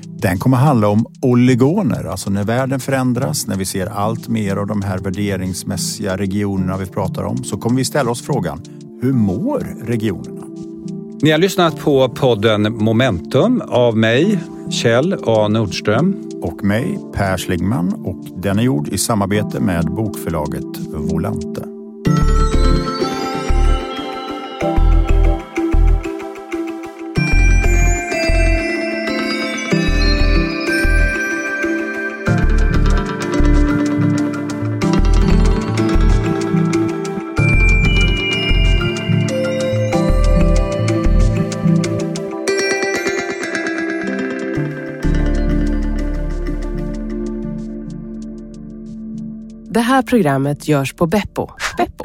den 0.02 0.38
kommer 0.38 0.56
handla 0.56 0.88
om 0.88 1.06
oligoner, 1.22 2.04
alltså 2.04 2.30
när 2.30 2.44
världen 2.44 2.80
förändras, 2.80 3.46
när 3.46 3.56
vi 3.56 3.64
ser 3.64 3.86
allt 3.86 4.28
mer 4.28 4.56
av 4.56 4.66
de 4.66 4.82
här 4.82 4.98
värderingsmässiga 4.98 6.16
regionerna 6.16 6.76
vi 6.76 6.86
pratar 6.86 7.22
om, 7.22 7.44
så 7.44 7.56
kommer 7.56 7.76
vi 7.76 7.84
ställa 7.84 8.10
oss 8.10 8.22
frågan, 8.22 8.60
hur 9.02 9.12
mår 9.12 9.66
regionerna? 9.86 10.53
Ni 11.24 11.30
har 11.30 11.38
lyssnat 11.38 11.80
på 11.80 12.08
podden 12.08 12.76
Momentum 12.84 13.62
av 13.68 13.96
mig, 13.96 14.38
Kjell 14.70 15.16
A 15.26 15.48
Nordström. 15.48 16.30
Och 16.42 16.64
mig, 16.64 16.98
Per 17.14 17.36
Slingman. 17.36 17.92
Och 17.92 18.40
den 18.42 18.58
är 18.58 18.62
gjord 18.62 18.88
i 18.88 18.98
samarbete 18.98 19.60
med 19.60 19.84
bokförlaget 19.84 20.78
Volante. 20.92 21.73
Här 49.94 50.02
programmet 50.02 50.68
görs 50.68 50.94
på 50.94 51.06
Beppo. 51.06 51.48
Beppo. 51.76 52.04